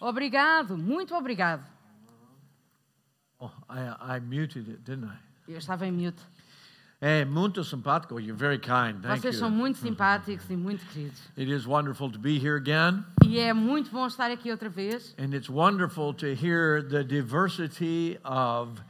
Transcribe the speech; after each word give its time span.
Obrigado, 0.00 0.76
muito 0.76 1.14
obrigado. 1.14 1.64
Oh, 3.40 3.50
I, 3.70 4.16
I 4.16 4.20
muted 4.20 4.68
it, 4.68 4.82
didn't 4.84 5.04
I? 5.06 5.18
Eu 5.52 5.58
estava 5.58 5.86
em 5.86 5.92
mute. 5.92 6.20
Hey, 7.00 7.24
muito 7.24 7.62
simpático. 7.62 8.16
Oh, 8.16 8.18
you're 8.18 8.36
very 8.36 8.58
kind. 8.58 9.00
Thank 9.02 9.20
Vocês 9.20 9.34
you. 9.34 9.38
são 9.40 9.50
muito 9.50 9.78
simpáticos 9.78 10.50
e 10.50 10.56
muito 10.56 10.84
queridos. 10.86 11.20
It 11.36 11.48
is 11.48 11.64
wonderful 11.64 12.10
to 12.10 12.18
be 12.18 12.36
here 12.38 12.56
again, 12.56 13.04
E 13.24 13.38
é 13.38 13.52
muito 13.54 13.90
bom 13.92 14.04
estar 14.08 14.30
aqui 14.32 14.50
outra 14.50 14.68
vez. 14.68 15.14
and 15.16 15.32
it's 15.32 15.48
wonderful 15.48 16.12
to 16.14 16.26
hear 16.34 16.82
the 16.82 17.04
diversity 17.04 18.18
of 18.24 18.82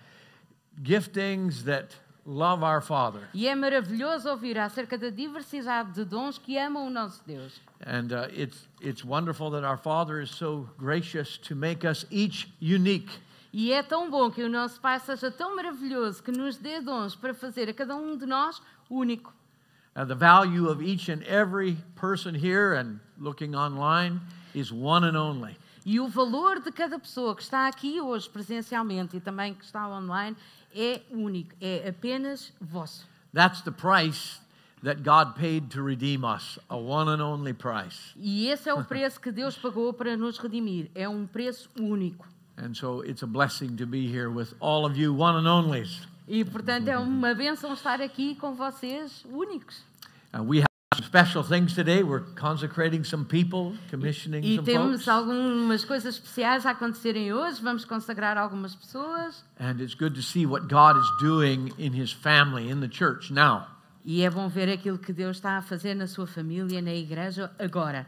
giftings 0.83 1.65
that 1.65 1.95
love 2.29 2.63
our 2.63 2.83
Father. 2.83 3.27
E 3.33 3.49
é 3.49 3.55
maravilhoso 3.55 4.29
ouvir 4.29 4.59
acerca 4.59 4.99
da 4.99 5.09
diversidade 5.09 5.93
de 5.93 6.05
dons 6.05 6.37
que 6.37 6.59
amam 6.59 6.87
o 6.87 6.91
nosso 6.91 7.23
Deus. 7.27 7.59
And 7.81 8.13
uh, 8.13 8.29
it's, 8.31 8.69
it's 8.83 9.03
wonderful 9.03 9.51
that 9.53 9.65
our 9.65 9.79
Father 9.79 10.21
is 10.21 10.31
so 10.31 10.69
gracious 10.79 11.39
to 11.39 11.57
make 11.57 11.87
us 11.87 12.05
each 12.11 12.53
unique. 12.61 13.11
E 13.51 13.73
é 13.73 13.83
tão 13.83 14.11
bom 14.11 14.31
que 14.31 14.45
o 14.45 14.49
nosso 14.49 14.79
Pai 14.79 15.01
seja 15.01 15.31
tão 15.31 15.57
maravilhoso 15.57 16.23
que 16.23 16.31
nos 16.31 16.59
dê 16.59 16.81
dons 16.83 17.17
para 17.17 17.33
fazer 17.33 17.71
a 17.71 17.73
cada 17.73 17.97
um 17.97 18.15
de 18.17 18.27
nós 18.27 18.61
único. 18.91 19.33
Uh, 19.97 20.05
the 20.05 20.15
value 20.15 20.69
of 20.69 20.83
each 20.85 21.11
and 21.11 21.23
every 21.27 21.79
person 21.97 22.35
here 22.35 22.75
and 22.75 23.01
looking 23.19 23.57
online 23.57 24.21
is 24.55 24.71
one 24.71 25.03
and 25.03 25.17
only. 25.17 25.57
E 25.87 25.99
o 25.99 26.07
valor 26.07 26.61
de 26.61 26.71
cada 26.71 26.99
pessoa 26.99 27.35
que 27.35 27.43
está 27.43 27.67
aqui 27.67 27.99
hoje 27.99 28.29
presencialmente 28.29 29.17
e 29.17 29.21
também 29.21 29.55
que 29.55 29.65
está 29.65 29.89
online 29.89 30.37
é 30.75 31.03
único, 31.11 31.55
é 31.61 31.89
apenas 31.89 32.53
vosso. 32.61 33.07
That's 33.35 33.63
the 33.63 33.71
price 33.71 34.41
that 34.83 35.03
God 35.03 35.35
paid 35.35 35.69
to 35.71 35.83
redeem 35.83 36.25
us, 36.25 36.59
a 36.69 36.77
one 36.77 37.09
and 37.09 37.23
only 37.23 37.53
price. 37.53 38.15
E 38.17 38.49
esse 38.49 38.69
é 38.69 38.75
o 38.75 38.85
preço 38.85 39.21
que 39.21 39.31
Deus 39.31 39.57
pagou 39.57 39.93
para 39.93 40.17
nos 40.17 40.39
redimir. 40.39 40.91
É 40.95 41.09
um 41.09 41.27
preço 41.27 41.69
único. 41.79 42.27
And 42.57 42.75
so 42.75 43.05
it's 43.05 43.23
a 43.23 43.27
blessing 43.27 43.77
to 43.77 43.87
be 43.87 44.07
here 44.07 44.29
with 44.29 44.55
all 44.61 44.85
of 44.85 44.99
you 44.99 45.15
one 45.15 45.37
and 45.37 45.49
onlys. 45.49 46.07
E, 46.27 46.45
portanto, 46.45 46.89
é 46.89 46.99
uma 46.99 47.35
benção 47.35 47.73
estar 47.73 48.01
aqui 48.01 48.35
com 48.35 48.55
vocês 48.55 49.25
únicos. 49.31 49.83
Uh, 50.35 50.43
we 50.43 50.68
some 50.99 51.07
special 51.07 51.43
things 51.43 51.75
today. 51.75 52.03
We're 52.03 52.21
consecrating 52.35 53.05
some 53.05 53.25
people, 53.25 53.75
commissioning 53.91 54.43
E 54.45 54.57
some 54.57 54.65
temos 54.65 55.05
folks. 55.05 55.09
algumas 55.09 55.85
coisas 55.85 56.15
especiais 56.15 56.67
a 56.67 56.71
acontecerem 56.71 57.33
hoje. 57.33 57.63
Vamos 57.63 57.85
consagrar 57.85 58.37
algumas 58.37 58.75
pessoas. 58.75 59.43
And 59.59 59.81
it's 59.81 59.95
good 59.95 60.15
to 60.15 60.23
see 60.23 60.47
what 60.47 60.69
God 60.69 60.97
is 60.97 61.09
doing 61.21 61.73
in 61.79 61.93
his 61.93 62.13
family, 62.13 62.69
in 62.71 62.81
the 62.81 62.89
church 62.89 63.31
now. 63.31 63.67
E 64.05 64.23
é 64.23 64.31
bom 64.31 64.49
ver 64.49 64.69
aquilo 64.71 64.99
que 64.99 65.13
Deus 65.13 65.37
está 65.37 65.59
a 65.59 65.63
fazer 65.63 65.95
na 65.95 66.07
sua 66.07 66.27
família, 66.27 66.81
na 66.81 66.95
igreja, 66.95 67.51
agora. 67.59 68.07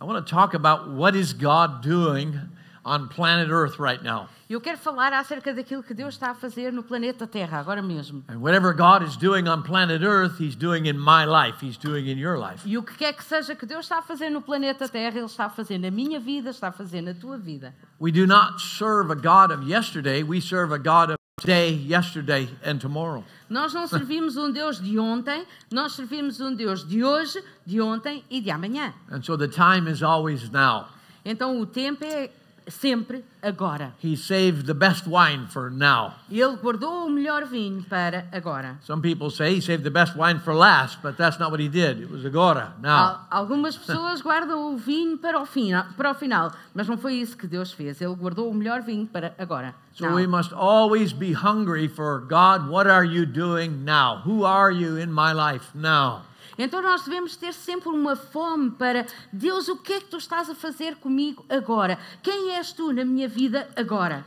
I 0.00 0.04
want 0.04 0.26
to 0.26 0.28
talk 0.28 0.54
about 0.54 0.88
what 0.90 1.16
is 1.16 1.32
God 1.32 1.82
doing 1.82 2.40
on 2.84 3.08
planet 3.08 3.50
Earth 3.50 3.78
right 3.78 4.02
now. 4.02 4.28
Eu 4.48 4.60
quero 4.60 4.76
falar 4.76 5.12
acerca 5.12 5.54
daquilo 5.54 5.82
que 5.82 5.94
Deus 5.94 6.14
está 6.14 6.30
a 6.30 6.34
fazer 6.34 6.72
no 6.72 6.82
planeta 6.82 7.26
Terra, 7.26 7.58
agora 7.58 7.80
mesmo. 7.80 8.22
And 8.28 8.38
whatever 8.40 8.74
God 8.74 9.02
is 9.02 9.16
doing 9.16 9.48
on 9.48 9.62
planet 9.62 10.02
Earth, 10.02 10.38
he's 10.38 10.54
doing 10.54 10.86
in 10.86 10.98
my 10.98 11.24
life, 11.24 11.64
he's 11.64 11.78
doing 11.78 12.08
in 12.08 12.18
your 12.18 12.38
life. 12.38 12.68
E 12.68 12.76
o 12.76 12.82
que 12.82 12.94
quer 12.96 13.14
que 13.14 13.24
seja 13.24 13.54
que 13.54 13.64
Deus 13.64 13.86
está 13.86 13.98
a 13.98 14.02
fazer 14.02 14.30
no 14.30 14.42
planeta 14.42 14.88
Terra, 14.88 15.16
Ele 15.16 15.26
está 15.26 15.46
a 15.46 15.50
fazer 15.50 15.78
na 15.78 15.90
minha 15.90 16.20
vida, 16.20 16.50
está 16.50 16.68
a 16.68 16.72
fazer 16.72 17.00
na 17.00 17.14
tua 17.14 17.38
vida. 17.38 17.74
We 18.00 18.12
do 18.12 18.26
not 18.26 18.60
serve 18.60 19.10
a 19.10 19.16
God 19.16 19.52
of 19.52 19.66
yesterday, 19.66 20.22
we 20.22 20.40
serve 20.40 20.74
a 20.74 20.78
God 20.78 21.12
of 21.12 21.16
today, 21.40 21.72
yesterday, 21.72 22.48
and 22.64 22.78
tomorrow. 22.78 23.24
Nós 23.48 23.72
não 23.72 23.86
servimos 23.88 24.36
um 24.36 24.50
Deus 24.50 24.80
de 24.80 24.98
ontem, 24.98 25.46
nós 25.72 25.92
servimos 25.92 26.40
um 26.40 26.54
Deus 26.54 26.86
de 26.86 27.02
hoje, 27.02 27.42
de 27.64 27.80
ontem 27.80 28.24
e 28.28 28.40
de 28.40 28.50
amanhã. 28.50 28.92
And 29.10 29.22
so 29.22 29.38
the 29.38 29.48
time 29.48 29.90
is 29.90 30.02
always 30.02 30.50
now. 30.50 30.88
Então 31.24 31.60
o 31.60 31.66
tempo 31.66 32.04
é 32.04 32.30
sempre 32.68 33.24
agora. 33.42 33.92
He 34.02 34.16
saved 34.16 34.66
the 34.66 34.74
best 34.74 35.06
wine 35.06 35.46
for 35.48 35.70
now. 35.70 36.14
Ele 36.30 36.56
guardou 36.56 37.06
o 37.06 37.10
melhor 37.10 37.44
vinho 37.46 37.82
para 37.88 38.26
agora. 38.32 38.76
Some 38.82 39.00
people 39.02 39.30
say 39.30 39.54
he 39.56 39.60
saved 39.60 39.82
the 39.84 39.90
best 39.90 40.16
wine 40.16 40.38
for 40.40 40.54
last, 40.54 40.98
but 41.02 41.16
that's 41.16 41.38
not 41.38 41.50
what 41.50 41.60
he 41.62 41.68
did. 41.68 42.00
It 42.02 42.10
was 42.10 42.24
agora, 42.24 42.74
now. 42.80 43.26
Al- 43.30 43.42
Algumas 43.42 43.76
pessoas 43.76 44.20
guardam 44.24 44.72
o 44.74 44.76
vinho 44.76 45.18
para 45.18 45.40
o, 45.40 45.46
fina- 45.46 45.88
para 45.96 46.10
o 46.10 46.14
final, 46.14 46.52
mas 46.74 46.86
não 46.88 46.96
foi 46.96 47.14
isso 47.14 47.36
que 47.36 47.46
Deus 47.46 47.72
fez. 47.72 48.00
Ele 48.00 48.14
guardou 48.14 48.50
o 48.50 48.54
melhor 48.54 48.82
vinho 48.82 49.06
para 49.06 49.34
agora. 49.38 49.74
So 49.94 50.06
Não. 50.06 50.14
we 50.14 50.26
must 50.26 50.54
always 50.54 51.12
be 51.12 51.32
hungry 51.34 51.86
for 51.86 52.20
God, 52.20 52.66
what 52.68 52.88
are 52.88 53.04
you 53.06 53.26
doing 53.26 53.84
now? 53.84 54.22
Who 54.24 54.44
are 54.46 54.72
you 54.72 54.96
in 54.98 55.12
my 55.12 55.32
life 55.34 55.66
now? 55.74 56.22
Então 56.58 56.82
nós 56.82 57.02
devemos 57.02 57.36
ter 57.36 57.52
sempre 57.52 57.88
uma 57.88 58.16
fome 58.16 58.70
para 58.70 59.06
Deus, 59.32 59.68
o 59.68 59.76
que 59.76 59.94
é 59.94 60.00
que 60.00 60.06
tu 60.06 60.16
estás 60.18 60.50
a 60.50 60.54
fazer 60.54 60.96
comigo 60.96 61.44
agora? 61.48 61.98
Quem 62.22 62.54
és 62.56 62.72
tu 62.72 62.92
na 62.92 63.04
minha 63.04 63.28
vida 63.28 63.68
agora? 63.76 64.24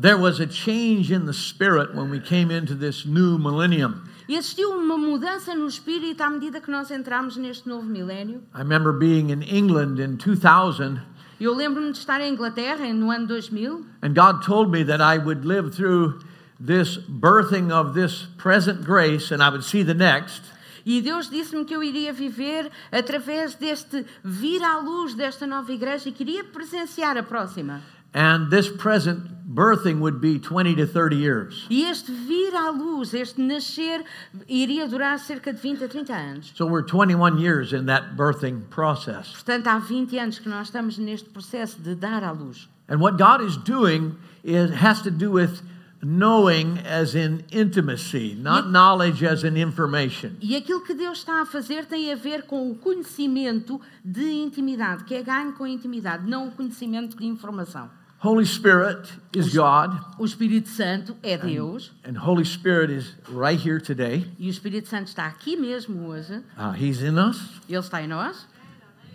There 0.00 0.16
was 0.16 0.40
a 0.40 0.48
change 0.48 1.12
in 1.12 1.26
the 1.26 1.32
spirit 1.32 1.94
when 1.94 2.10
we 2.10 2.18
came 2.18 2.50
into 2.50 2.74
this 2.74 3.04
new 3.04 3.38
millennium. 3.38 4.02
E 4.28 4.36
existiu 4.36 4.70
uma 4.70 4.96
mudança 4.96 5.54
no 5.54 5.66
espírito 5.66 6.22
à 6.22 6.30
medida 6.30 6.60
que 6.60 6.70
nós 6.70 6.90
entramos 6.90 7.36
neste 7.36 7.68
novo 7.68 7.84
milénio. 7.84 8.42
I 8.54 8.58
remember 8.58 8.92
being 8.92 9.30
in 9.30 9.42
England 9.42 10.00
in 10.00 10.16
2000, 10.16 11.00
Eu 11.40 11.54
lembro-me 11.54 11.90
de 11.90 11.98
estar 11.98 12.20
em 12.20 12.32
Inglaterra 12.32 12.92
no 12.94 13.10
ano 13.10 13.26
2000 13.26 13.84
and 14.02 14.14
God 14.14 14.42
told 14.46 14.70
me 14.70 14.84
that 14.84 15.02
I 15.02 15.18
would 15.18 15.44
live 15.44 15.74
through 15.74 16.20
this 16.64 16.96
birthing 16.96 17.72
of 17.72 17.94
this 17.94 18.28
present 18.38 18.84
grace 18.84 19.32
and 19.32 19.42
I 19.42 19.50
would 19.50 19.64
see 19.64 19.82
the 19.82 19.92
next. 19.92 20.51
E 20.84 21.00
Deus 21.00 21.28
disse-me 21.28 21.64
que 21.64 21.74
eu 21.74 21.82
iria 21.82 22.12
viver 22.12 22.70
através 22.90 23.54
deste 23.54 24.04
vir 24.24 24.62
à 24.62 24.78
luz 24.78 25.14
desta 25.14 25.46
nova 25.46 25.72
igreja 25.72 26.08
e 26.08 26.12
queria 26.12 26.44
presenciar 26.44 27.16
a 27.16 27.22
próxima. 27.22 27.80
And 28.14 28.50
this 28.50 28.68
present 28.68 29.54
birthing 29.54 30.00
would 30.00 30.20
be 30.20 30.38
20 30.38 30.76
to 30.76 30.86
30 30.86 31.16
years. 31.16 31.66
E 31.70 31.84
este 31.84 32.12
vir 32.12 32.54
à 32.54 32.70
luz, 32.70 33.14
este 33.14 33.40
nascer, 33.40 34.04
iria 34.46 34.86
durar 34.86 35.18
cerca 35.18 35.52
de 35.52 35.58
20 35.58 35.84
a 35.84 35.88
30 35.88 36.12
anos. 36.12 36.52
So 36.54 36.66
we're 36.66 36.86
21 36.86 37.38
years 37.38 37.72
in 37.72 37.86
that 37.86 38.14
birthing 38.14 38.68
process. 38.68 39.32
Portanto, 39.32 39.66
há 39.68 39.78
20 39.78 40.18
anos 40.18 40.38
que 40.38 40.48
nós 40.48 40.66
estamos 40.66 40.98
neste 40.98 41.28
processo 41.30 41.80
de 41.80 41.94
dar 41.94 42.22
à 42.22 42.32
luz. 42.32 42.68
And 42.88 42.98
what 43.00 43.16
God 43.16 43.40
is 43.40 43.56
doing 43.56 44.14
is 44.44 44.70
has 44.70 45.00
to 45.02 45.10
do 45.10 45.30
with 45.32 45.62
knowing 46.02 46.78
as 46.84 47.14
in 47.14 47.44
intimacy, 47.52 48.34
not 48.34 48.68
knowledge 48.68 49.24
as 49.24 49.44
in 49.44 49.56
information. 49.56 50.32
E 50.40 50.56
aquilo 50.56 50.80
que 50.82 50.94
Deus 50.94 51.18
está 51.18 51.42
a 51.42 51.46
fazer 51.46 51.86
tem 51.86 52.12
a 52.12 52.16
ver 52.16 52.42
com 52.42 52.70
o 52.70 52.74
conhecimento 52.74 53.80
de 54.04 54.30
intimidade, 54.30 55.04
que 55.04 55.14
é 55.14 55.22
ganho 55.22 55.52
com 55.52 55.66
intimidade, 55.66 56.28
não 56.28 56.48
o 56.48 56.50
conhecimento 56.52 57.16
de 57.16 57.24
informação. 57.26 57.88
Holy 58.24 58.46
Spirit 58.46 59.08
is 59.34 59.52
God, 59.52 59.94
O 60.16 60.24
Espírito 60.24 60.68
Santo 60.68 61.16
é 61.24 61.36
Deus 61.36 61.90
and 62.04 62.16
Holy 62.16 62.44
Spirit 62.44 62.92
is 62.92 63.16
right 63.28 63.60
here 63.60 63.80
today. 63.80 64.24
e 64.38 64.46
o 64.46 64.50
Espírito 64.50 64.88
Santo 64.88 65.08
está 65.08 65.26
aqui 65.26 65.56
mesmo 65.56 66.06
hoje. 66.06 66.34
Uh, 66.56 66.72
he's 66.78 67.02
in 67.02 67.18
us. 67.18 67.40
Ele 67.68 67.78
está 67.80 68.00
em 68.00 68.06
nós, 68.06 68.46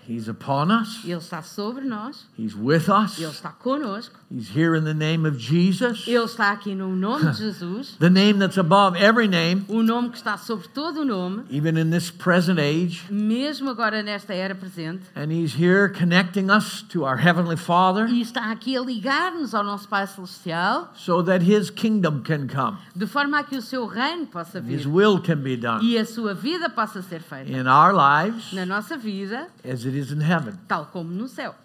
He's 0.07 0.29
upon 0.29 0.71
us. 0.71 1.03
ele 1.03 1.15
está 1.17 1.41
sobre 1.41 1.83
nós, 1.85 2.25
He's 2.37 2.55
with 2.55 2.89
us. 2.89 3.17
ele 3.19 3.29
está 3.29 3.49
conosco, 3.51 4.15
He's 4.31 4.49
here 4.55 4.75
in 4.75 4.83
the 4.83 4.93
name 4.93 5.25
of 5.27 5.37
Jesus, 5.37 6.05
ele 6.07 6.23
está 6.25 6.51
aqui 6.51 6.73
no 6.75 6.95
nome 6.95 7.25
de 7.31 7.37
Jesus, 7.37 7.95
the 7.99 8.09
name 8.09 8.39
that's 8.39 8.57
above 8.57 8.95
every 8.97 9.27
name, 9.27 9.65
o 9.67 9.81
nome 9.83 10.09
que 10.09 10.17
está 10.17 10.37
sobre 10.37 10.67
todo 10.69 11.01
o 11.01 11.05
nome, 11.05 11.43
even 11.49 11.77
in 11.77 11.89
this 11.91 12.09
present 12.09 12.57
age. 12.59 13.03
mesmo 13.09 13.69
agora 13.69 14.01
nesta 14.01 14.33
era 14.33 14.55
presente, 14.55 15.01
And 15.15 15.31
He's 15.31 15.53
here 15.59 15.89
connecting 15.89 16.49
us 16.49 16.83
to 16.89 17.03
our 17.03 17.17
Heavenly 17.17 17.57
Father. 17.57 18.07
E 18.07 18.21
está 18.21 18.51
aqui 18.51 18.77
a 18.77 18.81
ligar-nos 18.81 19.53
ao 19.53 19.63
nosso 19.63 19.87
Pai 19.89 20.07
Celestial, 20.07 20.89
so 20.95 21.21
that 21.23 21.43
His 21.43 21.69
kingdom 21.69 22.21
can 22.23 22.47
come, 22.47 22.77
de 22.95 23.05
forma 23.05 23.39
a 23.39 23.43
que 23.43 23.57
o 23.57 23.61
seu 23.61 23.85
reino 23.85 24.25
possa 24.27 24.61
vir. 24.61 24.77
His 24.77 24.85
will 24.87 25.19
can 25.19 25.41
be 25.41 25.57
done. 25.57 25.83
E 25.83 25.97
a 25.97 26.05
sua 26.05 26.33
vida 26.33 26.69
possa 26.69 27.01
ser 27.01 27.21
feita. 27.21 27.51
In 27.51 27.67
our 27.67 27.91
lives. 27.93 28.53
Na 28.53 28.65
nossa 28.65 28.95
vida, 28.97 29.47
as 29.69 29.85
it 29.85 29.96
is 29.97 30.11
in 30.11 30.21
heaven. 30.21 30.57
tal 30.67 30.85
como 30.87 31.11
no 31.11 31.27
céu. 31.27 31.55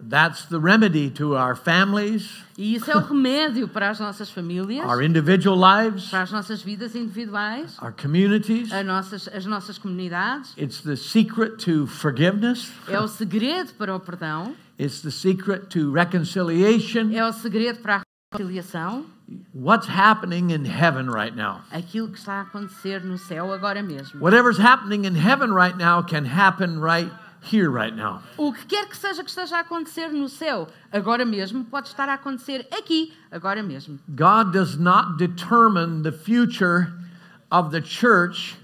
That's 0.00 0.44
the 0.44 0.60
remedy 0.60 1.10
to 1.10 1.34
our 1.36 1.56
families, 1.56 2.30
E 2.56 2.76
isso 2.76 2.88
é 2.88 2.96
o 2.96 3.00
remédio 3.00 3.66
para 3.66 3.90
as 3.90 3.98
nossas 3.98 4.30
famílias, 4.30 4.86
our 4.88 5.02
individual 5.02 5.56
lives, 5.58 6.08
para 6.08 6.22
as 6.22 6.30
nossas 6.30 6.62
vidas 6.62 6.94
individuais, 6.94 7.76
our 7.82 7.92
communities. 7.92 8.72
as 8.72 8.86
nossas, 8.86 9.26
as 9.26 9.44
nossas 9.44 9.76
comunidades. 9.76 10.54
It's 10.56 10.82
the 10.82 10.94
secret 10.94 11.56
to 11.64 11.88
forgiveness. 11.88 12.70
É 12.86 13.00
o 13.00 13.08
segredo 13.08 13.72
para 13.74 13.92
o 13.96 13.98
perdão, 13.98 14.54
It's 14.78 15.00
the 15.02 15.10
secret 15.10 15.66
to 15.70 15.90
reconciliation. 15.92 17.10
é 17.12 17.26
o 17.26 17.32
segredo 17.32 17.80
para 17.80 17.96
a 17.96 18.00
reconciliação, 18.32 19.04
What's 19.52 19.88
happening 19.88 20.52
in 20.52 20.64
heaven 20.64 21.10
right 21.10 21.36
now? 21.36 21.60
aquilo 21.72 22.08
que 22.08 22.18
está 22.18 22.34
a 22.34 22.40
acontecer 22.42 23.04
no 23.04 23.18
céu 23.18 23.52
agora 23.52 23.82
mesmo. 23.82 24.20
Whatever's 24.20 24.58
happening 24.60 25.04
in 25.06 25.16
heaven 25.16 25.50
right 25.52 25.76
now 25.76 26.02
can 26.04 26.24
happen 26.24 26.78
right 26.80 27.12
here, 27.42 27.70
right 27.70 27.94
now. 27.94 28.22
O 28.36 28.52
que 28.52 28.66
quer 28.66 28.86
que 28.86 28.96
seja 28.96 29.22
que 29.22 29.30
esteja 29.30 29.56
a 29.56 29.60
acontecer 29.60 30.08
no 30.08 30.28
céu 30.28 30.68
agora 30.92 31.24
mesmo, 31.24 31.64
pode 31.64 31.88
estar 31.88 32.08
a 32.08 32.14
acontecer 32.14 32.66
aqui 32.72 33.12
agora 33.30 33.62
mesmo. 33.62 33.98
God 34.08 34.52
does 34.52 34.76
not 34.76 35.16
determine 35.18 36.02
the 36.02 36.12
future 36.12 36.92
of 37.50 37.70
the 37.70 37.80
church 37.80 38.56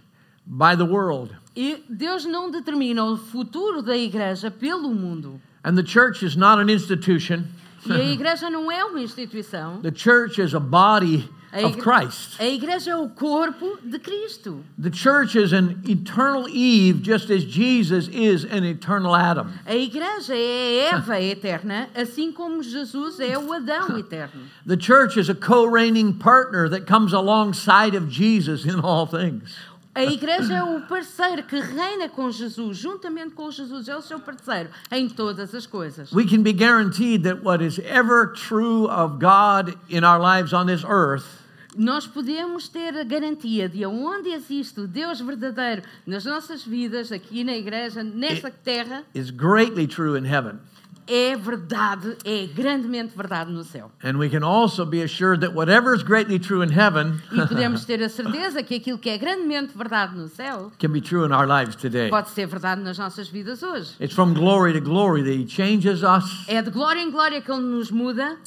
by 0.47 0.77
the 0.77 0.85
world. 0.85 1.35
E 1.57 1.85
Deus 1.89 2.25
não 2.25 2.51
determina 2.51 3.05
o 3.05 3.17
futuro 3.17 3.81
da 3.81 3.97
igreja 3.97 4.51
pelo 4.51 4.93
mundo. 4.93 5.41
And 5.65 5.77
the 5.77 5.85
church 5.85 6.25
is 6.25 6.37
not 6.37 6.61
an 6.61 6.71
institution. 6.71 7.45
E 7.87 7.93
a 7.93 8.05
igreja 8.13 8.51
não 8.51 8.71
é 8.71 8.85
uma 8.85 9.01
instituição. 9.01 9.81
The 9.81 9.93
church 9.95 10.41
is 10.41 10.55
a 10.55 10.61
body 10.61 11.29
A, 11.55 11.67
of 11.67 11.79
Christ. 11.79 12.37
a 12.41 12.47
igreja 12.47 12.91
é 12.91 12.97
o 12.97 13.09
corpo 13.09 13.79
de 13.81 14.01
Cristo. 14.01 14.65
The 14.77 14.91
church 14.91 15.39
is 15.39 15.53
an 15.53 15.81
eternal 15.87 16.49
Eve, 16.49 17.01
just 17.01 17.31
as 17.31 17.45
Jesus 17.45 18.09
is 18.09 18.45
an 18.45 18.65
eternal 18.65 19.15
Adam. 19.15 19.53
A 19.65 19.77
igreja 19.77 20.35
é 20.35 20.91
a 20.91 20.97
Eva 20.97 21.21
eterna, 21.21 21.89
assim 21.95 22.33
como 22.33 22.61
Jesus 22.61 23.21
é 23.21 23.39
o 23.39 23.53
Adão 23.53 23.97
eterno. 23.99 24.43
The 24.67 24.77
church 24.77 25.17
is 25.17 25.31
a 25.31 25.35
co 25.35 25.67
reigning 25.67 26.15
partner 26.15 26.69
that 26.69 26.87
comes 26.87 27.13
alongside 27.13 27.95
of 27.95 28.11
Jesus 28.11 28.65
in 28.65 28.81
all 28.81 29.07
things. 29.07 29.55
A 29.95 30.03
igreja 30.03 30.55
é 30.55 30.63
o 30.65 30.81
parceiro 30.81 31.45
que 31.45 31.61
reina 31.61 32.09
com 32.09 32.29
Jesus, 32.29 32.77
juntamente 32.77 33.31
com 33.31 33.49
Jesus, 33.49 33.87
é 33.87 33.97
o 33.97 34.03
seu 34.03 34.19
parceiro 34.19 34.71
em 34.91 35.09
todas 35.09 35.55
as 35.55 35.67
coisas. 35.67 36.11
We 36.13 36.27
can 36.27 36.43
be 36.43 36.53
guaranteed 36.53 37.23
that 37.23 37.45
what 37.45 37.65
is 37.65 37.79
ever 37.79 38.33
true 38.33 38.89
of 38.89 39.21
God 39.21 39.79
in 39.89 40.03
our 40.03 40.19
lives 40.19 40.53
on 40.53 40.67
this 40.67 40.83
earth 40.85 41.44
Nós 41.77 42.07
podemos 42.07 42.69
ter 42.69 42.97
a 42.97 43.05
garantia 43.05 43.69
de 43.69 43.85
onde 43.85 44.31
existe 44.31 44.81
o 44.81 44.87
Deus 44.87 45.21
verdadeiro 45.21 45.83
nas 46.07 46.25
nossas 46.25 46.65
vidas, 46.65 47.11
aqui 47.11 47.43
na 47.43 47.57
igreja, 47.57 48.03
nesta 48.03 48.51
terra, 48.51 49.05
is 49.15 49.31
greatly 49.31 49.87
true 49.87 50.17
in 50.19 50.25
heaven. 50.25 50.59
é 51.07 51.37
verdade, 51.37 52.17
é 52.25 52.47
grandemente 52.47 53.15
verdade 53.17 53.53
no 53.53 53.63
céu. 53.63 53.91
And 54.03 54.17
we 54.17 54.31
can 54.31 54.43
also 54.43 54.87
be 54.87 55.03
assured 55.03 55.41
that 55.41 55.55
whatever 55.55 55.95
is 55.95 56.03
greatly 56.03 56.39
true 56.39 56.63
in 56.65 56.71
heaven 56.71 57.21
E 57.31 57.47
podemos 57.47 57.85
ter 57.87 58.03
a 58.03 58.09
certeza 58.09 58.63
que 58.63 58.77
aquilo 58.77 58.97
que 58.99 59.11
é 59.11 59.19
grandemente 59.19 59.77
verdade 59.77 60.17
no 60.17 60.29
céu 60.29 60.73
can 60.79 60.91
be 60.91 61.01
true 61.03 61.27
in 61.27 61.33
our 61.33 61.47
lives 61.47 61.77
today. 61.77 62.09
pode 62.09 62.31
ser 62.31 62.47
verdade 62.47 62.81
nas 62.81 62.97
nossas 62.97 63.29
vidas 63.29 63.63
hoje. 63.63 63.95
It's 64.01 64.15
from 64.15 64.33
glory 64.33 64.73
to 64.73 64.81
glory 64.81 65.23
that 65.25 65.35
He 65.35 65.47
changes 65.47 66.03
us. 66.03 66.49
É 66.49 66.63
de 66.63 66.71
glória 66.71 67.01
em 67.01 67.11
glória 67.11 67.43
que 67.43 67.51
Ele 67.53 67.61
nos 67.61 67.91
muda 67.91 68.39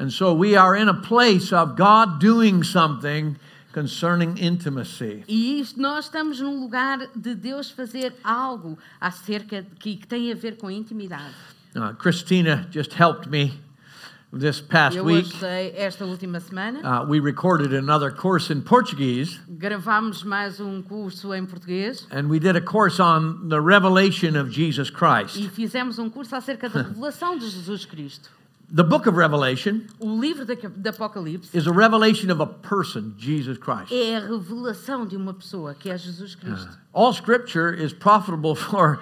And 0.00 0.10
so 0.10 0.32
we 0.32 0.56
are 0.56 0.74
in 0.74 0.88
a 0.88 0.94
place 0.94 1.52
of 1.52 1.76
God 1.76 2.18
doing 2.20 2.62
something 2.64 3.36
concerning 3.72 4.36
intimacy. 4.38 5.22
e 5.28 5.60
isto, 5.60 5.78
nós 5.80 6.06
estamos 6.06 6.40
num 6.40 6.58
lugar 6.58 6.98
de 7.14 7.34
Deus 7.34 7.70
fazer 7.70 8.14
algo 8.24 8.78
acerca 9.00 9.62
que, 9.78 9.96
que 9.96 10.06
tem 10.06 10.32
a 10.32 10.34
ver 10.34 10.56
com 10.56 10.70
intimidade. 10.70 11.34
Uh, 11.76 11.92
Christina 11.94 12.66
just 12.72 12.92
helped 12.94 13.28
me 13.28 13.52
this 14.32 14.60
past 14.60 14.96
Eu 14.96 15.04
week. 15.04 15.30
esta 15.76 16.04
última 16.04 16.40
semana. 16.40 16.80
Uh, 16.82 17.04
we 17.06 17.20
recorded 17.20 17.74
another 17.74 18.10
course 18.10 18.50
in 18.50 18.62
Portuguese, 18.62 19.38
Gravámos 19.48 20.24
mais 20.24 20.58
um 20.60 20.82
curso 20.82 21.34
em 21.34 21.44
português 21.44 22.06
and 22.10 22.28
we 22.28 22.40
did 22.40 22.56
a 22.56 22.60
course 22.60 22.98
on 22.98 23.48
the 23.50 23.60
revelation 23.60 24.34
of 24.34 24.50
Jesus 24.50 24.88
Christ. 24.90 25.36
e 25.36 25.48
fizemos 25.48 25.98
um 25.98 26.08
curso 26.08 26.34
acerca 26.34 26.68
da 26.70 26.82
revelação 26.82 27.36
de 27.38 27.48
Jesus 27.50 27.84
Cristo. 27.84 28.30
The 28.72 28.84
book 28.84 29.06
of 29.06 29.16
Revelation 29.16 29.88
O 29.98 30.06
livro 30.06 30.44
de 30.44 30.54
Apocalipse 30.88 31.52
is 31.52 31.66
a 31.66 31.72
revelation 31.72 32.30
of 32.30 32.40
a 32.40 32.46
person, 32.46 33.14
Jesus 33.18 33.58
Christ. 33.58 33.90
é 33.92 34.16
a 34.16 34.20
revelação 34.20 35.06
de 35.06 35.16
uma 35.16 35.34
pessoa, 35.34 35.74
que 35.74 35.90
é 35.90 35.98
Jesus 35.98 36.36
Cristo. 36.36 36.78
All 36.92 37.12
scripture 37.12 37.74
is 37.74 37.92
profitable 37.92 38.54
for 38.56 39.00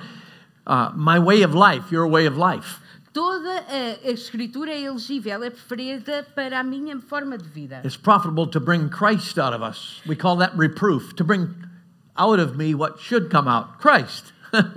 uh, 0.67 0.91
my 0.95 1.19
way 1.19 1.43
of 1.43 1.55
life, 1.55 1.93
your 1.93 2.07
way 2.09 2.27
of 2.27 2.39
life. 2.39 2.81
Toda 3.13 3.65
a, 3.69 4.09
a 4.09 4.11
escritura 4.11 4.71
é 4.71 4.83
elegível, 4.83 5.43
é 5.43 5.51
preferida 5.51 6.27
para 6.35 6.61
a 6.61 6.63
minha 6.63 6.99
forma 7.01 7.37
de 7.37 7.49
vida. 7.49 7.83
It's 7.85 7.97
profitable 7.97 8.47
to 8.47 8.61
bring 8.61 8.89
Christ 8.89 9.39
out 9.39 9.53
of 9.53 9.63
us. 9.63 10.01
We 10.07 10.17
call 10.17 10.37
that 10.39 10.57
reproof, 10.57 11.15
to 11.17 11.25
bring 11.25 11.55
out 12.17 12.41
of 12.41 12.57
me 12.57 12.75
what 12.75 13.01
should 13.01 13.29
come 13.31 13.49
out 13.49 13.79
Christ. 13.81 14.33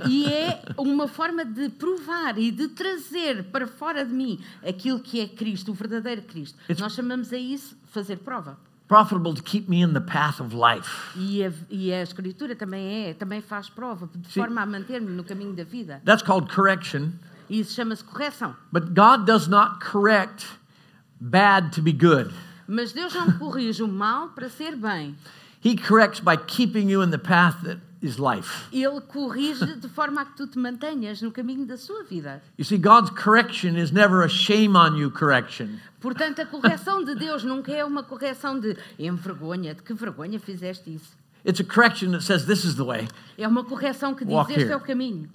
E 0.07 0.25
é 0.25 0.62
uma 0.77 1.07
forma 1.07 1.45
de 1.45 1.69
provar 1.69 2.38
e 2.38 2.51
de 2.51 2.68
trazer 2.69 3.44
para 3.45 3.65
fora 3.68 4.06
de 4.06 4.13
mim 4.13 4.39
aquilo 4.68 5.00
que 5.00 5.19
é 5.21 5.27
Cristo, 5.27 5.71
o 5.71 5.73
verdadeiro 5.73 6.21
Cristo. 6.23 6.57
It's- 6.63 6.79
Nós 6.79 6.94
chamamos 6.94 7.31
a 7.33 7.38
isso 7.38 7.75
fazer 7.88 8.18
prova. 8.18 8.57
profitable 8.88 9.33
to 9.33 9.41
keep 9.41 9.69
me 9.69 9.81
in 9.81 9.94
the 9.94 10.01
path 10.01 10.41
of 10.41 10.53
life. 10.53 10.89
E 11.18 11.45
a, 11.45 11.53
e 11.69 11.94
a 11.94 12.03
escritura 12.03 12.53
também 12.57 13.06
é, 13.07 13.13
também 13.13 13.41
faz 13.41 13.69
prova, 13.69 14.09
de 14.13 14.27
Sim. 14.27 14.41
forma 14.41 14.59
a 14.62 14.65
manter-me 14.65 15.09
no 15.12 15.23
caminho 15.23 15.53
da 15.53 15.63
vida. 15.63 16.01
That's 16.03 16.21
called 16.21 16.53
correction. 16.53 17.12
E 17.50 17.62
isso 17.62 17.73
chama-se 17.73 18.03
correção. 18.03 18.53
But 18.71 18.88
God 18.94 19.25
does 19.25 19.47
not 19.47 19.79
correct 19.79 20.45
bad 21.19 21.69
to 21.75 21.81
be 21.81 21.94
good. 21.94 22.33
Mas 22.68 22.91
Deus 22.94 23.13
não 23.13 23.31
corrige 23.39 23.81
o 23.83 23.88
mal 23.88 24.29
para 24.29 24.50
ser 24.50 24.75
bem. 24.75 25.15
He 25.63 25.77
corrects 25.77 26.19
by 26.19 26.35
keeping 26.38 26.89
you 26.89 27.01
in 27.03 27.12
the 27.12 27.18
path 27.18 27.62
that 27.63 27.79
is 28.01 28.18
life. 28.18 28.65
Ele 28.74 29.00
corrige 29.01 29.75
de 29.77 29.88
forma 29.89 30.21
a 30.21 30.25
que 30.25 30.36
tu 30.36 30.48
te 30.48 30.57
mantenhas 30.57 31.21
no 31.21 31.31
caminho 31.31 31.65
da 31.65 31.77
sua 31.77 32.03
vida. 32.03 32.42
You 32.57 32.65
see, 32.65 32.77
God's 32.77 33.09
correction 33.12 33.77
is 33.77 33.92
never 33.92 34.24
a 34.24 34.30
shame 34.30 34.75
on 34.75 34.95
you 34.98 35.12
correction. 35.12 35.80
Portanto, 36.00 36.42
a 36.42 36.45
correção 36.45 37.03
de 37.03 37.13
Deus 37.15 37.44
nunca 37.44 37.71
é 37.71 37.86
uma 37.86 38.01
correção 38.03 38.59
de 38.59 38.75
envergonha, 38.98 39.75
de 39.75 39.83
que 39.83 39.94
vergonha 39.94 40.39
fizeste 40.39 40.94
isso. 40.95 41.13
It's 41.45 41.59
a 41.59 41.63
correction 41.63 42.12
that 42.12 42.24
says 42.24 42.45
this 42.45 42.63
is 42.63 42.75
the 42.75 42.83
way. 42.83 43.07
É 43.38 43.48
uma 43.48 43.63
correção 43.63 44.13
que 44.15 44.24
diz 44.25 44.33
Walk 44.33 44.51
este 44.51 44.63
here. 44.63 44.74
é 44.74 44.75
o 44.75 44.80
caminho. 44.81 45.30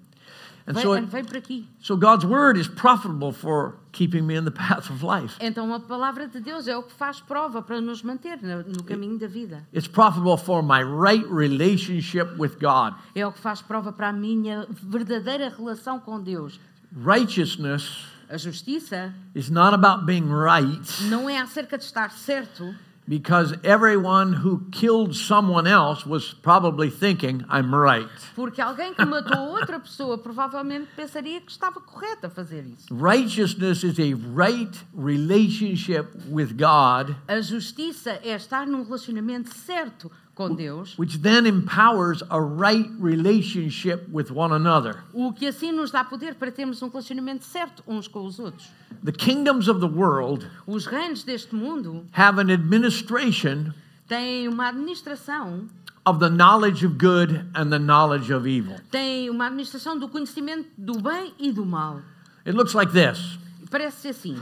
And 0.69 0.72
Vem, 0.74 0.82
so, 0.82 0.92
it- 0.94 1.06
vem 1.06 1.24
por 1.24 1.36
aqui. 1.36 1.69
so 1.80 1.96
God's 1.96 2.24
word 2.24 2.58
is 2.58 2.66
profitable 2.66 3.32
for 3.32 3.74
keeping 3.96 4.26
me 4.26 4.37
in 4.37 4.44
the 4.44 4.50
path 4.50 4.90
of 4.90 5.04
life. 5.04 5.37
Então 5.40 5.72
a 5.72 5.81
palavra 5.81 6.28
de 6.28 6.40
Deus 6.40 6.69
é 6.69 6.76
o 6.76 6.82
que 6.82 6.93
faz 6.93 7.20
prova 7.20 7.62
para 7.62 7.81
nos 7.81 8.02
manter 8.02 8.38
no, 8.43 8.82
caminho 8.84 9.19
da 9.19 9.26
vida. 9.26 9.62
It's 9.72 9.88
profitable 9.88 10.37
for 10.37 10.62
my 10.62 10.82
right 10.82 11.26
relationship 11.26 12.38
with 12.38 12.56
God. 12.60 12.94
É 13.14 13.26
o 13.26 13.32
que 13.32 13.38
faz 13.38 13.62
prova 13.62 13.93
para 13.93 14.10
a 14.10 14.12
minha 14.12 14.66
verdadeira 14.70 15.48
relação 15.48 15.98
com 15.98 16.20
Deus. 16.20 16.60
Righteousness 16.94 18.16
A 18.28 18.37
justiça 18.37 19.14
is 19.37 19.50
not 19.50 19.72
about 19.72 20.04
being 20.04 20.28
right 20.28 21.04
não 21.04 21.31
é 21.31 21.38
acerca 21.38 21.78
de 21.78 21.84
estar 21.84 22.10
certo, 22.10 22.75
because 23.08 23.55
everyone 23.62 24.32
who 24.32 24.67
killed 24.70 25.14
someone 25.14 25.67
else 25.67 26.05
was 26.05 26.32
probably 26.32 26.91
thinking, 26.91 27.44
I'm 27.49 27.75
right. 27.75 28.08
porque 28.35 28.61
alguém 28.61 28.94
que 28.94 29.05
matou 29.05 29.38
outra 29.38 29.79
pessoa 29.79 30.19
provavelmente 30.19 30.88
pensaria 30.97 31.41
que 31.41 31.50
estava 31.50 31.81
correto 31.81 32.26
a 32.26 32.31
fazer 32.31 32.64
isso. 32.67 32.87
Righteousness 32.91 33.85
is 33.85 33.99
a 33.99 34.14
right 34.14 34.76
relationship 34.94 36.08
with 36.29 36.55
God, 36.56 37.17
A 37.29 37.41
justiça 37.41 38.20
é 38.23 38.35
estar 38.35 38.67
num 38.67 38.82
relacionamento 38.82 39.55
certo 39.55 40.11
com 40.36 40.54
Deus, 40.54 40.94
which 40.98 41.18
then 41.22 41.46
empowers 41.46 42.22
a 42.30 42.38
right 42.38 42.88
relationship 43.00 44.06
with 44.12 44.30
one 44.30 44.52
another. 44.54 45.02
o 45.14 45.32
que 45.32 45.46
assim 45.48 45.72
nos 45.72 45.90
dá 45.90 46.04
poder 46.04 46.34
para 46.34 46.52
termos 46.52 46.80
um 46.82 46.88
relacionamento 46.88 47.44
certo 47.44 47.82
uns 47.88 48.06
com 48.06 48.24
os 48.24 48.38
outros. 48.38 48.68
The 49.02 49.12
kingdoms 49.12 49.66
of 49.66 49.81
the 49.81 49.86
world 49.88 50.46
Os 50.66 50.84
reinos 50.86 51.24
deste 51.24 51.55
mundo 51.55 52.05
have 52.12 52.38
an 52.38 52.52
administration 52.52 53.72
têm 54.06 54.46
uma 54.46 54.69
administração, 54.69 55.66
of 56.05 56.20
the 56.20 56.28
knowledge 56.28 56.84
of 56.86 56.96
good 56.98 57.44
and 57.55 57.70
the 57.70 57.78
knowledge 57.78 58.31
of 58.32 58.46
evil. 58.46 58.76
têm 58.90 59.31
uma 59.31 59.46
administração 59.46 59.98
do 59.98 60.06
conhecimento 60.08 60.69
do 60.76 61.00
bem 61.00 61.32
e 61.38 61.50
do 61.50 61.64
mal. 61.64 62.02
It 62.46 62.56
looks 62.56 62.74
like 62.74 62.93
this 62.93 63.38
Parece 63.70 64.08
assim: 64.08 64.36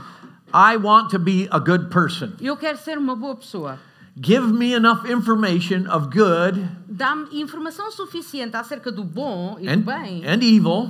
I 0.53 0.77
want 0.77 1.09
to 1.11 1.17
be 1.19 1.47
a 1.51 1.57
good 1.59 1.87
person. 1.89 2.33
eu 2.41 2.55
quero 2.57 2.77
ser 2.77 2.97
uma 2.97 3.15
boa 3.15 3.35
pessoa. 3.35 3.79
Give 4.17 4.47
me 4.47 4.73
enough 4.73 5.05
information 5.05 5.87
of 5.89 6.07
good 6.07 6.65
Dá-me 6.87 7.41
informação 7.41 7.91
suficiente 7.91 8.55
acerca 8.55 8.89
do 8.89 9.03
bom 9.03 9.57
e 9.59 9.65
do 9.65 9.71
and, 9.71 9.81
bem 9.81 10.25
and 10.25 10.41
evil 10.41 10.89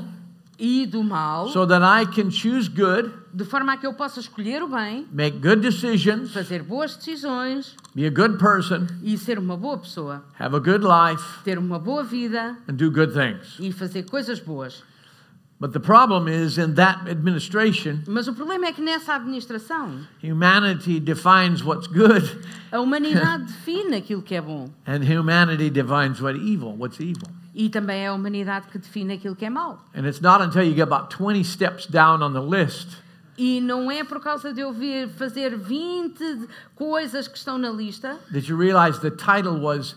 e 0.59 0.85
do 0.85 1.03
mal, 1.03 1.49
so 1.49 1.65
that 1.65 1.83
I 1.83 2.05
can 2.05 2.29
choose 2.29 2.69
good, 2.69 3.11
de 3.33 3.43
forma 3.43 3.73
a 3.73 3.77
que 3.77 3.85
eu 3.85 3.93
possa 3.93 4.19
escolher 4.19 4.61
o 4.63 4.67
bem, 4.67 5.07
make 5.11 5.39
good 5.39 5.59
decisions, 5.59 6.31
fazer 6.31 6.63
boas 6.63 6.95
decisões 6.95 7.75
be 7.93 8.05
a 8.05 8.09
good 8.09 8.37
person, 8.37 8.87
e 9.03 9.17
ser 9.17 9.37
uma 9.37 9.57
boa 9.57 9.77
pessoa, 9.77 10.23
have 10.39 10.55
a 10.55 10.59
good 10.59 10.85
life, 10.85 11.43
ter 11.43 11.57
uma 11.57 11.79
boa 11.79 12.03
vida 12.03 12.55
and 12.69 12.75
do 12.75 12.91
good 12.91 13.11
things. 13.11 13.57
e 13.59 13.71
fazer 13.71 14.03
coisas 14.03 14.39
boas. 14.39 14.83
But 15.57 15.71
the 15.71 15.79
problem 15.79 16.27
is 16.27 16.57
in 16.57 16.73
that 16.75 17.09
administration, 17.09 18.03
Mas 18.07 18.27
o 18.27 18.33
problema 18.33 18.65
é 18.67 18.73
que 18.73 18.81
nessa 18.81 19.13
administração 19.15 20.01
humanity 20.21 20.99
defines 20.99 21.63
what's 21.63 21.87
good 21.87 22.29
a 22.73 22.79
humanidade 22.81 23.45
define 23.45 23.95
aquilo 23.95 24.21
que 24.21 24.35
é 24.35 24.41
bom 24.41 24.69
and 24.85 24.99
humanity 25.05 25.69
defines 25.69 26.19
what 26.21 26.37
evil, 26.37 26.75
what's 26.77 26.99
evil. 26.99 27.29
e 27.53 27.69
também 27.69 28.01
é 28.03 28.07
a 28.07 28.13
humanidade 28.13 28.67
que 28.67 28.77
define 28.77 29.13
aquilo 29.13 29.33
que 29.33 29.45
é 29.45 29.49
mau. 29.49 29.79
And 29.95 30.05
it's 30.05 30.19
not 30.19 30.43
until 30.43 30.61
you 30.61 30.73
get 30.75 30.83
about 30.91 31.09
20 31.15 31.41
steps 31.45 31.87
down 31.87 32.21
on 32.21 32.33
the 32.33 32.41
list 32.41 32.89
E 33.37 33.59
não 33.61 33.89
é 33.91 34.03
por 34.03 34.19
causa 34.21 34.53
de 34.53 34.59
eu 34.61 34.73
vir 34.73 35.07
fazer 35.09 35.57
20 35.57 36.47
coisas 36.75 37.27
que 37.29 37.37
estão 37.37 37.57
na 37.57 37.69
lista 37.69 38.17
that 38.33 38.49
you 38.49 38.57
realize 38.57 38.99
the 38.99 39.09
title 39.11 39.59
was 39.61 39.95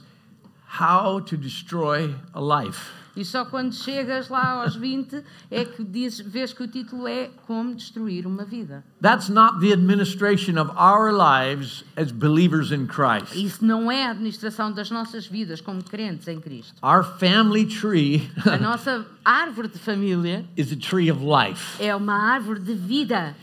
How 0.80 1.20
to 1.22 1.36
Destroy 1.36 2.14
a 2.32 2.40
Life. 2.40 2.92
E 3.18 3.25
só 3.25 3.44
quando 3.44 3.75
chegas 3.75 4.28
lá 4.28 4.62
aos 4.62 4.76
20 4.76 5.25
é 5.50 5.64
que 5.64 5.82
dizes, 5.82 6.20
vês 6.20 6.52
que 6.52 6.62
o 6.62 6.68
título 6.68 7.08
é 7.08 7.28
Como 7.48 7.75
Destruir 7.75 8.28
uma 8.28 8.44
Vida. 8.44 8.84
That's 9.02 9.28
not 9.28 9.58
the 9.58 9.72
administration 9.72 10.56
of 10.56 10.70
our 10.78 11.10
lives 11.12 11.84
as 11.96 12.12
believers 12.12 12.70
in 12.70 12.87
Christ. 12.87 13.34
Isso 13.34 13.64
não 13.64 13.90
é 13.90 14.06
a 14.06 14.10
administração 14.12 14.70
das 14.70 14.88
nossas 14.92 15.26
vidas 15.26 15.60
como 15.60 15.82
crentes 15.82 16.28
em 16.28 16.38
Cristo. 16.38 16.75
Our 16.80 17.02
family 17.18 17.66
tree 17.66 18.30
A 18.46 18.56
nossa 18.56 19.04
árvore 19.25 19.66
de 19.66 19.80
família 19.80 20.44
is 20.56 20.70
a 20.72 20.76
tree 20.76 21.10
of 21.10 21.20
life. 21.20 21.82
é 21.82 21.92
uma 21.96 22.14
árvore 22.14 22.60
de 22.60 22.72
vida. 22.75 23.34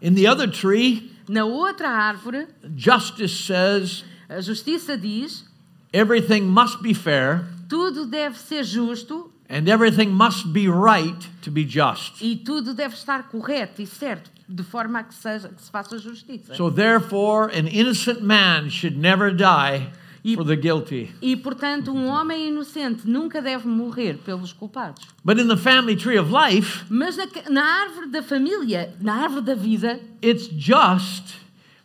In 0.00 0.14
the 0.14 0.26
other 0.30 0.50
tree, 0.50 1.12
Na 1.28 1.44
outra 1.44 1.90
árvore, 1.90 2.46
justice 2.74 3.32
says 3.46 4.02
a 4.30 4.40
justiça 4.40 4.96
diz: 4.96 5.44
everything 5.92 6.42
must 6.42 6.82
be 6.82 6.94
fair 6.94 7.44
tudo 7.68 8.06
deve 8.06 8.38
ser 8.38 8.62
justo 8.64 9.30
and 9.48 9.68
everything 9.68 10.08
must 10.10 10.46
be 10.52 10.68
right 10.68 11.28
to 11.42 11.50
be 11.50 11.64
just. 11.64 12.20
e 12.20 12.36
tudo 12.36 12.74
deve 12.74 12.94
estar 12.94 13.24
correto 13.28 13.82
e 13.82 13.86
certo, 13.86 14.30
de 14.48 14.62
forma 14.62 15.02
que, 15.04 15.14
seja, 15.14 15.48
que 15.48 15.62
se 15.62 15.70
faça 15.70 15.98
justiça. 15.98 16.54
So, 16.54 16.70
therefore, 16.70 17.50
an 17.56 17.66
innocent 17.68 18.20
man 18.22 18.68
should 18.70 18.96
never 18.98 19.30
die 19.32 19.90
E- 20.26 20.34
for 20.36 20.44
the 20.44 20.56
guilty. 20.56 21.10
E, 21.20 21.36
portanto, 21.36 21.92
um 21.92 22.06
homem 22.06 22.48
inocente 22.48 23.06
nunca 23.06 23.42
deve 23.42 23.68
morrer 23.68 24.16
pelos 24.24 24.52
culpados. 24.54 25.02
But 25.22 25.38
in 25.38 25.48
the 25.48 25.56
family 25.56 25.94
tree 25.96 26.16
of 26.18 26.30
life, 26.32 26.84
Mas 26.88 27.16
na, 27.18 27.26
na 27.50 27.62
árvore 27.62 28.06
da 28.10 28.22
família, 28.22 28.94
na 29.00 29.14
árvore 29.22 29.42
da 29.42 29.54
vida, 29.54 30.00
it's 30.22 30.48
just 30.48 31.34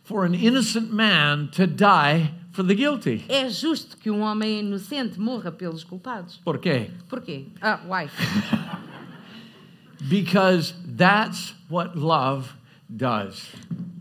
for 0.02 0.24
an 0.24 0.34
innocent 0.34 0.90
man 0.90 1.48
to 1.52 1.66
die 1.66 2.32
for 2.52 2.62
the 2.64 2.74
guilty. 2.74 3.24
é 3.28 3.48
justo 3.48 3.96
que 3.96 4.10
um 4.10 4.20
homem 4.20 4.60
inocente 4.60 5.18
morra 5.18 5.50
pelos 5.52 5.84
culpados. 5.84 6.40
Por 6.44 6.58
quê? 6.58 6.90
Porquê? 7.08 7.46
Ah, 7.60 7.80
why? 7.86 8.08
Because 10.08 10.74
that's 10.96 11.54
what 11.68 11.96
love 11.96 12.48
does. 12.88 13.46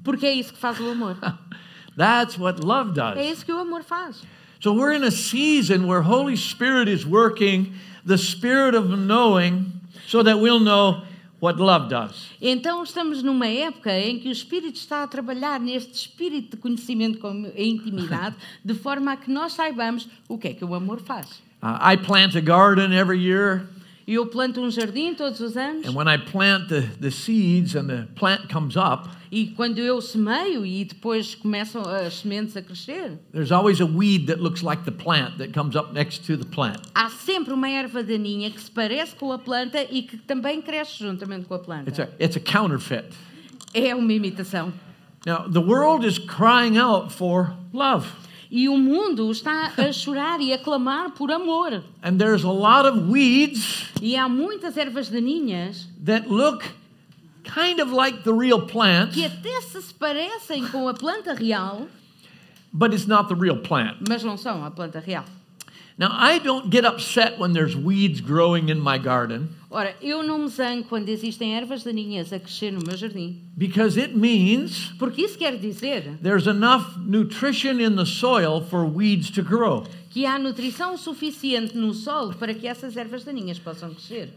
Porque 0.03 0.25
é 0.25 0.33
isso 0.33 0.53
que 0.53 0.59
faz 0.59 0.79
o 0.79 0.89
amor. 0.89 1.17
That's 1.97 2.37
what 2.37 2.63
love 2.63 2.93
does. 2.93 3.17
É 3.17 3.29
isso 3.29 3.45
que 3.45 3.51
o 3.51 3.57
amor 3.57 3.83
faz. 3.83 4.23
So 4.61 4.73
we're 4.73 4.93
in 4.93 5.03
a 5.03 5.11
season 5.11 5.85
where 5.85 6.01
Holy 6.01 6.37
Spirit 6.37 6.87
is 6.87 7.05
working 7.05 7.73
the 8.05 8.17
spirit 8.17 8.75
of 8.75 8.89
knowing 8.97 9.73
so 10.07 10.23
that 10.23 10.39
we'll 10.39 10.61
know 10.61 11.03
what 11.41 11.59
love 11.59 11.89
does. 11.89 12.31
Então 12.41 12.83
estamos 12.83 13.23
numa 13.23 13.47
época 13.47 13.91
em 13.97 14.19
que 14.19 14.29
o 14.29 14.31
Espírito 14.31 14.75
está 14.75 15.03
a 15.03 15.07
trabalhar 15.07 15.59
neste 15.59 15.93
espírito 15.93 16.55
de 16.55 16.57
conhecimento 16.57 17.25
a 17.25 17.31
intimidade, 17.61 18.35
de 18.63 18.73
forma 18.73 19.13
a 19.13 19.17
que 19.17 19.31
nós 19.31 19.53
saibamos 19.53 20.07
o 20.27 20.37
que 20.37 20.49
é 20.49 20.53
que 20.53 20.65
o 20.65 20.73
amor 20.73 20.99
faz. 20.99 21.41
Uh, 21.61 21.93
I 21.93 21.97
plant 21.97 22.35
a 22.35 22.41
garden 22.41 22.93
every 22.93 23.19
year, 23.19 23.67
Eu 24.11 24.25
planto 24.25 24.59
um 24.59 24.71
jardim 24.71 25.13
todos 25.13 25.39
os 25.39 25.55
anos 25.55 25.85
and 25.87 25.91
when 25.95 26.07
I 26.07 26.17
plant 26.17 26.67
the, 26.67 26.81
the 26.99 27.11
seeds 27.11 27.75
and 27.75 27.85
the 27.85 28.07
plant 28.15 28.51
comes 28.51 28.75
up, 28.75 29.07
e 29.31 29.47
quando 29.55 29.77
eu 29.77 30.01
semeio 30.01 30.65
e 30.65 30.83
depois 30.83 31.35
começam 31.35 31.83
as 31.87 32.15
sementes 32.21 32.57
a 32.57 32.61
crescer, 32.63 33.19
there's 33.31 33.51
always 33.51 33.79
a 33.79 33.85
weed 33.85 34.25
that 34.25 34.41
looks 34.41 34.63
like 34.63 34.83
the 34.83 34.91
plant 34.91 35.37
that 35.37 35.53
comes 35.53 35.75
up 35.75 35.93
next 35.93 36.25
to 36.25 36.35
the 36.35 36.45
plant. 36.49 36.79
há 36.95 37.07
sempre 37.11 37.53
uma 37.53 37.69
erva 37.69 38.01
daninha 38.01 38.49
que 38.49 38.59
se 38.59 38.71
parece 38.71 39.15
com 39.15 39.31
a 39.31 39.37
planta 39.37 39.83
e 39.91 40.01
que 40.01 40.17
também 40.17 40.59
cresce 40.59 40.97
juntamente 41.03 41.45
com 41.45 41.53
a 41.53 41.57
It's 41.57 41.65
planta. 41.67 42.03
a, 42.19 42.23
it's 42.23 42.35
a 42.35 42.39
counterfeit. 42.39 43.05
É 43.75 43.93
uma 43.93 44.11
imitação. 44.11 44.73
Now, 45.23 45.47
the 45.47 45.59
world 45.59 46.03
is 46.07 46.17
crying 46.17 46.79
out 46.79 47.13
for 47.13 47.53
love. 47.71 48.07
E 48.51 48.67
o 48.67 48.77
mundo 48.77 49.31
está 49.31 49.73
a 49.77 49.91
chorar 49.93 50.41
e 50.41 50.51
a 50.53 50.57
clamar 50.57 51.11
por 51.11 51.31
amor. 51.31 51.83
And 52.01 52.17
there's 52.17 52.43
a 52.43 52.51
lot 52.51 52.87
of 52.87 53.09
weeds 53.11 53.85
E 54.01 54.15
há 54.15 54.27
muitas 54.27 54.75
ervas 54.77 55.09
daninhas 55.09 55.87
that 56.03 56.27
look 56.29 56.63
kind 57.43 57.79
of 57.79 57.91
like 57.91 58.23
the 58.23 58.33
real 58.33 58.61
plant, 58.65 59.13
que 59.13 59.25
até 59.25 59.61
se 59.61 59.93
parecem 59.93 60.67
com 60.69 60.87
a 60.87 60.93
planta 60.93 61.33
real, 61.33 61.87
but 62.73 62.93
it's 62.93 63.07
not 63.07 63.27
the 63.27 63.35
real 63.35 63.57
plant. 63.57 63.97
mas 64.07 64.23
não 64.23 64.37
são 64.37 64.63
a 64.65 64.71
planta 64.71 64.99
real. 64.99 65.25
Now, 65.99 66.11
I 66.13 66.39
don't 66.39 66.69
get 66.69 66.85
upset 66.85 67.37
when 67.37 67.51
there's 67.51 67.75
weeds 67.75 68.21
growing 68.21 68.69
in 68.69 68.79
my 68.79 68.97
garden 68.97 69.49
Ora, 69.69 69.93
eu 70.01 70.23
não 70.23 70.39
me 70.39 70.47
zango 70.47 70.85
quando 70.87 71.09
existem 71.09 71.55
ervas 71.55 71.83
daninhas 71.83 72.31
a 72.31 72.39
crescer 72.39 72.71
no 72.71 72.79
meu 72.87 72.95
jardim, 72.97 73.41
because 73.57 73.99
it 73.99 74.15
means 74.17 74.93
porque 74.97 75.21
isso 75.21 75.37
quer 75.37 75.57
dizer 75.59 76.17
there's 76.21 76.47
enough 76.47 76.97
nutrition 76.97 77.79
in 77.81 77.95
the 77.97 78.05
soil 78.05 78.61
for 78.61 78.85
weeds 78.85 79.29
to 79.29 79.43
grow. 79.43 79.83
que 80.09 80.25
há 80.25 80.39
nutrição 80.39 80.97
suficiente 80.97 81.75
no 81.77 81.93
solo 81.93 82.33
para 82.33 82.53
que 82.53 82.65
essas 82.65 82.95
ervas 82.95 83.23
daninhas 83.25 83.59
possam 83.59 83.93
crescer. 83.93 84.29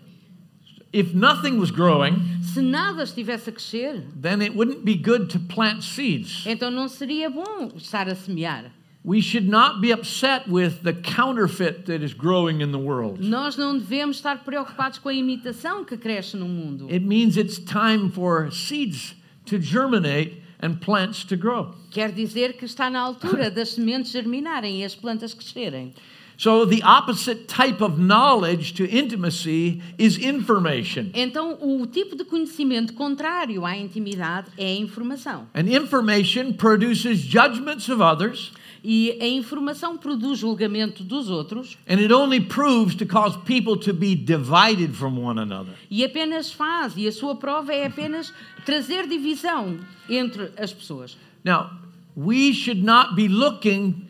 If 0.92 1.14
nothing 1.14 1.58
was 1.58 1.70
growing, 1.70 2.16
Se 2.42 2.60
nada 2.60 3.04
estivesse 3.04 3.48
a 3.48 3.52
crescer, 3.52 4.02
then 4.20 4.42
it 4.42 4.54
wouldn't 4.54 4.84
be 4.84 4.94
good 4.94 5.28
to 5.30 5.38
plant 5.38 5.82
seeds. 5.82 6.44
então 6.44 6.70
não 6.70 6.88
seria 6.88 7.30
bom 7.30 7.70
estar 7.76 8.08
a 8.08 8.14
semear. 8.14 8.70
We 9.04 9.20
should 9.20 9.48
not 9.48 9.80
be 9.80 9.90
upset 9.90 10.46
with 10.46 10.84
the 10.84 10.92
counterfeit 10.92 11.86
that 11.86 12.02
is 12.02 12.14
growing 12.14 12.60
in 12.60 12.70
the 12.70 12.78
world. 12.78 13.20
Nós 13.20 13.56
não 13.56 13.76
devemos 13.76 14.16
estar 14.16 14.44
preocupados 14.44 14.98
com 14.98 15.08
a 15.08 15.14
imitação 15.14 15.84
que 15.84 15.96
cresce 15.96 16.36
no 16.36 16.46
mundo. 16.46 16.86
It 16.88 17.04
means 17.04 17.36
it's 17.36 17.58
time 17.58 18.10
for 18.10 18.50
seeds 18.52 19.16
to 19.46 19.58
germinate 19.60 20.40
and 20.60 20.76
plants 20.80 21.24
to 21.24 21.36
grow. 21.36 21.74
Quer 21.90 22.12
dizer 22.12 22.52
que 22.56 22.64
está 22.64 22.88
na 22.88 23.00
altura 23.00 23.50
das 23.50 23.70
sementes 23.70 24.12
germinarem 24.12 24.82
e 24.82 24.84
as 24.84 24.94
plantas 24.94 25.34
crescerem. 25.34 25.92
So, 26.36 26.64
the 26.64 26.82
opposite 26.82 27.46
type 27.46 27.80
of 27.82 28.00
knowledge 28.00 28.74
to 28.74 28.84
intimacy 28.84 29.82
is 29.98 30.16
information. 30.18 31.10
Então, 31.14 31.58
o 31.60 31.86
tipo 31.86 32.16
de 32.16 32.24
conhecimento 32.24 32.94
contrário 32.94 33.64
à 33.64 33.76
intimidade 33.76 34.48
é 34.56 34.66
a 34.66 34.76
informação. 34.76 35.46
And 35.54 35.68
information 35.68 36.52
produces 36.54 37.18
judgments 37.18 37.88
of 37.88 38.02
others, 38.02 38.52
E 38.84 39.16
a 39.20 39.28
informação 39.28 39.96
produz 39.96 40.40
julgamento 40.40 41.04
dos 41.04 41.30
outros 41.30 41.78
and 41.88 42.00
it 42.00 42.12
only 42.12 42.40
proves 42.40 42.96
to 42.96 43.06
cause 43.06 43.38
people 43.44 43.76
to 43.76 43.92
be 43.94 44.16
divided 44.16 44.92
from 44.92 45.18
one 45.20 45.40
another. 45.40 45.72
e 45.88 46.04
apenas 46.04 46.50
faz, 46.52 46.94
e 46.96 47.06
a 47.06 47.12
sua 47.12 47.36
prova 47.36 47.72
é 47.72 47.86
apenas 47.86 48.32
trazer 48.64 49.06
divisão 49.06 49.78
entre 50.08 50.50
as 50.56 50.72
pessoas. 50.72 51.16
Now, 51.44 51.70
we 52.16 52.52
should 52.52 52.82
not 52.84 53.14
be 53.14 53.28
looking 53.28 54.08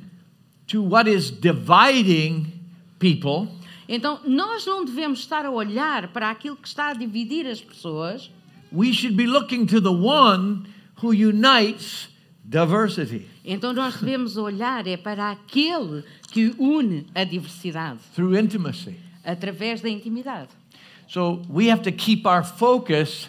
to 0.68 0.82
what 0.82 1.06
is 1.08 1.30
dividing 1.30 2.46
people, 2.98 3.48
Então, 3.88 4.20
nós 4.24 4.64
não 4.64 4.84
devemos 4.86 5.18
estar 5.18 5.44
a 5.44 5.50
olhar 5.50 6.08
para 6.08 6.30
aquilo 6.30 6.56
que 6.56 6.66
está 6.66 6.88
a 6.90 6.94
dividir 6.94 7.46
as 7.46 7.60
pessoas, 7.60 8.30
we 8.72 8.90
should 8.90 9.14
be 9.14 9.26
looking 9.26 9.66
to 9.66 9.82
the 9.82 9.90
one 9.90 10.62
who 11.02 11.12
unites 11.12 12.08
diversity 12.42 13.26
então 13.44 13.72
nós 13.72 13.96
devemos 13.96 14.36
olhar 14.36 14.86
é 14.86 14.96
para 14.96 15.30
aquele 15.30 16.04
que 16.30 16.54
une 16.58 17.06
a 17.14 17.24
diversidade 17.24 17.98
through 18.14 18.36
intimacy. 18.38 18.94
através 19.24 19.80
da 19.80 19.88
intimidade. 19.88 20.48
So 21.08 21.42
we 21.50 21.70
have 21.70 21.82
to 21.82 21.92
keep 21.92 22.26
our 22.26 22.44
focus 22.44 23.28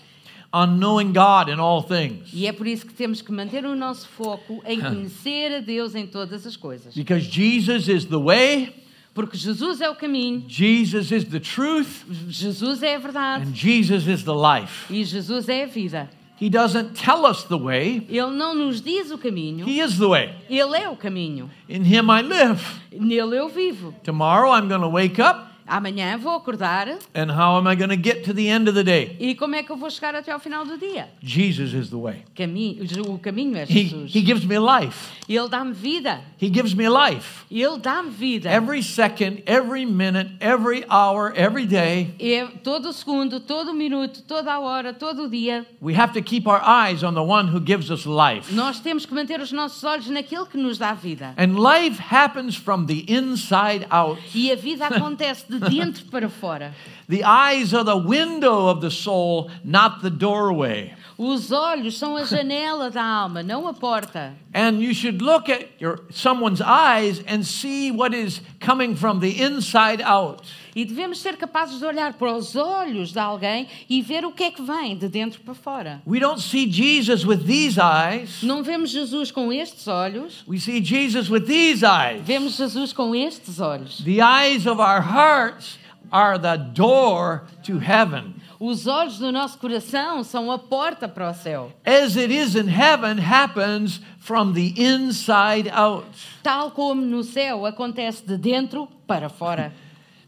on 0.54 0.78
knowing 0.80 1.12
God 1.14 1.50
in 1.50 1.60
all 1.60 1.82
things 1.84 2.30
E 2.32 2.46
é 2.48 2.52
por 2.54 2.66
isso 2.68 2.86
que 2.86 2.94
temos 2.94 3.22
que 3.22 3.32
manter 3.32 3.66
o 3.66 3.76
nosso 3.76 4.08
foco 4.08 4.62
em 4.66 4.80
conhecer 4.82 5.56
a 5.58 5.60
Deus 5.60 5.96
em 5.96 6.06
todas 6.08 6.46
as 6.46 6.56
coisas. 6.56 6.94
because 6.94 7.26
Jesus 7.26 7.88
is 7.90 8.06
the 8.06 8.18
way, 8.20 8.74
Porque 9.16 9.38
Jesus 9.38 9.80
é 9.80 9.88
o 9.90 9.96
caminho, 9.96 10.44
Jesus 10.48 11.12
is 11.12 11.24
the 11.26 11.40
truth, 11.40 12.04
Jesus 12.30 12.82
é 12.82 12.96
a 12.96 13.00
verdade 13.00 13.46
and 13.48 13.54
Jesus 13.54 14.08
is 14.08 14.24
the 14.24 14.32
life. 14.34 14.92
e 14.92 15.04
Jesus 15.04 15.50
é 15.50 15.64
a 15.64 15.68
vida. 15.68 16.10
He 16.44 16.50
doesn't 16.50 16.98
tell 16.98 17.26
us 17.26 17.46
the 17.46 17.58
way, 17.58 18.06
Ele 18.10 18.32
não 18.32 18.54
nos 18.54 18.82
diz 18.82 19.12
o 19.12 19.18
caminho, 19.18 19.66
He 19.66 19.80
is 19.80 19.98
the 19.98 20.10
way. 20.10 20.36
Ele 20.50 20.76
é 20.76 20.90
o 20.90 20.98
caminho. 20.98 21.50
In 21.70 21.84
Him 21.84 22.12
I 22.12 22.22
live. 22.22 22.62
Nele 22.92 23.38
eu 23.38 23.48
vivo. 23.48 23.96
Tomorrow 24.04 24.52
I'm 24.52 24.68
going 24.68 24.82
to 24.82 24.90
wake 24.90 25.22
up, 25.22 25.53
Amanhã 25.68 26.18
vou 26.18 26.34
acordar 26.36 26.88
and 27.16 27.32
how 27.32 27.58
am 27.58 27.68
I 27.68 27.76
going 27.76 27.90
to 27.90 27.96
get 28.02 28.24
to 28.26 28.34
the 28.34 28.48
end 28.50 28.68
of 28.70 28.74
the 28.76 28.84
day? 28.84 29.16
e 29.20 29.36
como 29.36 29.56
é 29.56 29.64
que 29.64 29.72
eu 29.72 29.78
vou 29.78 29.90
chegar 29.90 30.14
até 30.16 30.32
ao 30.32 30.40
final 30.40 30.66
do 30.66 30.78
dia? 30.78 31.08
Jesus 31.22 31.74
is 31.74 31.90
the 31.90 31.98
way. 31.98 32.24
Caminho, 32.36 32.84
o 33.10 33.18
caminho 33.20 33.58
é 33.58 33.64
He, 33.64 33.86
Jesus. 33.88 34.14
he 34.16 34.22
gives 34.26 34.46
me 34.46 34.58
life. 34.60 35.12
Ele 35.30 35.48
dá-me 35.48 35.74
vida. 35.74 36.22
He 36.42 36.48
gives 36.54 36.74
me 36.74 36.88
life. 36.90 37.46
Ele 37.50 37.78
dá-me 37.80 38.10
vida. 38.10 38.50
Every 38.52 38.84
second, 38.84 39.42
every 39.46 39.86
minute, 39.86 40.32
every 40.42 40.84
hour, 40.90 41.32
every 41.36 41.66
day, 41.66 42.14
É 42.20 42.46
todo 42.64 42.92
segundo, 42.92 43.40
todo 43.40 43.74
minuto, 43.74 44.22
toda 44.24 44.54
a 44.54 44.60
hora, 44.60 44.94
todo 44.94 45.24
o 45.24 45.30
dia. 45.30 45.66
we 45.82 45.94
have 45.98 46.14
to 46.14 46.22
keep 46.22 46.48
our 46.48 46.62
eyes 46.62 47.04
on 47.04 47.14
the 47.14 47.22
one 47.24 47.48
who 47.48 47.60
gives 47.60 47.90
us 47.90 48.06
life. 48.06 48.54
Nós 48.54 48.80
temos 48.80 49.06
que 49.06 49.14
manter 49.14 49.40
os 49.40 49.52
nossos 49.52 49.84
olhos 49.84 50.08
naquele 50.10 50.46
que 50.46 50.58
nos 50.58 50.78
dá 50.78 50.94
vida. 50.94 51.34
And 51.38 51.56
life 51.58 52.00
happens 52.12 52.56
from 52.56 52.86
the 52.86 53.06
inside 53.08 53.86
out. 53.90 54.20
E 54.36 54.52
a 54.52 54.56
vida 54.56 54.88
acontece 54.94 55.46
de 55.60 55.70
dentro 55.70 56.06
para 56.10 56.30
fora. 56.30 56.74
The 57.08 57.24
eyes 57.24 57.74
are 57.74 57.84
the 57.84 57.98
window 57.98 58.68
of 58.68 58.82
the 58.82 58.92
soul, 58.92 59.50
not 59.64 60.02
the 60.02 60.10
doorway. 60.10 60.96
Os 61.18 61.52
olhos 61.52 61.98
são 61.98 62.18
a 62.18 62.24
janela 62.26 62.90
da 62.90 63.04
alma, 63.04 63.44
não 63.44 63.68
a 63.68 63.74
porta. 63.74 64.34
And 64.54 64.82
you 64.82 64.94
should 64.94 65.24
look 65.24 65.52
at 65.52 65.68
your 65.80 66.02
someone's 66.12 66.62
eyes 66.62 67.24
and 67.28 67.44
see 67.44 67.92
what 67.92 68.16
is 68.16 68.42
coming 68.60 68.96
from 68.96 69.20
the 69.20 69.42
inside 69.44 70.02
out. 70.04 70.44
E 70.76 70.84
devemos 70.86 71.20
ser 71.20 71.38
capazes 71.38 71.78
de 71.80 71.86
olhar 71.86 72.14
para 72.14 72.34
os 72.36 72.56
olhos 72.56 73.12
de 73.12 73.20
alguém 73.20 73.68
e 73.88 74.02
ver 74.02 74.26
o 74.26 74.32
que 74.32 74.44
é 74.44 74.52
que 74.52 74.62
vem 74.64 74.98
de 74.98 75.08
dentro 75.08 75.40
para 75.42 75.54
fora. 75.54 76.02
We 76.06 76.20
don't 76.20 76.42
see 76.42 76.68
Jesus 76.72 77.24
with 77.26 77.46
these 77.46 77.80
eyes. 77.80 78.42
Não 78.42 78.64
vemos 78.64 78.90
Jesus 78.90 79.32
com 79.32 79.54
estes 79.54 79.88
olhos, 79.88 80.44
We 80.48 80.60
see 80.60 80.84
Jesus 80.84 81.30
with 81.30 81.46
these 81.46 81.84
eyes. 81.86 82.22
vemos 82.24 82.58
Jesus 82.58 82.92
com 82.92 83.14
estes 83.16 83.60
olhos. 83.60 84.04
The 84.04 84.22
eyes 84.22 84.66
of 84.66 84.80
our 84.82 85.02
hearts 85.02 85.78
are 86.12 86.40
the 86.40 86.58
door 86.58 87.44
to 87.64 87.78
heaven. 87.80 88.36
Os 88.66 88.88
olhos 88.88 89.18
do 89.18 89.30
nosso 89.30 89.58
coração 89.58 90.24
são 90.24 90.50
a 90.50 90.58
porta 90.58 91.06
para 91.06 91.30
o 91.30 91.34
céu. 91.34 91.70
As 91.86 92.16
it 92.16 92.34
is 92.34 92.56
in 92.56 92.70
heaven 92.70 93.20
happens 93.20 94.00
from 94.20 94.54
the 94.54 94.74
inside 94.82 95.70
out, 95.70 96.08
Tal 96.42 96.72
como 96.72 97.02
no 97.02 97.26
céu 97.26 97.66
acontece 97.66 98.26
de 98.26 98.38
dentro 98.38 98.88
para 99.06 99.28
fora, 99.28 99.74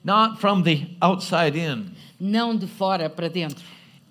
not 0.04 0.38
from 0.42 0.62
the 0.64 0.86
outside 1.00 1.58
in. 1.58 1.86
não 2.20 2.54
de 2.58 2.68
fora 2.68 3.10
para 3.10 3.30
dentro. 3.30 3.64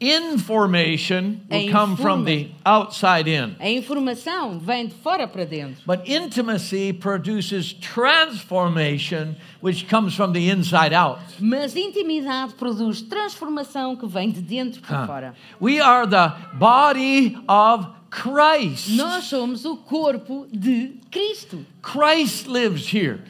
Information 0.04 1.46
will 1.50 1.68
A 1.68 1.70
come 1.70 1.96
from 1.96 2.24
the 2.24 2.50
outside 2.64 3.26
in. 3.26 3.56
A 3.58 3.70
informação 3.70 4.58
vem 4.58 4.88
de 4.88 4.94
fora 4.94 5.26
para 5.26 5.46
dentro. 5.46 5.82
But 5.86 6.06
intimacy 6.06 6.92
produces 6.92 7.72
transformation, 7.72 9.36
which 9.62 9.88
comes 9.88 10.14
from 10.14 10.32
the 10.32 10.50
inside 10.50 10.92
out. 10.92 11.20
Mas 11.40 11.74
intimidade 11.74 12.54
produz 12.54 13.00
transformação 13.00 13.96
que 13.96 14.06
vem 14.06 14.30
de 14.30 14.42
dentro 14.42 14.82
para 14.82 15.06
fora. 15.06 15.34
We 15.58 15.80
are 15.80 16.06
the 16.06 16.34
body 16.54 17.38
of 17.48 17.88
Christ. 18.10 18.90
Nós 18.96 19.24
somos 19.24 19.64
o 19.64 19.76
corpo 19.76 20.46
de 20.52 21.00
Cristo. 21.10 21.64
Christ 21.82 22.46
lives 22.46 22.92
here. 22.92 23.20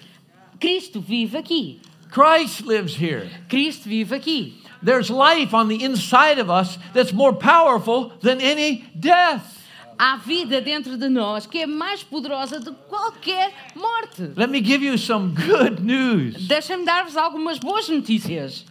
Cristo 0.58 1.00
vive 1.00 1.36
aqui. 1.36 1.80
Christ 2.10 2.64
lives 2.64 2.94
here. 2.94 3.30
Cristo 3.48 3.88
vive 3.88 4.14
aqui. 4.14 4.63
There's 4.84 5.08
life 5.10 5.54
on 5.54 5.68
the 5.68 5.82
inside 5.82 6.38
of 6.38 6.50
us 6.50 6.78
that's 6.92 7.12
more 7.12 7.32
powerful 7.32 8.12
than 8.20 8.40
any 8.40 8.84
death. 8.98 9.62
Há 9.98 10.18
vida 10.18 10.60
dentro 10.60 10.96
de 10.98 11.08
nós 11.08 11.46
que 11.46 11.62
é 11.62 11.66
mais 11.66 12.02
poderosa 12.02 12.58
do 12.60 12.72
que 12.74 12.80
qualquer 12.88 13.52
morte. 13.74 14.32
Let 14.36 14.50
me 14.50 14.60
give 14.60 14.82
you 14.84 14.98
some 14.98 15.32
good 15.34 15.80
news. 15.82 16.48
Deixem-me 16.48 16.84
dar-vos 16.84 17.16
algumas 17.16 17.58
boas 17.58 17.88
notícias. 17.88 18.64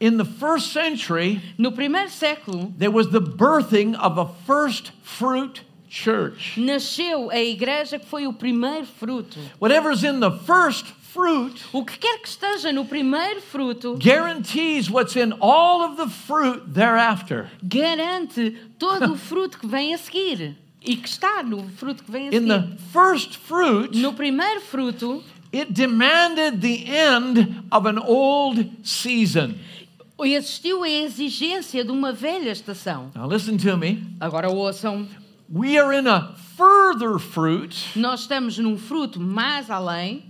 In 0.00 0.18
the 0.18 0.24
first 0.24 0.72
century, 0.72 1.40
No 1.56 1.70
primeiro 1.72 2.10
século, 2.10 2.72
there 2.76 2.90
was 2.90 3.08
the 3.10 3.20
birthing 3.20 3.94
of 3.94 4.18
a 4.18 4.26
first 4.44 4.90
fruit 5.02 5.62
church. 5.88 6.56
nasceu 6.58 7.30
a 7.30 7.38
igreja 7.38 7.98
que 8.00 8.06
foi 8.06 8.26
o 8.26 8.32
primeiro 8.32 8.84
fruto. 8.84 9.38
Whatever's 9.60 10.02
in 10.02 10.18
the 10.18 10.32
first 10.44 10.86
fruit 11.14 11.62
O 11.72 11.84
que 11.84 11.96
quer 11.98 12.18
que 12.18 12.28
esteja 12.28 12.72
no 12.72 12.84
primeiro 12.84 13.40
fruto 13.40 13.96
guarantees 14.02 14.90
what's 14.90 15.14
in 15.16 15.32
all 15.40 15.82
of 15.82 15.96
the 15.96 16.08
fruit 16.08 16.62
thereafter. 16.74 17.48
garante 17.62 18.50
todo 18.78 19.12
o 19.12 19.16
fruto 19.16 19.58
que 19.58 19.66
vem 19.68 19.94
a 19.94 19.98
seguir. 19.98 20.56
E 20.86 20.96
que 20.96 21.08
está 21.08 21.42
no 21.42 21.68
fruto 21.78 22.02
que 22.04 22.10
vem 22.10 22.28
a 22.28 22.34
In 22.34 22.46
the 22.48 22.60
seguir. 22.60 22.78
first 22.92 23.36
fruit, 23.38 23.96
No 23.96 24.12
primeiro 24.12 24.60
fruto, 24.60 25.22
it 25.52 25.72
demanded 25.72 26.60
the 26.60 26.84
end 26.90 27.64
of 27.70 27.86
an 27.88 27.98
old 27.98 28.68
season. 28.82 29.54
existiu 30.18 30.82
a 30.82 30.88
exigência 30.88 31.84
de 31.84 31.90
uma 31.90 32.12
velha 32.12 32.50
estação. 32.50 33.10
Now, 33.14 33.26
listen 33.26 33.56
to 33.58 33.76
me. 33.76 34.02
Agora 34.20 34.50
ouçam, 34.50 35.06
We 35.52 35.78
are 35.78 35.92
in 35.96 36.06
a 36.08 36.34
further 36.56 37.18
fruit 37.18 37.74
nós 37.96 38.20
estamos 38.20 38.56
num 38.58 38.76
fruto 38.78 39.20
mais 39.20 39.70
além, 39.70 40.24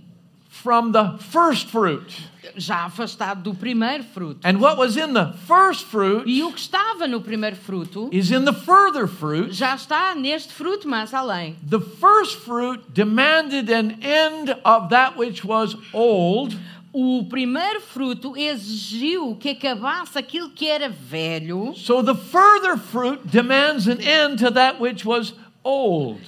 from 0.65 0.91
the 0.91 1.15
first 1.19 1.67
fruit. 1.67 2.11
já 2.57 2.85
afastado 2.85 3.43
do 3.43 3.53
primeiro 3.53 4.03
fruto. 4.03 4.39
And 4.43 4.59
what 4.59 4.77
was 4.77 4.97
in 4.97 5.13
the 5.13 5.31
first 5.45 5.85
fruit 5.85 6.23
E 6.25 6.41
o 6.41 6.51
que 6.51 6.59
estava 6.59 7.07
no 7.07 7.21
primeiro 7.21 7.55
fruto 7.55 8.09
is 8.11 8.31
in 8.31 8.45
the 8.45 8.53
further 8.53 9.05
fruit. 9.07 9.51
já 9.53 9.75
está 9.75 10.15
neste 10.15 10.51
fruto 10.51 10.87
mais 10.87 11.13
além. 11.13 11.55
The 11.69 11.79
first 11.79 12.37
fruit 12.37 12.81
demanded 12.91 13.69
an 13.69 13.99
end 14.01 14.57
of 14.63 14.89
that 14.89 15.15
which 15.17 15.45
was 15.45 15.75
old, 15.93 16.57
O 16.97 17.25
primeiro 17.25 17.81
fruto 17.81 18.37
exigiu 18.37 19.35
que 19.35 19.49
acabasse 19.49 20.17
aquilo 20.17 20.49
que 20.51 20.65
era 20.65 20.87
velho, 20.87 21.73
so 21.75 22.01
the 22.01 22.15
further 22.15 22.77
fruit 22.77 23.19
demands 23.25 23.85
an 23.85 23.99
end 23.99 24.39
to 24.39 24.49
that 24.49 24.79
which 24.79 25.05
was 25.05 25.31
old. 25.31 25.44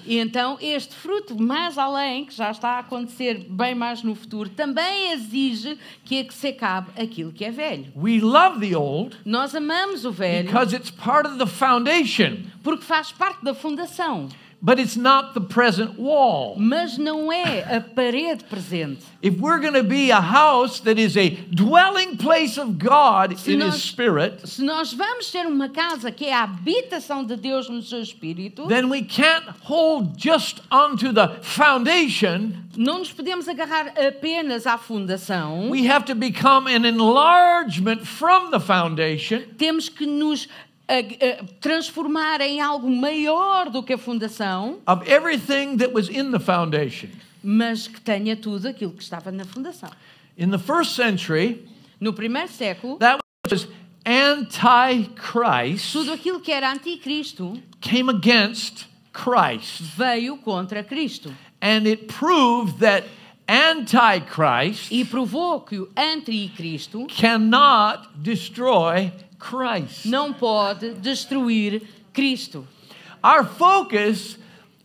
E 0.04 0.18
então 0.18 0.58
este 0.60 0.96
fruto 0.96 1.40
mais 1.40 1.78
além, 1.78 2.26
que 2.26 2.36
já 2.36 2.50
está 2.50 2.72
a 2.72 2.80
acontecer 2.80 3.46
bem 3.48 3.76
mais 3.76 4.02
no 4.02 4.16
futuro, 4.16 4.50
também 4.50 5.12
exige 5.12 5.78
que, 6.04 6.24
que 6.24 6.34
se 6.34 6.48
acabe 6.48 6.90
aquilo 7.00 7.32
que 7.32 7.46
é 7.46 7.52
velho. 7.52 7.86
We 7.96 8.20
love 8.20 8.68
the 8.68 8.76
old 8.76 9.16
Nós 9.24 9.54
amamos 9.54 10.06
o 10.06 10.12
velho 10.12 10.48
because 10.48 10.76
it's 10.76 10.90
part 10.90 11.28
of 11.28 11.38
the 11.38 11.46
foundation, 11.46 12.46
porque 12.64 12.84
faz 12.84 13.12
parte 13.12 13.46
da 13.46 13.54
fundação, 13.54 14.28
but 14.62 14.80
it's 14.80 14.96
not 14.98 15.34
the 15.34 15.42
present 15.42 15.98
wall. 16.00 16.56
mas 16.58 16.98
não 16.98 17.32
é 17.32 17.76
a 17.78 17.80
parede 17.80 18.44
presente. 18.46 19.06
If 19.22 19.40
we're 19.40 19.60
going 19.60 19.74
to 19.74 19.84
be 19.84 20.10
a 20.12 20.20
house 20.22 20.80
that 20.82 21.00
is 21.00 21.16
a 21.18 21.30
dwelling 21.52 22.18
place 22.18 22.58
of 22.60 22.78
God 22.80 23.38
Se 23.38 23.54
in 23.54 23.60
nós- 23.60 23.76
His 23.76 23.84
Spirit, 23.84 24.48
Se 24.48 24.64
nós 24.64 24.94
vamos 24.94 25.30
ter 25.32 25.46
uma 25.46 25.70
casa 25.70 26.12
que 26.12 26.26
é 26.26 26.34
a 26.34 26.44
habitação 26.44 27.24
de 27.24 27.36
Deus 27.36 27.70
no 27.70 27.82
seu 27.82 28.02
espírito, 28.02 28.68
then 28.68 28.90
we 28.90 29.02
can't 29.04 29.46
hold 29.64 30.18
just 30.18 30.62
onto 30.72 31.12
the 31.14 31.28
foundation. 31.42 32.52
não 32.76 33.00
nos 33.00 33.12
podemos 33.12 33.48
agarrar 33.48 33.88
apenas 33.98 34.66
à 34.68 34.78
fundação. 34.78 35.70
We 35.70 35.88
have 35.90 36.06
to 36.06 36.16
become 36.16 36.68
an 36.68 36.86
enlargement 36.86 38.06
from 38.06 38.52
the 38.52 38.60
foundation 38.60 39.42
Temos 39.58 39.90
que 39.90 40.06
nos 40.06 40.48
a- 40.88 41.00
a- 41.00 41.44
transformar 41.60 42.40
em 42.42 42.62
algo 42.62 42.90
maior 42.90 43.70
do 43.70 43.84
que 43.84 43.94
a 43.94 43.98
fundação, 43.98 44.80
of 44.88 45.08
everything 45.10 45.78
that 45.78 45.94
was 45.94 46.10
in 46.10 46.32
the 46.32 46.40
foundation. 46.40 47.10
mas 47.44 47.88
que 47.88 48.00
tenha 48.02 48.36
tudo 48.36 48.68
aquilo 48.68 48.92
que 48.94 49.04
estava 49.04 49.32
na 49.32 49.46
fundação. 49.46 49.90
In 50.38 50.50
the 50.52 50.60
first 50.60 50.96
century, 50.96 51.66
No 52.00 52.14
primeiro 52.14 52.48
século, 52.50 52.98
that 53.00 53.20
was 53.50 53.68
anti-Christ 54.06 55.92
tudo 55.94 56.12
aquilo 56.14 56.40
que 56.40 56.52
era 56.52 56.70
anticristo 56.72 57.62
came 57.82 58.10
against 58.10 58.86
Christ. 59.14 59.82
veio 59.98 60.38
contra 60.38 60.84
Cristo 60.84 61.34
And 61.62 61.88
it 61.88 62.06
proved 62.08 62.80
that 62.82 63.08
anti-Christ 63.48 64.92
e 64.92 65.04
provou 65.04 65.62
que 65.62 65.80
o 65.80 65.90
anticristo 65.96 67.08
cannot 67.08 68.10
destroy 68.22 69.12
Christ. 69.40 70.06
não 70.06 70.34
pode 70.34 70.94
destruir 70.96 71.84
Cristo. 72.14 72.68
Our 73.24 73.46
focus 73.46 74.38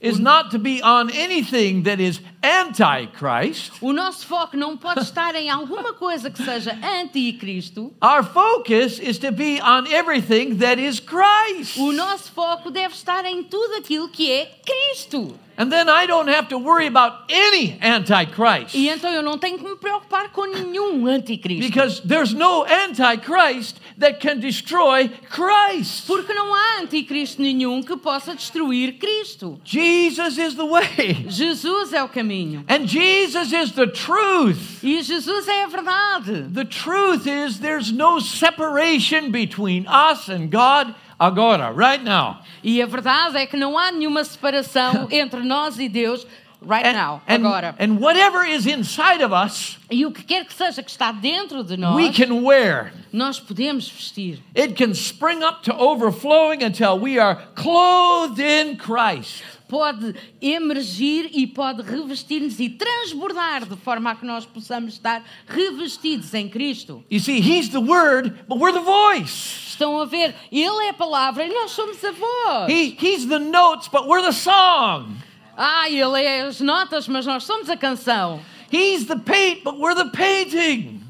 is 0.02 0.18
not 0.18 0.50
to 0.50 0.58
be 0.58 0.82
on 0.82 1.10
anything 1.10 1.84
that 1.84 2.00
is 2.00 2.20
anti-Christ. 2.42 3.72
O 3.80 3.92
nosso 3.92 4.26
foco 4.26 4.56
não 4.56 4.76
pode 4.76 5.00
estar 5.00 5.34
em 5.36 5.48
alguma 5.48 5.92
coisa 5.94 6.28
que 6.28 6.42
seja 6.42 6.76
anticristo. 6.82 7.92
Our 8.02 8.24
focus 8.24 8.98
is 8.98 9.18
to 9.18 9.30
be 9.30 9.60
on 9.62 9.86
everything 9.86 10.56
that 10.56 10.80
is 10.80 10.98
Christ. 10.98 11.78
O 11.78 11.92
nosso 11.92 12.32
foco 12.32 12.70
deve 12.70 12.94
estar 12.94 13.24
em 13.24 13.44
tudo 13.44 13.76
aquilo 13.76 14.08
que 14.08 14.30
é 14.30 14.50
Cristo. 14.66 15.38
And 15.62 15.70
then 15.70 15.88
I 15.88 16.06
don't 16.06 16.26
have 16.28 16.48
to 16.48 16.58
worry 16.58 16.88
about 16.88 17.30
any 17.30 17.78
antichrist 17.80 18.74
E 18.74 18.88
então 18.88 19.12
eu 19.12 19.22
não 19.22 19.38
tenho 19.38 19.56
que 19.58 19.64
me 19.64 19.76
preocupar 19.76 20.30
com 20.30 20.44
nenhum 20.46 21.06
anticristo. 21.06 21.62
because 21.62 22.00
there's 22.04 22.34
no 22.34 22.64
antichrist 22.64 23.76
that 23.96 24.18
can 24.18 24.40
destroy 24.40 25.08
Christ. 25.30 26.06
Porque 26.08 26.34
não 26.34 26.52
há 26.52 26.80
anticristo 26.80 27.40
nenhum 27.40 27.80
que 27.80 27.96
possa 27.96 28.34
destruir 28.34 28.98
Cristo. 28.98 29.60
Jesus 29.64 30.36
is 30.36 30.54
the 30.56 30.64
way. 30.64 31.26
Jesus 31.28 31.92
é 31.92 32.02
o 32.02 32.08
caminho. 32.08 32.64
And 32.68 32.86
Jesus 32.88 33.52
is 33.52 33.70
the 33.72 33.86
truth. 33.86 34.82
E 34.82 35.00
Jesus 35.00 35.46
é 35.46 35.62
a 35.62 35.68
verdade. 35.68 36.52
The 36.52 36.64
truth 36.64 37.26
is 37.28 37.60
there's 37.60 37.92
no 37.92 38.18
separation 38.20 39.30
between 39.30 39.86
us 39.86 40.28
and 40.28 40.48
God 40.50 40.92
agora, 41.26 41.72
right 41.72 42.02
now. 42.04 42.38
E 42.62 42.80
a 42.82 42.86
verdade 42.86 43.36
é 43.36 43.46
que 43.46 43.56
não 43.56 43.78
há 43.78 43.90
nenhuma 43.92 44.24
separação 44.24 45.08
entre 45.12 45.40
nós 45.40 45.78
e 45.78 45.88
Deus 45.88 46.26
right 46.64 46.86
And, 46.86 46.92
now, 46.92 47.20
and, 47.28 47.34
agora. 47.46 47.74
and 47.80 47.98
whatever 48.00 48.44
is 48.48 48.66
inside 48.66 49.20
of 49.24 49.32
us, 49.34 49.78
E 49.90 50.06
o 50.06 50.12
que 50.12 50.22
quer 50.22 50.44
que 50.44 50.54
seja 50.54 50.82
que 50.82 50.90
está 50.90 51.10
dentro 51.10 51.64
de 51.64 51.76
nós, 51.76 51.96
we 51.96 52.12
can 52.12 52.32
wear. 52.42 52.92
nós 53.12 53.40
podemos 53.40 53.88
vestir. 53.88 54.38
It 54.56 54.74
can 54.74 54.92
spring 54.94 55.42
up 55.44 55.62
to 55.64 55.72
overflowing 55.74 56.62
until 56.62 56.98
we 56.98 57.18
are 57.18 57.36
clothed 57.56 58.38
in 58.40 58.76
Christ. 58.76 59.42
Pode 59.72 60.14
emergir 60.42 61.30
e 61.32 61.46
pode 61.46 61.80
revestir-nos 61.80 62.60
e 62.60 62.68
transbordar 62.68 63.64
de 63.64 63.74
forma 63.76 64.10
a 64.10 64.14
que 64.14 64.26
nós 64.26 64.44
possamos 64.44 64.92
estar 64.92 65.24
revestidos 65.48 66.34
em 66.34 66.46
Cristo. 66.46 67.02
You 67.10 67.18
see, 67.20 67.38
He's 67.40 67.70
the 67.70 67.78
Word, 67.78 68.34
but 68.46 68.58
we're 68.58 68.74
the 68.74 68.84
voice. 68.84 69.70
Estão 69.70 69.98
a 69.98 70.04
ver? 70.04 70.34
Ele 70.52 70.84
é 70.84 70.90
a 70.90 70.92
palavra 70.92 71.46
e 71.46 71.48
nós 71.48 71.70
somos 71.70 72.04
a 72.04 72.12
voz. 72.12 72.70
He, 72.70 72.98
he's 73.00 73.24
the 73.26 73.38
notes, 73.38 73.88
but 73.88 74.06
we're 74.06 74.20
the 74.22 74.32
song. 74.32 75.16
Ah, 75.56 75.88
ele 75.88 76.22
é 76.22 76.42
as 76.42 76.60
notas, 76.60 77.08
mas 77.08 77.24
nós 77.24 77.44
somos 77.44 77.70
a 77.70 77.76
canção. 77.78 78.42
He's 78.70 79.06
the 79.06 79.16
paint, 79.16 79.64
but 79.64 79.78
we're 79.78 79.94
the 79.94 80.10
painting. 80.10 81.00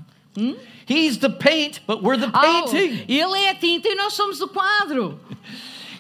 He's 0.88 1.18
the 1.18 1.30
paint, 1.30 1.80
but 1.84 2.00
we're 2.00 2.16
the 2.16 2.30
Oh, 2.32 2.40
painting. 2.68 3.04
ele 3.08 3.38
é 3.38 3.50
a 3.50 3.54
tinta 3.56 3.88
e 3.88 3.96
nós 3.96 4.12
somos 4.12 4.40
o 4.40 4.46
quadro. 4.46 5.18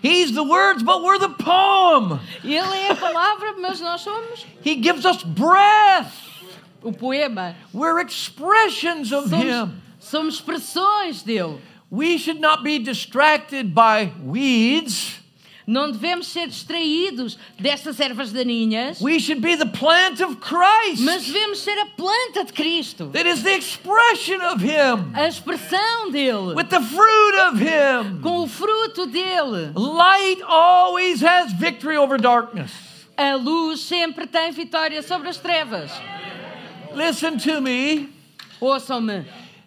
He's 0.02 0.32
the 0.34 0.42
words, 0.42 0.82
but 0.82 1.02
we're 1.02 1.18
the 1.18 1.28
poem. 1.28 2.18
Ele 2.44 2.76
é 2.76 2.90
a 2.90 2.96
palavra, 2.96 3.54
mas 3.60 3.80
nós 3.80 4.00
somos 4.00 4.44
He 4.64 4.74
gives 4.76 5.04
us 5.06 5.22
breath. 5.22 6.12
o 6.82 6.92
poema. 6.92 7.54
We're 7.72 8.00
expressions 8.00 9.12
of 9.12 9.30
Somos, 9.30 9.44
Him. 9.44 9.82
somos 10.00 10.34
expressões 10.40 11.22
dele. 11.22 11.60
We 11.90 12.18
should 12.18 12.40
not 12.40 12.64
be 12.64 12.78
distracted 12.80 13.74
by 13.74 14.10
weeds. 14.24 15.20
Não 15.72 15.90
devemos 15.90 16.26
ser 16.26 16.48
distraídos 16.48 17.38
destas 17.58 17.98
ervas 17.98 18.30
daninhas, 18.30 19.00
We 19.00 19.18
should 19.18 19.40
be 19.40 19.56
the 19.56 19.64
plant 19.64 20.20
of 20.22 20.36
Christ. 20.36 21.00
mas 21.02 21.24
devemos 21.24 21.60
ser 21.60 21.78
a 21.78 21.86
planta 21.86 22.44
de 22.44 22.52
Cristo, 22.52 23.06
That 23.14 23.26
is 23.26 23.42
the 23.42 23.54
expression 23.54 24.42
of 24.52 24.62
Him, 24.62 25.12
a 25.14 25.26
expressão 25.26 26.10
dele, 26.10 26.54
with 26.54 26.68
the 26.68 26.80
fruit 26.80 27.34
of 27.48 27.58
Him. 27.58 28.20
com 28.20 28.42
o 28.42 28.46
fruto 28.46 29.06
dele. 29.06 29.72
Light 29.74 30.42
always 30.46 31.22
has 31.22 31.50
victory 31.54 31.96
over 31.96 32.18
darkness. 32.20 32.70
A 33.16 33.34
luz 33.36 33.80
sempre 33.80 34.26
tem 34.26 34.52
vitória 34.52 35.00
sobre 35.02 35.30
as 35.30 35.38
trevas. 35.38 35.90
Listen 36.94 37.38
to 37.38 37.62
me. 37.62 38.10
Ouçam-me, 38.60 39.24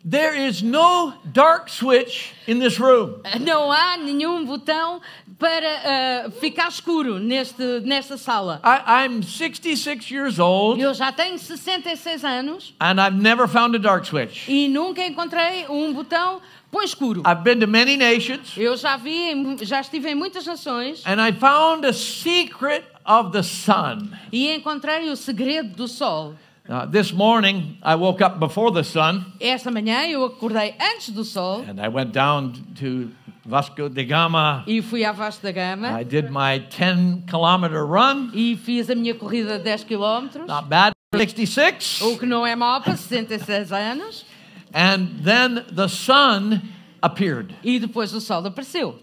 There 0.08 0.36
is 0.36 0.62
no 0.62 1.14
dark 1.34 1.68
switch 1.68 2.34
in 2.48 2.60
this 2.60 2.78
room. 2.80 3.22
não 3.42 3.72
há 3.72 3.98
nenhum 3.98 4.46
botão 4.46 5.02
para 5.40 6.28
ah, 6.28 6.32
ficar 6.40 6.68
escuro 6.70 7.18
neste, 7.18 7.80
nesta 7.84 8.16
sala. 8.16 8.62
I, 8.64 9.06
I'm 9.08 9.24
66 9.24 10.12
years 10.12 10.38
old 10.38 10.80
Eu 10.80 10.94
já 10.94 11.12
tenho 11.12 11.40
66 11.40 12.24
anos 12.24 12.76
and 12.80 13.02
I've 13.02 13.20
never 13.20 13.48
found 13.48 13.76
a 13.76 13.80
dark 13.80 14.06
switch. 14.06 14.48
e 14.48 14.68
nunca 14.68 15.04
encontrei 15.04 15.66
um 15.70 15.92
botão 15.92 16.40
põe 16.72 16.86
escuro. 16.86 17.24
I've 17.26 17.42
been 17.44 17.60
to 17.62 17.68
many 17.68 17.98
nations 17.98 18.56
Eu 18.56 18.78
já 18.78 18.98
vi, 18.98 19.34
já 19.64 19.82
estive 19.82 20.10
em 20.10 20.16
muitas 20.16 20.46
nações 20.46 21.02
and 21.08 21.20
I 21.20 21.32
found 21.34 21.84
a 21.84 21.94
secret 21.94 22.84
of 23.04 23.32
the 23.32 23.42
sun. 23.42 24.12
e 24.32 24.52
encontrei 24.54 25.10
o 25.10 25.16
segredo 25.16 25.76
do 25.76 25.88
sol. 25.88 26.36
Uh, 26.68 26.84
this 26.88 27.14
morning, 27.14 27.78
I 27.84 27.94
woke 27.94 28.22
up 28.22 28.40
before 28.40 28.72
the 28.72 28.84
sun 28.84 29.24
Esta 29.40 29.70
manhã 29.70 30.08
eu 30.08 30.24
acordei 30.26 30.74
antes 30.82 31.10
do 31.12 31.24
sol 31.24 31.62
and 31.62 31.80
I 31.80 31.88
went 31.90 32.12
down 32.12 32.54
to 32.80 33.12
Vasco 33.46 33.88
da 33.88 34.02
Gama. 34.04 34.64
e 34.66 34.82
fui 34.82 35.06
à 35.06 35.12
Vasta 35.12 35.44
da 35.44 35.52
Gama 35.52 35.90
I 35.92 36.04
did 36.04 36.32
my 36.32 36.58
10 36.58 37.26
kilometer 37.30 37.86
run. 37.86 38.32
e 38.34 38.56
fiz 38.56 38.90
a 38.90 38.96
minha 38.96 39.14
corrida 39.14 39.60
de 39.60 39.64
10 39.64 39.84
km, 39.84 40.46
Not 40.48 40.68
bad. 40.68 40.94
66. 41.14 42.02
o 42.02 42.18
que 42.18 42.26
não 42.26 42.46
é 42.48 42.56
mau 42.56 42.82
para 42.82 42.96
66 42.98 43.72
anos, 43.72 44.26
And 44.74 45.06
then 45.24 45.64
the 45.72 45.88
sun 45.88 46.62
appeared. 47.00 47.54
e 47.64 47.78
depois 47.80 48.12
o 48.12 48.20
sol 48.20 48.44
apareceu. 48.44 49.00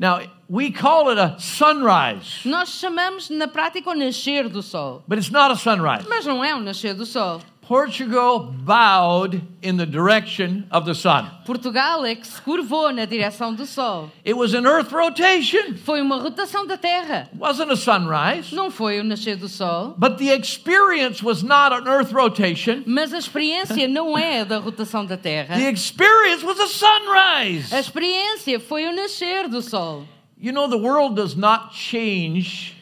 Now, 0.00 0.20
we 0.48 0.70
call 0.70 1.10
it 1.10 1.18
a 1.18 1.36
sunrise, 1.40 2.44
Nós 2.44 2.68
chamamos 2.68 3.30
na 3.30 3.48
prática 3.48 3.90
o 3.90 3.94
nascer 3.94 4.48
do 4.48 4.62
sol, 4.62 5.02
but 5.08 5.18
it's 5.18 5.30
not 5.30 5.50
a 5.52 5.56
sunrise. 5.56 6.06
mas 6.08 6.24
não 6.24 6.44
é 6.44 6.54
o 6.54 6.60
nascer 6.60 6.94
do 6.94 7.04
sol. 7.04 7.40
Portugal 7.68 8.38
bowed 8.64 9.42
in 9.60 9.76
the 9.76 9.84
direction 9.84 10.66
of 10.70 10.86
the 10.86 10.94
sun. 10.94 11.28
Portugal 11.44 12.02
é 12.06 12.14
que 12.14 12.26
se 12.26 12.40
curvou 12.40 12.90
na 12.94 13.04
direção 13.04 13.54
do 13.54 13.66
sol. 13.66 14.10
It 14.24 14.32
was 14.38 14.54
an 14.54 14.64
earth 14.66 14.90
rotation. 14.90 15.76
Foi 15.84 16.00
uma 16.00 16.16
rotação 16.18 16.66
da 16.66 16.78
Terra, 16.78 17.28
It 17.30 17.36
wasn't 17.38 17.70
a 17.70 17.76
sunrise. 17.76 18.54
não 18.54 18.70
foi 18.70 18.98
o 19.00 19.04
nascer 19.04 19.36
do 19.36 19.50
sol. 19.50 19.94
But 19.98 20.16
the 20.16 20.34
experience 20.34 21.22
was 21.22 21.42
not 21.42 21.74
an 21.74 21.86
earth 21.86 22.10
rotation. 22.10 22.84
Mas 22.86 23.12
a 23.12 23.18
experiência 23.18 23.86
não 23.86 24.16
é 24.16 24.46
da 24.46 24.56
rotação 24.56 25.04
da 25.04 25.18
Terra. 25.18 25.54
The 25.54 25.70
experience 25.70 26.42
was 26.42 26.58
a 26.58 26.68
sunrise. 26.68 27.74
A 27.74 27.80
experiência 27.80 28.58
foi 28.58 28.86
o 28.86 28.94
nascer 28.96 29.46
do 29.46 29.60
sol. 29.60 30.06
You 30.40 30.52
know, 30.54 30.70
the 30.70 30.78
world 30.78 31.16
does 31.16 31.36
not 31.36 31.74
change 31.74 32.77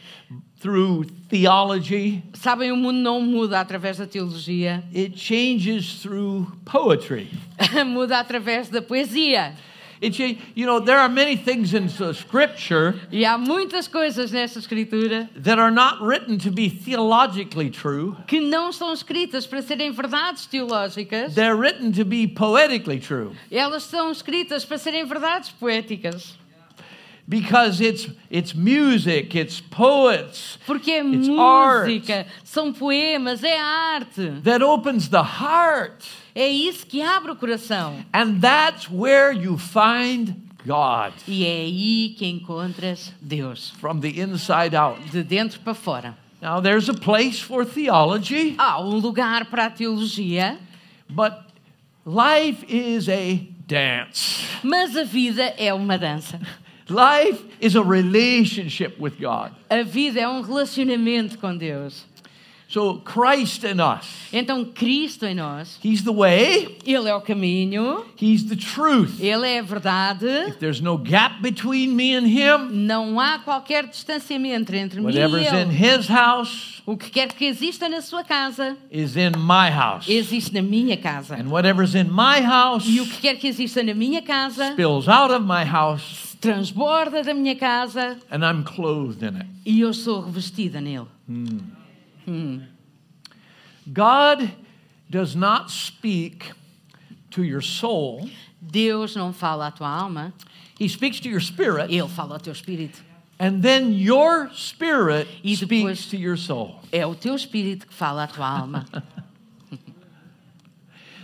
through 0.66 1.04
theology, 1.28 2.24
Sabem, 2.34 2.72
o 2.72 2.76
mundo 2.76 2.98
não 2.98 3.20
muda 3.20 3.60
através 3.60 3.98
da 3.98 4.06
teologia, 4.06 4.82
it 4.92 5.16
changes 5.16 6.02
through 6.02 6.50
poetry. 6.64 7.30
muda 7.86 8.18
através 8.18 8.68
da 8.68 8.82
poesia. 8.82 9.54
It, 10.02 10.18
you 10.18 10.66
know, 10.66 10.80
there 10.80 10.98
are 10.98 11.08
many 11.08 11.36
things 11.36 11.72
in 11.72 11.86
the 11.86 12.12
scripture 12.12 13.00
E 13.10 13.24
há 13.24 13.38
muitas 13.38 13.88
coisas 13.88 14.30
nesta 14.30 14.58
escritura 14.58 15.30
that 15.36 15.58
are 15.58 15.70
not 15.70 16.02
written 16.02 16.36
to 16.38 16.50
be 16.50 16.68
theologically 16.68 17.70
true, 17.70 18.16
que 18.26 18.40
não 18.40 18.70
estão 18.70 18.92
escritas 18.92 19.46
para 19.46 19.62
serem 19.62 19.92
verdades 19.92 20.46
teológicas, 20.46 21.34
they're 21.34 21.56
written 21.56 21.92
to 21.92 22.04
be 22.04 22.26
poetically 22.26 22.98
true 22.98 23.32
elas 23.52 23.84
são 23.84 24.10
escritas 24.10 24.64
para 24.64 24.76
serem 24.76 25.04
verdades 25.04 25.50
poéticas. 25.50 26.36
Because 27.28 27.80
it's, 27.80 28.08
it's 28.30 28.54
music, 28.54 29.36
it's 29.36 29.60
poets 29.60 30.58
Porque 30.66 30.90
é 30.92 31.02
It's 31.04 31.28
música, 31.28 32.26
são 32.44 32.72
poemas, 32.72 33.42
é 33.42 33.58
arte. 33.58 34.40
that 34.42 34.62
opens 34.62 35.08
the 35.08 35.22
heart. 35.22 36.04
É 36.34 36.48
isso 36.48 36.86
que 36.86 37.00
abre 37.02 37.32
o 37.32 37.36
coração. 37.36 37.96
And 38.12 38.38
that's 38.40 38.88
where 38.90 39.32
you 39.36 39.56
find 39.58 40.34
God 40.66 41.12
E 41.26 41.44
é 41.46 41.60
aí 41.62 42.14
que 42.18 42.26
encontras 42.26 43.12
Deus, 43.20 43.70
from 43.80 44.00
the 44.00 44.08
inside 44.20 44.76
out. 44.76 45.00
de 45.10 45.22
dentro 45.22 45.58
para 45.60 45.74
fora. 45.74 46.16
Now, 46.42 46.60
there's 46.60 46.88
a 46.90 46.94
place 46.94 47.40
for 47.40 47.64
theology, 47.64 48.54
Há 48.58 48.80
um 48.80 48.98
lugar 48.98 49.46
para 49.46 49.66
a 49.66 49.70
teologia, 49.70 50.58
but 51.08 51.32
life 52.04 52.64
is 52.68 53.08
a 53.08 53.38
dance. 53.66 54.44
mas 54.62 54.94
a 54.96 55.04
vida 55.04 55.42
é 55.56 55.72
uma 55.72 55.96
dança. 55.98 56.38
Life 56.88 57.42
is 57.60 57.74
a 57.74 57.82
relationship 57.82 58.98
with 59.00 59.18
God. 59.18 59.52
A 59.68 59.82
vida 59.82 60.20
é 60.20 60.28
um 60.28 60.40
relacionamento 60.40 61.36
com 61.38 61.56
Deus. 61.56 62.04
So, 62.68 63.00
Christ 63.04 63.62
in 63.64 63.80
us, 63.80 64.28
Então, 64.32 64.64
Cristo 64.64 65.24
em 65.24 65.36
nós, 65.36 65.78
He's 65.84 66.02
the 66.02 66.10
way, 66.12 66.76
Ele 66.84 67.08
é 67.08 67.14
o 67.14 67.20
caminho, 67.20 68.04
He's 68.20 68.42
the 68.42 68.56
truth. 68.56 69.20
Ele 69.20 69.46
é 69.46 69.60
a 69.60 69.62
verdade. 69.62 70.52
There's 70.58 70.80
no 70.80 70.98
gap 70.98 71.40
between 71.40 71.94
me 71.94 72.12
and 72.16 72.26
Him. 72.26 72.70
Não 72.72 73.20
há 73.20 73.38
qualquer 73.38 73.86
distanciamento 73.86 74.74
entre 74.74 75.00
mim 75.00 75.04
e 75.04 75.06
Whatever's 75.06 75.52
in 75.52 75.70
Ele. 75.70 75.96
His 75.98 76.08
house 76.08 76.82
O 76.84 76.96
que 76.96 77.08
quer 77.10 77.28
que 77.32 77.44
exista 77.44 77.88
na 77.88 78.00
sua 78.00 78.24
casa, 78.24 78.76
is 78.90 79.16
in 79.16 79.30
my 79.38 79.70
house. 79.70 80.08
existe 80.08 80.52
na 80.52 80.60
minha 80.62 80.96
casa. 80.96 81.36
And 81.36 81.48
whatever's 81.48 81.94
in 81.94 82.04
my 82.10 82.40
house 82.44 82.84
E 82.88 83.00
o 83.00 83.06
que 83.06 83.20
quer 83.20 83.36
que 83.36 83.46
exista 83.46 83.80
na 83.82 83.94
minha 83.94 84.22
casa, 84.22 84.72
spills 84.72 85.06
out 85.08 85.32
of 85.32 85.44
my 85.46 85.64
house, 85.64 86.36
transborda 86.40 87.22
da 87.22 87.32
minha 87.32 87.54
casa 87.54 88.18
and 88.28 88.44
I'm 88.44 88.64
clothed 88.64 89.22
in 89.22 89.36
it. 89.36 89.46
e 89.64 89.80
eu 89.80 89.94
sou 89.94 90.20
revestida 90.20 90.80
nele. 90.80 91.06
God 93.92 94.50
does 95.10 95.36
not 95.36 95.70
speak 95.70 96.52
to 97.30 97.42
your 97.44 97.60
soul, 97.60 98.28
Deus 98.60 99.14
não 99.14 99.32
fala 99.32 99.68
à 99.68 99.70
tua 99.70 99.88
alma, 99.88 100.32
He 100.78 100.88
speaks 100.88 101.20
to 101.20 101.28
your 101.28 101.40
spirit, 101.40 101.90
Ele 101.90 102.08
fala 102.08 102.34
ao 102.34 102.40
teu 102.40 102.52
espírito. 102.52 103.02
and 103.38 103.62
then 103.62 103.92
your 103.92 104.50
spirit 104.54 105.28
E 105.42 105.54
speaks 105.54 106.06
to 106.06 106.16
your 106.16 106.36
soul. 106.38 106.80
É 106.90 107.06
o 107.06 107.14
teu 107.14 107.34
espírito 107.34 107.86
que 107.86 107.94
fala 107.94 108.24
à 108.24 108.26
tua 108.26 108.46
alma. 108.46 108.86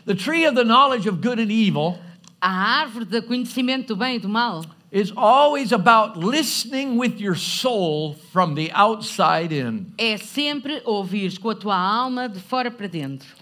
The 0.05 0.15
tree 0.17 0.45
of 0.47 0.57
the 0.57 0.65
knowledge 0.65 1.07
of 1.07 1.21
good 1.21 1.39
and 1.39 1.51
evil 1.51 1.99
A 2.41 2.49
árvore 2.83 3.05
do 3.05 3.23
conhecimento 3.23 3.89
do 3.89 3.97
bem 3.97 4.17
e 4.17 4.19
do 4.19 4.29
mal 4.29 4.65
is 4.93 5.11
always 5.17 5.73
about 5.73 6.19
listening 6.19 6.99
with 6.99 7.19
your 7.19 7.35
soul 7.35 8.15
from 8.31 8.55
the 8.55 8.71
outside 8.75 9.51
in. 9.51 9.87
é 9.97 10.19
sempre 10.19 10.83
ouvires 10.85 11.39
com 11.39 11.49
a 11.49 11.55
tua 11.55 11.77
alma 11.77 12.29
de 12.29 12.39
fora 12.39 12.71
para 12.71 12.87
dentro. 12.87 13.42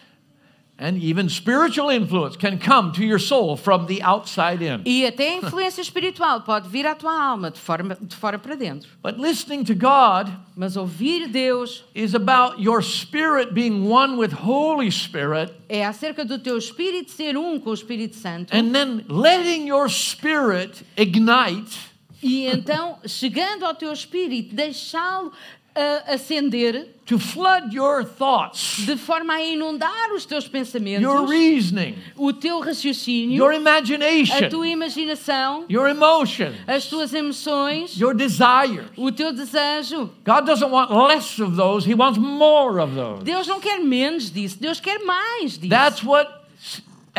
And 0.82 0.96
even 0.96 1.28
spiritual 1.28 1.90
influence 1.90 2.36
can 2.38 2.58
come 2.58 2.90
to 2.92 3.04
your 3.04 3.18
soul 3.18 3.54
from 3.54 3.84
the 3.84 4.00
outside 4.02 4.62
in. 4.62 4.80
E 4.86 5.04
até 5.04 5.34
a 5.34 5.36
influência 5.36 5.82
espiritual 5.82 6.40
pode 6.40 6.70
vir 6.70 6.86
à 6.86 6.94
tua 6.94 7.12
alma 7.12 7.50
de 7.50 7.60
fora, 7.60 7.98
de 8.00 8.16
fora 8.16 8.38
para 8.38 8.54
dentro. 8.56 8.88
But 9.02 9.18
listening 9.18 9.62
to 9.64 9.74
God 9.74 10.32
Mas 10.56 10.78
ouvir 10.78 11.28
Deus 11.28 11.84
is 11.94 12.14
about 12.14 12.62
your 12.62 12.82
spirit 12.82 13.52
being 13.52 13.86
one 13.86 14.16
with 14.16 14.32
Holy 14.32 14.90
Spirit 14.90 15.52
é 15.68 15.84
acerca 15.84 16.24
do 16.24 16.38
teu 16.38 16.56
espírito 16.56 17.10
ser 17.10 17.36
um 17.36 17.60
com 17.60 17.70
o 17.70 17.74
Espírito 17.74 18.16
Santo. 18.16 18.50
and 18.56 18.72
then 18.72 19.04
letting 19.06 19.68
your 19.68 19.88
spirit 19.90 20.82
ignite 20.96 21.90
E 22.22 22.46
então, 22.46 22.98
chegando 23.06 23.64
ao 23.64 23.74
teu 23.74 23.90
espírito, 23.92 24.54
deixá-lo 24.54 25.32
ah, 25.74 26.14
acender 26.14 26.86
to 27.06 27.18
flood 27.18 27.72
your 27.72 28.04
thoughts, 28.04 28.84
de 28.86 28.96
forma 28.96 29.34
a 29.34 29.42
inundar 29.42 30.12
os 30.14 30.24
teus 30.24 30.46
pensamentos, 30.46 31.02
your 31.02 31.26
reasoning, 31.26 31.96
o 32.16 32.32
teu 32.32 32.60
raciocínio, 32.60 33.36
your 33.36 33.52
a 33.52 33.56
imagination, 33.56 34.48
tua 34.48 34.68
imaginação, 34.68 35.64
your 35.68 35.88
emotion, 35.88 36.52
as 36.66 36.86
tuas 36.86 37.12
emoções, 37.12 37.98
your 37.98 38.14
desires. 38.14 38.86
o 38.96 39.10
teu 39.10 39.32
desejo. 39.32 40.10
God 40.24 40.46
doesn't 40.46 40.70
want 40.70 40.90
less 40.90 41.38
of 41.40 41.56
those, 41.56 41.84
He 41.84 41.94
wants 41.94 42.18
more 42.18 42.80
of 42.80 42.94
those. 42.94 43.24
Deus 43.24 43.46
não 43.46 43.60
quer 43.60 43.80
menos 43.80 44.30
disso, 44.30 44.58
Deus 44.60 44.80
quer 44.80 44.98
mais 45.00 45.58
disso. 45.58 45.68
That's 45.68 46.04
what 46.04 46.40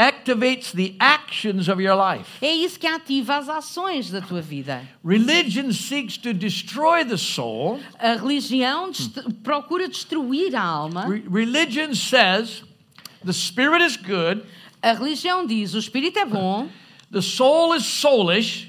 activates 0.01 0.71
the 0.71 0.95
actions 0.99 1.67
of 1.69 1.79
your 1.81 1.95
life. 1.95 2.27
É 2.41 2.51
isso 2.51 2.79
que 2.79 2.87
ativa 2.87 3.37
as 3.37 3.47
ações 3.47 4.09
da 4.09 4.21
tua 4.21 4.41
vida. 4.41 4.81
Religion 5.05 5.71
seeks 5.71 6.17
to 6.17 6.33
destroy 6.33 7.03
the 7.05 7.17
soul. 7.17 7.79
A 7.99 8.13
religião 8.15 8.91
procura 9.43 9.87
destruir 9.87 10.55
a 10.55 10.61
alma. 10.61 11.05
Re- 11.07 11.23
religion 11.29 11.93
says 11.93 12.63
the 13.23 13.33
spirit 13.33 13.83
is 13.83 13.95
good, 13.95 14.43
A 14.83 14.93
religião 14.93 15.45
diz: 15.45 15.75
o 15.75 15.77
espírito 15.77 16.17
é 16.17 16.25
bom, 16.25 16.67
the 17.11 17.21
soul 17.21 17.75
is 17.75 17.83
soulish, 17.85 18.67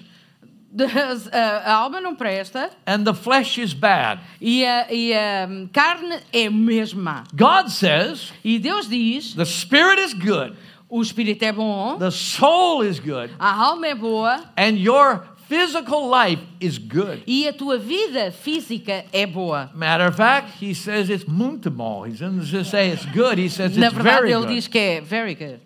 a, 1.32 1.38
a 1.38 1.74
alma 1.74 2.00
não 2.00 2.14
presta 2.14 2.70
and 2.86 3.04
the 3.04 3.14
flesh 3.14 3.58
is 3.58 3.72
bad. 3.74 4.20
e 4.40 4.64
a, 4.64 4.92
e 4.92 5.12
a 5.14 5.48
carne 5.72 6.18
é 6.32 6.48
mesmo 6.50 7.02
má. 7.02 7.24
God 7.34 7.68
says 7.70 8.30
E 8.44 8.58
Deus 8.58 8.88
diz: 8.88 9.34
the 9.34 9.44
spirit 9.46 9.98
is 10.02 10.12
good, 10.14 10.54
o 10.92 11.00
espírito 11.00 11.42
é 11.42 11.50
bom, 11.52 11.96
the 11.98 12.10
soul 12.10 12.82
is 12.84 13.00
good, 13.00 13.30
a 13.38 13.50
alma 13.50 13.86
é 13.86 13.94
boa 13.94 14.44
and 14.58 14.76
your 14.76 15.22
physical 15.48 16.06
life 16.10 16.40
is 16.60 16.76
good. 16.76 17.22
e 17.26 17.48
a 17.48 17.52
tua 17.52 17.78
vida 17.78 18.30
física 18.30 19.04
é 19.12 19.26
boa. 19.26 19.70
Matter 19.74 20.06
of 20.08 20.16
fact, 20.16 20.52
he 20.62 20.74
says 20.74 21.08
it's 21.08 21.24
muntamal. 21.24 22.04
He 22.06 22.12
doesn't 22.12 22.42
just 22.44 22.70
say 22.70 22.90
it's 22.90 23.06
good, 23.06 23.38
he 23.38 23.48
says 23.48 23.76
Na 23.76 23.86
it's 23.86 23.94
verdade, 23.96 24.20
very 24.20 24.32
ele 24.32 24.46
good. 24.46 24.54
diz 24.54 24.68
que 24.68 24.78
é 24.78 25.00
very 25.02 25.34
good. 25.34 25.60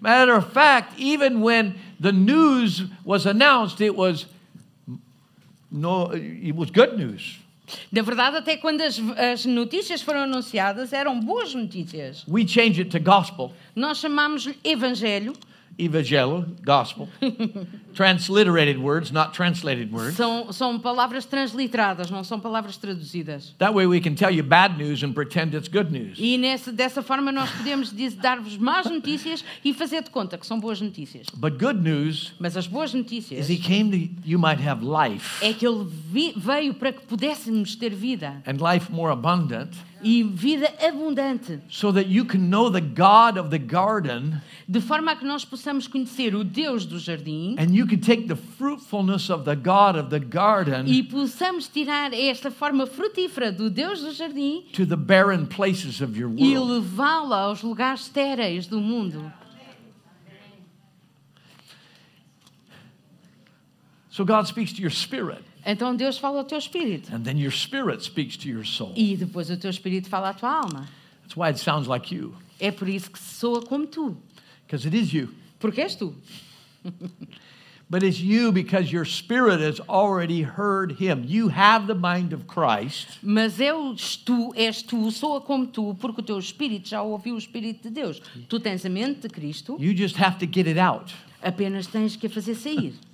Matter 0.00 0.34
of 0.34 0.52
fact, 0.52 0.98
even 0.98 1.42
when 1.42 1.74
the 2.00 2.10
news 2.12 2.82
was 3.04 3.24
announced, 3.24 3.80
it 3.80 3.94
was 3.94 4.26
no, 5.70 6.10
it 6.12 6.54
was 6.56 6.70
good 6.70 6.98
news. 6.98 7.38
Na 7.90 8.02
verdade, 8.02 8.36
até 8.36 8.56
quando 8.56 8.80
as, 8.80 8.98
as 9.16 9.44
notícias 9.44 10.02
foram 10.02 10.20
anunciadas, 10.20 10.92
eram 10.92 11.18
boas 11.18 11.54
notícias. 11.54 12.24
We 12.28 12.46
change 12.46 12.80
it 12.80 12.90
to 12.90 13.00
gospel, 13.00 13.52
Nós 13.74 13.98
chamámos-lhe 13.98 14.56
Evangelho, 14.64 15.32
evangelo, 15.78 16.46
gospel, 16.64 17.08
transliterated 17.94 18.78
words, 18.78 19.10
not 19.10 19.32
translated 19.32 19.92
words. 19.92 20.16
são, 20.16 20.52
são 20.52 20.78
palavras 20.78 21.24
transliteradas, 21.24 22.10
não 22.10 22.24
são 22.24 22.38
palavras 22.40 22.76
traduzidas. 22.76 23.54
That 23.58 23.74
way 23.74 23.86
we 23.86 24.00
can 24.00 24.14
tell 24.14 24.30
you 24.30 24.42
bad 24.42 24.76
news 24.76 25.02
and 25.02 25.12
pretend 25.12 25.54
it's 25.56 25.68
good 25.68 25.92
news. 25.92 26.18
E 26.18 26.38
nessa, 26.38 26.72
dessa 26.72 27.02
forma 27.02 27.32
nós 27.32 27.50
podemos 27.50 27.92
dar-vos 28.16 28.56
más 28.56 28.86
notícias 28.86 29.44
e 29.64 29.72
fazer 29.72 30.02
de 30.02 30.10
conta 30.10 30.38
que 30.38 30.46
são 30.46 30.58
boas 30.58 30.80
notícias. 30.80 31.26
But 31.34 31.58
good 31.58 31.80
news 31.80 32.32
Mas 32.38 32.56
as 32.56 32.66
boas 32.66 32.90
is 32.90 32.94
notícias 32.94 33.48
he 33.48 33.56
came 33.56 33.90
to 33.90 34.28
you 34.28 34.38
might 34.38 34.62
have 34.66 34.84
life 34.84 35.44
é 35.44 35.52
que 35.52 35.66
ele 35.66 35.86
veio 36.36 36.74
para 36.74 36.92
que 36.92 37.02
pudéssemos 37.06 37.76
ter 37.76 37.94
vida 37.94 38.42
and 38.46 38.56
life 38.62 38.90
more 38.92 39.12
abundant 39.12 39.70
e 40.02 40.22
vida 40.22 40.68
abundante, 40.80 41.60
so 41.68 41.92
that 41.92 42.08
you 42.08 42.24
can 42.24 42.48
know 42.50 42.70
the 42.70 42.80
God 42.80 43.38
of 43.38 43.50
the 43.50 43.58
garden 43.58 44.40
de 44.68 44.80
forma 44.80 45.12
a 45.12 45.16
que 45.16 45.24
nós 45.26 45.44
possamos 45.44 45.86
conhecer 45.86 46.34
o 46.34 46.42
Deus 46.42 46.84
do 46.84 46.98
jardim 46.98 47.54
and 47.58 47.74
you 47.74 47.86
can 47.86 47.98
take 47.98 48.26
the 48.26 48.36
fruitfulness 48.36 49.30
of 49.30 49.44
the 49.44 49.54
God 49.54 49.96
of 49.96 50.10
the 50.10 50.18
garden 50.18 50.86
e 50.86 51.02
possamos 51.02 51.68
tirar 51.68 52.12
esta 52.12 52.50
forma 52.50 52.86
frutífera 52.86 53.52
do 53.52 53.70
Deus 53.70 54.00
do 54.00 54.12
jardim 54.12 54.64
to 54.72 54.84
the 54.84 54.96
barren 54.96 55.46
places 55.46 56.00
of 56.00 56.18
your 56.18 56.30
e 56.36 56.56
world. 56.56 56.70
levá-la 56.72 57.42
aos 57.42 57.62
lugares 57.62 58.02
estéreis 58.02 58.66
do 58.66 58.80
mundo. 58.80 59.32
So 64.10 64.24
God 64.24 64.46
speaks 64.46 64.72
to 64.74 64.82
your 64.82 64.90
spirit 64.90 65.42
Então 65.64 65.94
Deus 65.94 66.18
fala 66.18 66.38
ao 66.38 66.44
teu 66.44 66.58
espírito 66.58 67.14
and 67.14 67.20
then 67.22 67.38
your 67.38 67.52
spirit 67.52 68.02
speaks 68.04 68.36
to 68.36 68.48
your 68.48 68.64
soul. 68.66 68.92
e 68.96 69.16
depois 69.16 69.48
o 69.50 69.56
teu 69.56 69.70
espírito 69.70 70.08
fala 70.08 70.30
à 70.30 70.34
tua 70.34 70.50
alma. 70.50 70.88
That's 71.22 71.36
why 71.36 71.48
it 71.50 71.58
sounds 71.58 71.86
like 71.88 72.12
you 72.14 72.34
É 72.60 72.70
por 72.70 72.88
isso 72.88 73.10
que 73.10 73.18
soa 73.18 73.62
como 73.62 73.86
tu, 73.86 74.16
because 74.66 74.86
it 74.86 74.96
is 74.96 75.12
you. 75.12 75.28
porque 75.60 75.80
és 75.80 75.94
tu. 75.94 76.14
But 77.90 78.02
it's 78.02 78.18
you 78.20 78.52
because 78.52 78.90
your 78.90 79.04
spirit 79.04 79.60
has 79.60 79.78
already 79.86 80.40
heard 80.42 80.92
him. 80.92 81.24
You 81.26 81.48
have 81.50 81.86
the 81.86 81.94
mind 81.94 82.32
of 82.32 82.46
Christ. 82.46 83.18
Mas 83.22 83.60
és 83.60 84.16
tu, 84.16 84.50
és 84.56 84.80
tu, 84.82 85.10
soa 85.10 85.42
como 85.42 85.66
tu, 85.66 85.94
porque 86.00 86.20
o 86.22 86.24
teu 86.24 86.38
espírito 86.38 86.88
já 86.88 87.02
ouviu 87.02 87.34
o 87.34 87.38
Espírito 87.38 87.82
de 87.82 87.90
Deus. 87.90 88.18
Tu 88.48 88.58
tens 88.60 88.86
a 88.86 88.88
mente 88.88 89.20
de 89.20 89.28
Cristo, 89.28 89.76
You 89.78 89.94
just 89.94 90.16
have 90.16 90.38
to 90.38 90.46
get 90.50 90.66
it 90.66 90.78
out. 90.78 91.12
apenas 91.42 91.86
tens 91.86 92.16
que 92.16 92.28
a 92.28 92.30
fazer 92.30 92.54
sair. 92.54 92.94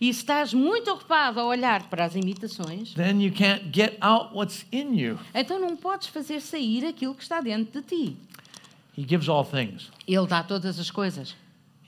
E 0.00 0.08
estás 0.08 0.54
muito 0.54 0.90
ocupado 0.92 1.40
a 1.40 1.44
olhar 1.44 1.88
para 1.88 2.04
as 2.04 2.14
imitações, 2.14 2.94
then 2.94 3.20
you 3.22 3.32
can't 3.32 3.64
get 3.72 3.96
out 4.00 4.34
what's 4.34 4.64
in 4.72 4.94
you. 4.94 5.18
então 5.34 5.60
não 5.60 5.76
podes 5.76 6.08
fazer 6.08 6.40
sair 6.40 6.86
aquilo 6.86 7.14
que 7.14 7.22
está 7.22 7.40
dentro 7.40 7.80
de 7.80 7.86
ti. 7.86 8.16
He 8.96 9.02
gives 9.06 9.28
all 9.28 9.44
things. 9.44 9.90
Ele 10.08 10.26
dá 10.26 10.42
todas 10.42 10.78
as 10.78 10.90
coisas. 10.90 11.34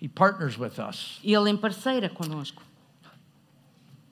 He 0.01 0.09
partners 0.09 0.59
with 0.59 0.79
us. 0.79 1.19
Ele 1.25 1.51
emparceira 1.51 2.09
connosco. 2.09 2.63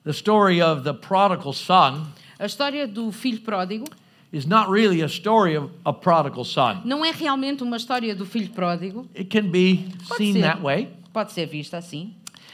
The 0.03 0.11
story 0.13 0.61
of 0.61 0.83
the 0.83 0.93
prodigal 0.93 1.53
son 1.53 2.07
A 2.39 2.45
história 2.45 2.87
do 2.87 3.11
filho 3.11 3.41
pródigo 3.41 3.85
is 4.31 4.45
not 4.45 4.69
really 4.69 5.01
a 5.01 5.07
story 5.07 5.57
of 5.57 5.71
a 5.85 5.91
prodigal 5.93 6.43
son. 6.45 6.81
não 6.85 7.03
é 7.05 7.11
realmente 7.11 7.63
uma 7.63 7.77
história 7.77 8.15
do 8.15 8.25
filho 8.25 8.49
pródigo. 8.49 9.07
It 9.15 9.25
can 9.25 9.49
be 9.49 9.89
Pode 10.07 10.17
seen 10.17 10.33
ser. 10.33 10.41
that 10.41 10.61
way, 10.61 10.89
Pode 11.17 11.31
ser 11.31 11.47
vista 11.47 11.77
assim. 11.77 12.13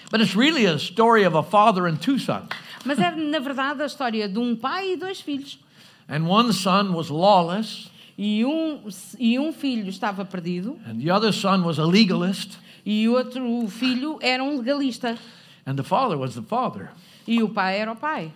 but 0.10 0.22
it's 0.22 0.36
really 0.36 0.66
a 0.66 0.78
story 0.80 1.26
of 1.26 1.36
a 1.36 1.44
father 1.44 1.86
and 1.86 1.98
two 1.98 2.18
sons. 2.18 2.48
Mas 2.86 2.98
é, 2.98 3.12
na 3.14 3.40
verdade, 3.40 3.82
a 3.82 3.86
história 3.86 4.30
de 4.30 4.40
um 4.40 4.56
pai 4.56 4.94
e 4.94 4.96
dois 4.96 5.20
filhos. 5.20 5.60
And 6.08 6.26
one 6.26 6.54
son 6.54 6.94
was 6.94 7.10
lawless, 7.10 7.90
E 8.18 8.46
um, 8.46 8.80
e 9.20 9.38
um 9.40 9.52
filho 9.52 9.90
estava 9.90 10.24
perdido 10.24 10.80
and 10.88 11.00
the 11.00 11.12
other 11.12 11.34
son 11.34 11.64
was 11.66 11.78
a 11.78 11.84
legalist, 11.86 12.58
e 12.86 13.10
outro 13.10 13.68
filho 13.68 14.18
era 14.22 14.42
um 14.42 14.58
legalista. 14.60 15.18
and 15.66 15.76
the 15.76 15.84
father 15.84 16.18
was 16.18 16.36
the 16.36 16.42
father. 16.44 16.90
E 17.28 17.42
o 17.44 17.50
pai 17.50 17.80
era 17.80 17.92
o 17.92 17.96
pai. 17.98 18.32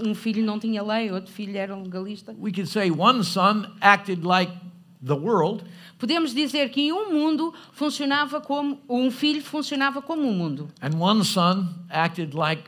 Um 0.00 0.14
filho 0.14 0.42
não 0.44 0.58
tinha 0.58 0.82
lei, 0.82 1.12
outro 1.12 1.30
filho 1.32 1.56
era 1.56 1.72
um 1.76 1.82
legalista. 1.82 2.34
We 2.40 2.50
could 2.52 2.68
say 2.68 2.90
one 2.90 3.22
son 3.22 3.66
acted 3.80 4.24
like 4.24 4.50
the 5.04 5.14
world, 5.14 5.64
Podemos 5.98 6.34
dizer 6.34 6.70
que 6.70 6.92
um 6.92 7.12
mundo 7.12 7.54
funcionava 7.72 8.40
como 8.40 8.80
um 8.88 9.10
filho 9.10 9.42
funcionava 9.42 10.02
como 10.02 10.22
um 10.22 10.32
mundo 10.32 10.68
and 10.80 10.96
one 10.98 11.24
son 11.24 11.68
acted 11.88 12.34
like 12.34 12.64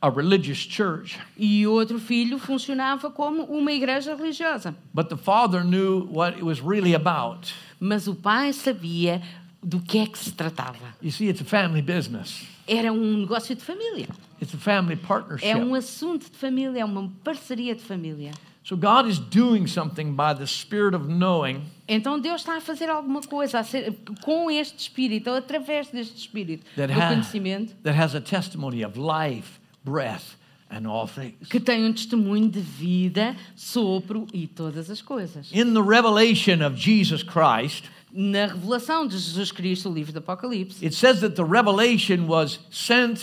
a 0.00 0.08
religious 0.08 0.58
church. 0.58 1.18
e 1.36 1.66
outro 1.66 1.98
filho 1.98 2.38
funcionava 2.38 3.10
como 3.10 3.42
uma 3.44 3.72
igreja 3.72 4.14
religiosa. 4.14 4.74
But 4.94 5.08
the 5.08 5.16
father 5.16 5.64
knew 5.64 6.08
what 6.10 6.36
it 6.36 6.44
was 6.44 6.60
really 6.60 6.94
about. 6.94 7.52
Mas 7.80 8.06
o 8.08 8.14
pai 8.14 8.52
sabia 8.52 9.22
do 9.62 9.80
que 9.80 9.98
é 9.98 10.06
que 10.06 10.18
se 10.18 10.32
tratava. 10.32 10.94
You 11.02 11.10
see, 11.10 11.28
it's 11.28 11.40
a 11.40 11.44
family 11.44 11.82
business. 11.82 12.44
Era 12.66 12.92
um 12.92 13.18
negócio 13.18 13.54
de 13.54 13.62
família. 13.62 14.08
It's 14.40 14.54
a 14.54 14.58
family 14.58 14.96
partnership. 14.96 15.48
É 15.48 15.56
um 15.56 15.74
assunto 15.74 16.30
de 16.30 16.36
família, 16.36 16.80
é 16.80 16.84
uma 16.84 17.10
parceria 17.24 17.74
de 17.74 17.82
família. 17.82 18.30
So 18.68 18.76
God 18.76 19.06
is 19.08 19.18
doing 19.18 19.66
something 19.66 20.14
by 20.14 20.34
the 20.34 20.46
spirit 20.46 20.94
of 20.94 21.08
knowing 21.08 21.62
Então 21.88 22.20
Deus 22.20 22.42
está 22.42 22.58
a 22.58 22.60
fazer 22.60 22.90
alguma 22.90 23.22
coisa 23.22 23.62
ser- 23.64 23.94
com 24.22 24.50
este 24.50 24.78
espírito, 24.78 25.30
ou 25.30 25.36
através 25.36 25.88
deste 25.88 26.18
espírito 26.18 26.66
that, 26.76 26.92
do 26.92 27.00
ha- 27.00 27.08
conhecimento, 27.08 27.74
that 27.82 27.96
has 27.98 28.14
a 28.14 28.20
testimony 28.20 28.84
of 28.84 28.98
life, 28.98 29.58
breath, 29.82 30.36
and 30.70 30.86
all 30.86 31.06
things. 31.08 31.48
que 31.48 31.58
tem 31.58 31.86
um 31.86 31.92
testemunho 31.94 32.46
de 32.50 32.60
vida, 32.60 33.34
sopro 33.56 34.26
e 34.34 34.46
todas 34.46 34.90
as 34.90 35.00
coisas. 35.00 35.50
In 35.50 35.72
the 35.72 35.80
revelation 35.82 36.62
of 36.62 36.76
Jesus 36.76 37.22
Christ, 37.22 37.84
Na 38.12 38.46
revelação 38.48 39.06
de 39.06 39.16
Jesus 39.18 39.50
Cristo, 39.50 39.88
o 39.88 39.94
livro 39.94 40.12
do 40.12 40.18
Apocalipse, 40.18 40.84
it 40.84 40.94
says 40.94 41.20
that 41.20 41.36
the 41.36 41.44
revelation 41.44 42.26
was 42.26 42.58
sent, 42.70 43.20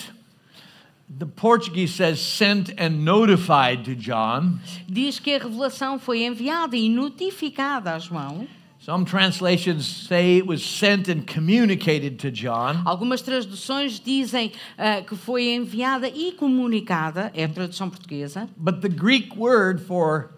the 1.10 1.26
Portuguese 1.26 1.94
says 1.94 2.20
sent 2.20 2.74
and 2.78 3.06
notified 3.06 3.86
to 3.86 3.96
John. 3.96 4.60
diz 4.88 5.20
que 5.20 5.36
a 5.36 5.39
revelação 5.39 6.00
foi 6.00 6.24
enviada 6.24 6.76
e 6.76 6.89
notificada 6.89 7.94
a 7.96 8.00
João. 8.00 8.48
Some 8.80 9.04
translations 9.04 9.88
say 9.88 10.38
it 10.38 10.46
was 10.46 10.63
sent 10.63 11.10
and 11.10 11.26
communicated 11.26 12.20
to 12.20 12.30
John. 12.30 12.84
Algumas 12.86 13.22
traduções 13.24 14.00
dizem 14.00 14.52
ah, 14.78 15.02
que 15.02 15.15
foi 15.15 15.56
enviada 15.56 16.08
e 16.08 16.34
comunicada, 16.34 17.32
é 17.34 17.46
a 17.46 17.50
tradução 17.50 17.89
portuguesa, 17.89 18.48
But 18.56 18.82
the 18.82 18.89
Greek 18.89 19.36
word 19.36 19.82
for 19.82 20.35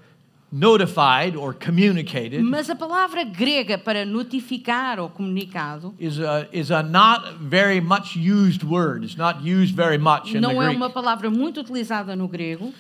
notified 0.51 1.35
or 1.35 1.53
communicated 1.53 2.41
mas 2.41 2.69
a 2.69 2.75
palavra 2.75 3.23
grega 3.23 3.77
para 3.77 4.05
notificar 4.05 4.99
ou 4.99 5.09
comunicado 5.09 5.93
is 5.99 6.19
a, 6.19 6.47
is 6.53 6.71
a 6.71 6.81
not 6.81 7.35
very 7.41 7.81
much 7.81 8.15
used 8.17 8.63
word. 8.63 9.03
It's 9.03 9.17
not 9.17 9.41
used 9.43 9.75
very 9.75 9.97
much 9.97 10.29
in 10.29 10.33
the 10.35 10.39
não 10.41 10.61
é 10.61 10.67
Greek. 10.67 10.77
uma 10.77 10.89
palavra 10.89 11.29
muito 11.29 11.59
utilizada 11.59 12.15
no 12.15 12.27
grego 12.27 12.73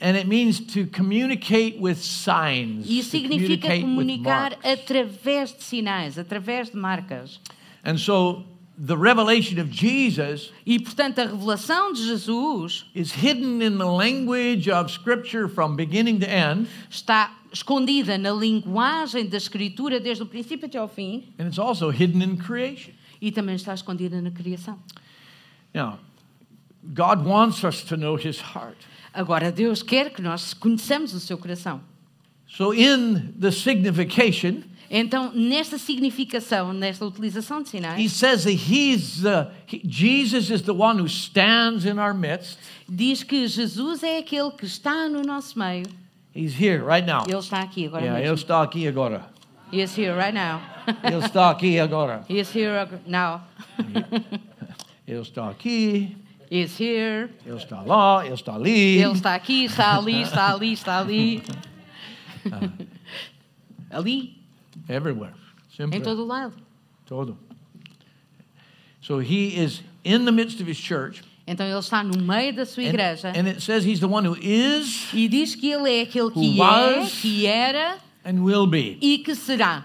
And 0.00 0.16
it 0.16 0.26
means 0.26 0.58
to 0.74 0.86
communicate 0.88 1.78
with 1.80 1.94
signs. 1.96 2.84
e 2.90 3.02
significa 3.02 3.68
comunicar 3.80 4.58
através 4.62 5.52
de 5.56 5.62
sinais, 5.62 6.18
através 6.18 6.68
de 6.68 6.76
marcas. 6.76 7.40
And 7.84 7.96
so 7.96 8.44
the 8.76 8.96
revelation 8.96 9.60
of 9.60 9.70
Jesus 9.70 10.52
E 10.66 10.78
portanto 10.80 11.20
a 11.20 11.26
revelação 11.26 11.92
de 11.92 12.02
Jesus 12.06 12.84
is 12.94 13.12
hidden 13.12 13.62
in 13.62 13.78
the 13.78 13.84
language 13.86 14.68
of 14.70 14.90
Scripture 14.90 15.48
from 15.48 15.76
beginning 15.76 16.18
to 16.18 16.26
end. 16.26 16.66
está 16.90 17.32
escondida 17.52 18.18
na 18.18 18.32
linguagem 18.32 19.26
da 19.28 19.36
Escritura 19.36 20.00
desde 20.00 20.22
o 20.22 20.26
princípio 20.26 20.66
até 20.66 20.78
ao 20.78 20.88
fim 20.88 21.24
and 21.38 21.46
it's 21.46 21.58
also 21.58 21.90
hidden 21.90 22.22
in 22.22 22.36
creation. 22.36 22.92
e 23.20 23.30
também 23.30 23.54
está 23.54 23.72
escondida 23.72 24.20
na 24.20 24.30
criação. 24.30 24.78
Now, 25.72 25.98
God 26.94 27.24
wants 27.24 27.64
us 27.64 27.82
to 27.84 27.96
know 27.96 28.16
His 28.16 28.38
heart. 28.38 28.76
Agora, 29.12 29.50
Deus 29.50 29.82
quer 29.82 30.10
que 30.12 30.20
nós 30.20 30.52
conheçamos 30.52 31.14
o 31.14 31.20
seu 31.20 31.38
coração. 31.38 31.80
So, 32.46 32.74
in 32.74 33.32
the 33.40 33.50
signification, 33.50 34.64
Então, 34.96 35.32
nesta 35.34 35.76
significação, 35.76 36.72
nesta 36.72 37.04
utilização 37.04 37.60
de 37.62 37.68
He 37.68 37.70
sinais, 37.72 38.12
says 38.12 38.44
that 38.44 38.54
He's 38.54 39.22
the, 39.22 39.48
he- 39.66 39.82
Jesus 39.84 40.50
is 40.50 40.62
the 40.62 40.72
one 40.72 41.00
who 41.00 41.08
stands 41.08 41.84
in 41.84 41.98
our 41.98 42.14
midst. 42.14 42.58
diz 42.88 43.24
que 43.24 43.48
Jesus 43.48 44.04
é 44.04 44.18
aquele 44.18 44.52
que 44.52 44.64
está 44.66 45.08
no 45.08 45.22
nosso 45.22 45.58
meio. 45.58 45.84
He's 46.32 46.54
here 46.54 46.80
right 46.84 47.04
now. 47.04 47.24
Ele 47.26 47.38
está 47.40 47.60
aqui 47.62 47.86
agora 47.86 48.02
Yeah, 48.04 48.20
ele 48.20 48.28
mesmo. 48.30 48.44
está 48.44 48.62
aqui 48.62 48.86
agora. 48.86 49.26
He 49.72 49.80
is 49.82 49.98
here 49.98 50.14
right 50.14 50.32
now. 50.32 50.60
Ele 51.02 51.24
está 51.24 51.50
aqui 51.50 51.80
agora. 51.80 52.24
He 52.28 52.38
is 52.38 52.54
here 52.54 52.86
now. 53.06 53.40
Ele 55.08 55.20
está 55.22 55.48
aqui. 55.50 56.16
He 56.50 56.60
is 56.62 56.78
here. 56.80 57.30
Ele 57.44 57.56
está 57.56 57.82
lá. 57.82 58.24
Ele 58.24 58.34
está 58.34 58.54
ali. 58.54 58.98
Ele 58.98 59.12
está 59.14 59.34
aqui, 59.34 59.64
está 59.64 59.96
ali, 59.96 60.22
está 60.22 60.52
ali, 60.54 60.72
está 60.72 60.98
ali. 61.00 61.42
Ali, 63.90 64.36
Everywhere. 64.88 65.32
Sempre. 65.76 65.98
em 65.98 66.02
todo 66.02 66.24
lado. 66.24 66.54
Todo. 67.06 67.36
So 69.00 69.18
he 69.20 69.56
is 69.56 69.82
in 70.04 70.24
the 70.24 70.32
midst 70.32 70.60
of 70.60 70.66
his 70.70 70.78
church. 70.78 71.22
Então 71.46 71.66
ele 71.66 71.78
está 71.78 72.02
no 72.02 72.16
meio 72.22 72.54
da 72.54 72.64
sua 72.64 72.84
And, 72.84 72.88
igreja 72.88 73.28
and 73.36 73.46
it 73.48 73.60
says 73.60 73.84
he's 73.84 74.00
the 74.00 74.08
one 74.08 74.24
who 74.24 74.34
is 74.40 75.12
e 75.12 75.28
diz 75.28 75.54
que 75.54 75.70
ele 75.70 75.90
é 75.90 76.02
aquele 76.02 76.30
que 76.30 76.58
é, 76.58 76.98
was. 77.00 77.20
que 77.20 77.46
era 77.46 77.98
and 78.24 78.42
will 78.42 78.66
be. 78.66 78.96
e 79.02 79.18
que 79.18 79.34
será. 79.34 79.84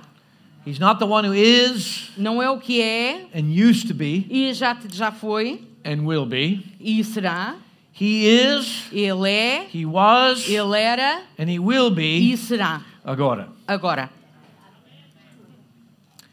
He's 0.65 0.79
not 0.79 0.99
the 0.99 1.05
one 1.05 1.25
who 1.25 1.33
is 1.33 2.11
Não 2.17 2.41
é 2.41 2.49
o 2.49 2.59
que 2.59 2.81
é 2.81 3.25
and 3.33 3.51
used 3.51 3.87
to 3.89 3.93
be 3.93 4.25
e 4.29 4.53
já, 4.53 4.77
já 4.89 5.11
foi 5.11 5.61
and 5.83 6.05
will 6.05 6.25
be. 6.25 6.63
e 6.79 7.03
será. 7.03 7.55
He 7.91 8.25
is, 8.25 8.85
Ele 8.93 9.29
é, 9.29 9.67
he 9.73 9.85
was, 9.85 10.47
ele 10.47 10.77
era 10.79 11.23
and 11.37 11.49
he 11.49 11.59
will 11.59 11.87
e 11.91 12.29
be 12.31 12.37
será. 12.37 12.81
agora. 13.03 13.49
Agora. 13.67 14.09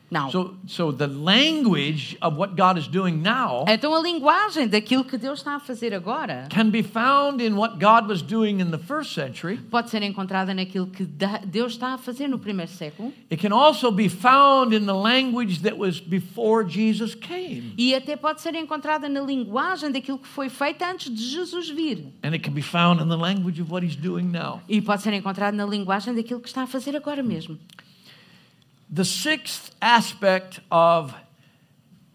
Não. 0.09 0.31
So, 0.31 0.55
so 0.69 0.92
the 0.92 1.09
language 1.09 2.16
of 2.21 2.37
what 2.38 2.55
God 2.55 2.79
is 2.79 2.87
doing 2.87 3.21
now 3.23 3.64
Então 3.69 3.92
a 3.95 4.01
linguagem 4.01 4.69
daquilo 4.69 5.05
que 5.05 5.19
Deus 5.19 5.40
está 5.40 5.57
a 5.57 5.61
fazer 5.61 5.92
agora 5.92 6.47
can 6.51 6.71
be 6.71 6.83
found 6.83 7.42
in 7.42 7.57
what 7.57 7.79
God 7.81 8.09
was 8.09 8.23
doing 8.23 8.61
in 8.61 8.71
the 8.71 8.79
first 8.79 9.12
century. 9.14 9.57
pode 9.71 9.90
ser 9.90 10.03
encontrada 10.03 10.55
naquilo 10.55 10.87
que 10.87 11.05
Deus 11.47 11.73
está 11.73 11.95
a 11.95 11.99
fazer 11.99 12.29
no 12.29 12.38
primeiro 12.38 12.71
século 12.71 13.12
It 13.31 13.40
can 13.40 13.53
also 13.53 13.90
be 13.90 14.09
found 14.09 14.73
in 14.75 14.87
the 14.87 14.95
language 14.95 15.62
that 15.62 15.77
was 15.77 15.99
before 16.01 16.62
Jesus 16.64 17.14
came. 17.14 17.75
e 17.77 17.95
até 17.95 18.14
pode 18.16 18.40
ser 18.40 18.55
encontrada 18.55 19.09
na 19.09 19.21
linguagem 19.21 19.90
daquilo 19.90 20.19
que 20.19 20.29
foi 20.29 20.49
feito 20.49 20.83
antes 20.85 21.12
de 21.12 21.23
Jesus 21.31 21.69
vir. 21.69 22.12
And 22.23 22.35
it 22.35 22.45
can 22.45 22.53
be 22.55 22.62
found 22.62 23.03
in 23.03 23.09
the 23.09 23.16
language 23.16 23.61
of 23.61 23.73
what 23.73 23.85
he's 23.85 23.97
doing 23.97 24.31
now. 24.31 24.61
E 24.69 24.81
pode 24.81 25.03
ser 25.03 25.12
encontrado 25.14 25.55
na 25.55 25.66
linguagem 25.66 26.14
daquilo 26.14 26.40
que 26.40 26.49
está 26.49 26.62
a 26.62 26.66
fazer 26.66 26.95
agora 26.97 27.23
mesmo. 27.25 27.59
The 28.92 29.05
sixth 29.05 29.75
aspect 29.81 30.61
of 30.70 31.14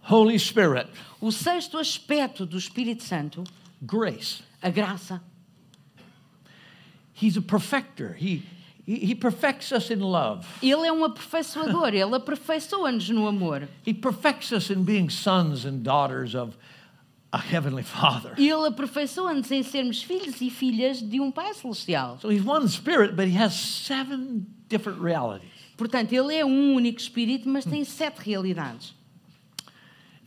Holy 0.01 0.37
Spirit, 0.37 0.87
O 1.21 1.31
sexto 1.31 1.77
aspecto 1.77 2.45
do 2.45 2.57
Espírito 2.57 3.03
Santo, 3.03 3.43
grace. 3.85 4.41
a 4.61 4.69
graça. 4.69 5.21
He's 7.13 7.37
a 7.37 7.41
perfecter. 7.41 8.13
He, 8.13 8.43
he, 8.87 9.13
perfects 9.13 9.71
us 9.71 9.91
in 9.91 9.99
love. 9.99 10.45
Ele 10.61 10.87
é 10.87 10.91
um 10.91 11.03
aperfeiçoador, 11.03 11.93
ele 11.93 12.15
aperfeiçoa-nos 12.15 13.09
no 13.09 13.27
amor. 13.27 13.67
He 13.85 13.93
perfects 13.93 14.51
us 14.51 14.71
in 14.71 14.83
being 14.83 15.09
sons 15.09 15.65
and 15.65 15.83
daughters 15.83 16.33
of 16.33 16.57
a 17.31 17.37
heavenly 17.37 17.83
Father. 17.83 18.33
Ele 18.37 18.67
aperfeiçoa-nos 18.67 19.51
em 19.51 19.61
sermos 19.61 20.01
filhos 20.01 20.41
e 20.41 20.49
filhas 20.49 20.99
de 20.99 21.19
um 21.19 21.31
Pai 21.31 21.53
Celestial. 21.53 22.17
So 22.19 22.31
he's 22.31 22.43
one 22.43 22.67
spirit, 22.67 23.15
but 23.15 23.27
he 23.27 23.37
has 23.37 23.53
seven 23.53 24.47
different 24.67 24.99
realities. 24.99 25.50
Portanto, 25.81 26.13
ele 26.13 26.35
é 26.35 26.45
um 26.45 26.75
único 26.75 26.99
Espírito, 26.99 27.49
mas 27.49 27.65
tem 27.65 27.83
sete 27.83 28.19
realidades. 28.19 28.93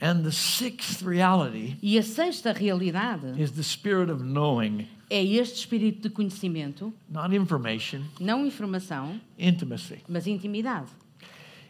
And 0.02 0.24
the 0.24 0.32
sixth 0.32 1.00
reality 1.06 1.76
E 1.80 1.96
a 1.96 2.02
sexta 2.02 2.52
realidade 2.52 3.40
is 3.40 3.52
the 3.52 3.62
spirit 3.62 4.10
of 4.10 4.20
knowing, 4.24 4.88
é 5.08 5.22
este 5.22 5.60
espírito 5.60 6.08
de 6.08 6.10
conhecimento, 6.10 6.92
not 7.08 7.32
information, 7.36 8.00
não 8.18 8.44
informação, 8.44 9.20
intimacy. 9.38 10.00
mas 10.08 10.26
intimidade. 10.26 10.88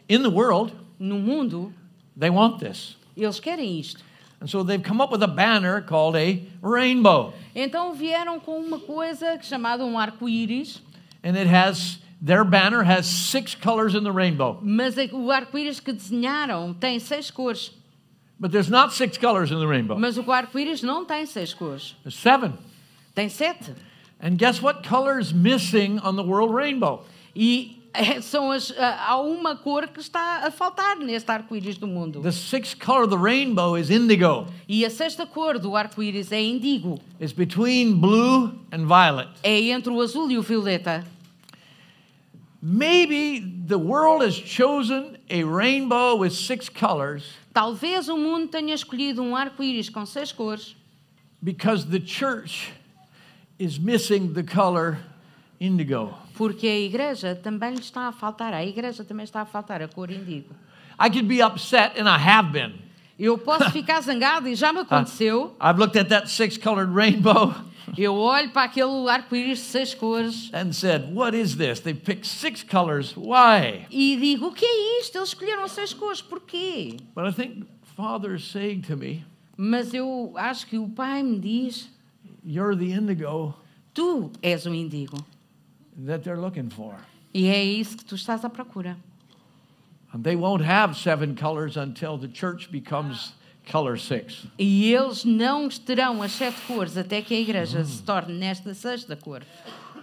In 0.09 0.23
the 0.23 0.31
world, 0.31 0.73
No 0.99 1.19
mundo, 1.19 1.71
they 2.19 2.31
want 2.31 2.61
this. 2.61 2.97
eles 3.15 3.39
querem 3.39 3.79
isto. 3.79 4.03
And 4.41 4.47
so 4.47 4.65
they've 4.65 4.83
come 4.83 5.03
up 5.03 5.13
with 5.13 5.23
a 5.23 5.27
banner 5.29 5.83
called 5.83 6.17
a 6.17 6.41
rainbow. 6.67 7.35
Então 7.55 7.93
vieram 7.93 8.41
com 8.41 8.59
uma 8.59 8.79
coisa 8.79 9.39
chamada 9.43 9.85
um 9.85 9.99
arco-íris, 9.99 10.81
And 11.23 11.37
it 11.37 11.47
has, 11.47 11.99
their 12.25 12.45
banner 12.45 12.83
has 12.83 13.07
six 13.07 13.55
colors 13.55 13.95
in 13.95 14.03
the 14.03 14.13
rainbow. 14.13 14.59
mas 14.63 14.97
o 15.13 15.31
arco-íris 15.31 15.81
que 15.81 15.93
desenharam 15.93 16.73
tem 16.75 16.99
seis 16.99 17.31
cores. 17.31 17.71
But 18.41 18.51
there's 18.51 18.71
not 18.71 18.93
six 18.93 19.17
colors 19.19 19.51
in 19.53 19.59
the 19.59 19.67
rainbow, 19.67 19.97
Mas 19.99 20.17
o 20.19 20.31
arco-íris 20.33 20.83
não 20.83 21.05
tem 21.05 21.27
seis 21.27 21.53
cores, 21.55 21.95
there's 22.03 22.17
seven. 22.17 22.55
tem 23.15 23.29
sete. 23.29 23.73
And 24.21 24.37
guess 24.39 24.63
what 24.63 24.89
color 24.89 25.19
is 25.21 25.33
missing 25.33 25.99
on 26.01 26.17
the 26.17 26.23
world 26.23 26.53
rainbow? 26.53 27.05
E 27.37 27.83
eh, 27.93 28.21
são 28.23 28.51
as, 28.51 28.73
ah, 28.79 29.07
há 29.09 29.21
uma 29.21 29.55
cor 29.55 29.87
que 29.89 30.01
está 30.01 30.47
a 30.47 30.51
faltar 30.51 30.97
neste 30.97 31.31
arco-íris 31.31 31.77
do 31.77 31.87
mundo. 31.87 32.21
The 32.23 32.33
sixth 32.33 32.79
color 32.79 33.03
of 33.05 33.11
the 33.11 33.19
rainbow 33.23 33.77
is 33.77 33.91
indigo. 33.91 34.47
E 34.67 34.85
a 34.85 34.91
sexta 34.91 35.27
cor 35.27 35.59
do 35.59 35.77
arco-íris 35.77 36.33
é 36.33 36.43
indigo. 36.43 36.99
It's 37.21 37.33
between 37.35 38.01
blue 38.01 38.53
and 38.73 38.87
violet. 38.87 39.29
É 39.43 39.61
entre 39.71 39.93
o 39.93 40.01
azul 40.01 40.31
e 40.31 40.39
o 40.39 40.43
violeta. 40.43 41.05
Maybe 42.67 43.41
the 43.41 43.77
world 43.79 44.23
has 44.23 44.35
chosen 44.35 45.19
a 45.29 45.45
rainbow 45.45 46.17
with 46.17 46.33
six 46.33 46.71
colors 46.71 47.25
Talvez 47.53 48.09
o 48.09 48.17
mundo 48.17 48.49
tenha 48.49 48.75
escolhido 48.75 49.23
um 49.23 49.37
arco-íris 49.37 49.91
com 49.91 50.07
seis 50.07 50.33
cores 50.33 50.75
because 51.43 51.85
the 51.87 52.01
church 52.01 52.73
is 53.59 53.79
missing 53.79 54.33
the 54.33 54.43
color 54.43 54.97
indigo. 55.61 56.15
porque 56.35 56.67
a 56.67 56.81
igreja 56.81 57.35
também 57.35 57.75
está 57.75 58.09
a 58.09 58.13
faltar. 58.13 58.55
A 58.55 58.65
igreja 58.65 59.05
também 59.05 59.25
está 59.25 59.43
a 59.43 59.45
faltar 59.45 59.83
a 59.83 59.87
cor 59.89 60.11
indigo. 60.11 60.55
I 60.99 61.11
could 61.11 61.29
be 61.29 61.43
upset, 61.43 62.01
and 62.01 62.09
I 62.09 62.17
have 62.19 62.51
been. 62.51 62.73
Eu 63.19 63.37
posso 63.37 63.71
ficar 63.71 64.01
zangado 64.03 64.49
e 64.49 64.55
já 64.55 64.73
me 64.73 64.81
aconteceu. 64.81 65.55
I've 65.61 65.79
looked 65.79 65.99
at 65.99 66.09
that 66.09 66.29
six 66.31 66.57
colored 66.57 66.91
rainbow 66.93 67.55
Eu 67.97 68.15
olho 68.15 68.51
para 68.51 68.65
aquele 68.65 69.09
arco-íris 69.09 69.59
de 69.59 69.65
seis 69.65 69.95
cores 69.95 70.51
and 70.53 70.73
said, 70.73 71.13
What 71.15 71.37
is 71.37 71.57
this? 71.57 71.81
They 71.81 71.95
picked 71.95 72.27
six 72.27 72.63
colors. 72.63 73.15
Why? 73.17 73.87
e 73.91 74.17
digo: 74.17 74.47
o 74.49 74.53
que 74.53 74.65
é 74.65 75.01
isto? 75.01 75.19
Eles 75.19 75.29
escolheram 75.29 75.69
seis 75.69 75.93
cores, 75.93 76.23
porquê? 76.23 76.97
But 77.15 77.27
I 77.27 77.33
think 77.33 77.67
Father 77.97 78.35
is 78.35 78.45
saying 78.45 78.83
to 78.83 78.97
me, 78.97 79.25
Mas 79.57 79.95
eu 79.95 80.33
acho 80.37 80.67
que 80.67 80.79
o 80.79 80.89
pai 80.89 81.23
me 81.23 81.39
diz: 81.39 81.89
You're 82.45 82.77
the 82.77 82.93
indigo 82.93 83.55
tu 83.95 84.31
és 84.43 84.67
o 84.67 84.75
indigo. 84.75 85.17
that 85.97 86.25
they're 86.25 86.41
looking 86.41 86.69
for. 86.71 86.97
E 87.33 87.47
é 87.47 87.63
isso 87.63 87.97
que 87.97 88.05
tu 88.05 88.17
estás 88.17 88.45
à 88.45 88.51
procura. 88.51 88.97
And 90.13 90.23
they 90.23 90.37
won't 90.37 90.65
have 90.65 90.97
seven 90.97 91.35
colors 91.35 91.77
until 91.77 92.17
the 92.19 92.29
church 92.29 92.71
becomes 92.71 93.33
color 93.71 93.99
six. 93.99 94.45
E 94.59 94.93
eles 94.93 95.25
não 95.25 95.69
terão 95.69 96.23
as 96.23 96.33
sete 96.33 96.61
cores 96.67 96.97
até 96.97 97.21
que 97.23 97.35
a 97.35 97.41
igreja 97.41 97.85
se 97.85 98.03
torne 98.03 98.35
nesta 98.35 98.75
sexta 98.75 99.17
cor. 99.17 99.43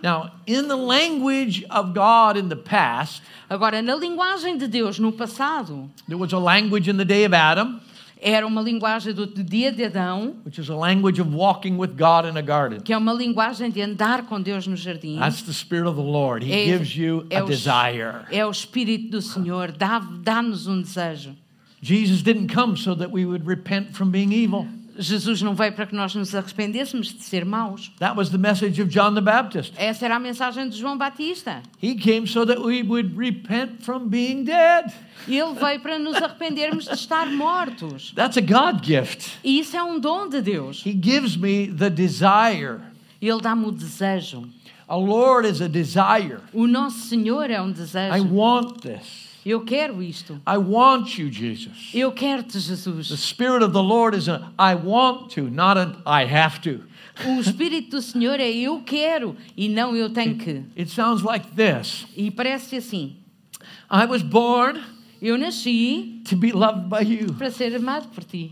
Now, 0.04 0.32
in 0.48 0.64
the 0.68 0.76
language 0.76 1.64
of 1.70 1.94
God 1.94 2.36
in 2.38 2.50
the 2.50 2.56
past, 2.56 3.22
Agora, 3.50 3.82
na 3.82 3.96
linguagem 3.96 4.58
de 4.58 4.68
Deus 4.68 4.98
no 4.98 5.12
passado, 5.12 5.90
there 6.08 6.18
was 6.20 6.34
a 6.34 6.40
language 6.40 6.90
in 6.90 6.98
the 6.98 7.06
day 7.06 7.26
of 7.26 7.36
Adam, 7.36 7.80
era 8.24 8.48
uma 8.48 8.62
linguagem 8.62 9.14
do 9.14 9.26
dia 9.28 9.72
de 9.72 9.84
Adão, 9.84 10.36
which 10.46 10.60
is 10.60 10.70
a 10.70 10.76
language 10.76 11.20
of 11.22 11.30
walking 11.36 11.76
with 11.78 11.90
God 11.98 12.26
in 12.26 12.38
a 12.38 12.42
garden. 12.42 12.80
que 12.80 12.94
é 12.94 12.98
uma 12.98 13.14
linguagem 13.14 13.70
de 13.70 13.82
andar 13.82 14.24
com 14.26 14.42
Deus 14.42 14.66
no 14.68 14.76
jardim. 14.76 15.20
That's 15.20 15.42
the 15.44 15.52
Spirit 15.54 15.88
of 15.88 15.98
the 15.98 16.08
Lord. 16.08 16.46
He 16.46 16.52
É- 16.54 16.66
gives 16.78 16.96
you 16.96 17.26
é 17.30 17.38
a 17.40 17.44
o- 17.44 17.48
desire. 17.48 18.26
É 18.32 18.46
o 18.46 18.50
Espírito 18.52 19.10
do 19.10 19.22
Senhor, 19.22 19.72
dá- 19.72 20.00
dá-nos 20.24 20.66
um 20.66 20.82
desejo. 20.82 21.36
Jesus 21.82 22.22
didn't 22.22 22.50
come 22.50 22.78
so 22.78 22.96
that 22.96 23.12
we 23.12 23.26
would 23.26 23.46
repent 23.46 23.96
from 23.96 24.12
being 24.12 24.32
evil. 24.32 24.68
Jesus 24.98 25.42
não 25.42 25.56
veio 25.56 25.74
para 25.74 25.86
que 25.86 25.96
nós 25.96 26.14
nos 26.14 26.36
arrependêssemos 26.36 27.08
de 27.08 27.24
ser 27.24 27.46
maus. 27.46 27.92
That 28.00 28.16
was 28.16 28.30
the 28.30 28.38
message 28.38 28.80
of 28.82 28.90
John 28.90 29.16
the 29.16 29.22
Baptist. 29.22 29.74
Essa 29.78 30.06
era 30.06 30.18
a 30.18 30.20
mensagem 30.20 30.70
de 30.70 30.78
João 30.78 30.98
Batista. 30.98 31.64
He 31.82 31.96
came 31.96 32.28
so 32.28 32.46
that 32.46 32.62
we 32.62 32.84
would 32.84 33.18
repent 33.18 33.84
from 33.84 34.10
being 34.10 34.44
dead. 34.44 34.94
Ele 35.28 35.54
veio 35.56 35.80
para 35.80 35.98
nos 35.98 36.16
arrependermos 36.18 36.86
de 36.86 36.94
estar 36.94 37.28
mortos. 37.28 38.14
That's 38.14 38.38
a 38.38 38.42
God 38.42 38.84
gift. 38.84 39.38
E 39.44 39.60
isso 39.60 39.76
é 39.76 39.84
um 39.84 40.00
dom 40.00 40.30
de 40.30 40.42
Deus. 40.42 40.86
He 40.86 40.94
gives 40.94 41.36
me 41.36 41.68
the 41.68 41.90
desire 41.90 42.82
Ele 43.22 43.40
dá-me 43.42 43.66
o 43.66 43.72
desejo 43.72 44.48
A 44.88 44.96
Lord 44.96 45.48
is 45.48 45.62
a 45.62 45.70
desire. 45.70 46.40
O 46.54 46.68
nosso 46.68 47.08
Senhor 47.08 47.50
é 47.50 47.62
um 47.62 47.72
desejo. 47.72 48.14
I 48.14 48.20
want 48.20 48.82
this. 48.82 49.31
Eu 49.46 49.62
quero 49.62 50.04
isto. 50.04 50.40
I 50.48 50.58
want 50.58 51.18
you, 51.18 51.32
Jesus. 51.32 51.90
Eu 51.94 52.12
quero-te, 52.12 52.54
The 52.54 52.60
Jesus. 52.60 53.08
Spirit 53.20 53.64
of 53.64 53.74
the 53.74 53.82
Lord 53.82 54.16
is 54.16 54.28
a 54.30 54.52
I 54.60 54.76
want 54.76 55.34
to, 55.34 55.50
not 55.50 55.80
an 55.80 55.96
I 56.06 56.26
have 56.26 56.60
to. 56.62 56.82
O 57.26 57.40
Espírito 57.42 57.92
do 57.98 58.02
Senhor 58.02 58.40
é 58.40 58.50
eu 58.52 58.82
quero 58.82 59.36
e 59.58 59.68
não 59.68 59.96
eu 59.96 60.10
tenho 60.10 60.36
que. 60.38 60.64
It 60.78 60.90
sounds 60.92 61.24
like 61.24 61.48
this 61.56 62.06
E 62.16 62.30
parece 62.32 62.78
assim: 62.78 63.16
I 63.90 64.06
was 64.06 64.22
born 64.22 64.80
eu 65.22 65.38
nasci 65.38 66.22
to 66.30 66.36
be 66.36 66.52
loved 66.52 66.90
by 66.90 67.04
you. 67.04 67.34
para 67.34 67.50
ser 67.52 67.76
amado 67.76 68.08
por 68.10 68.24
ti. 68.24 68.52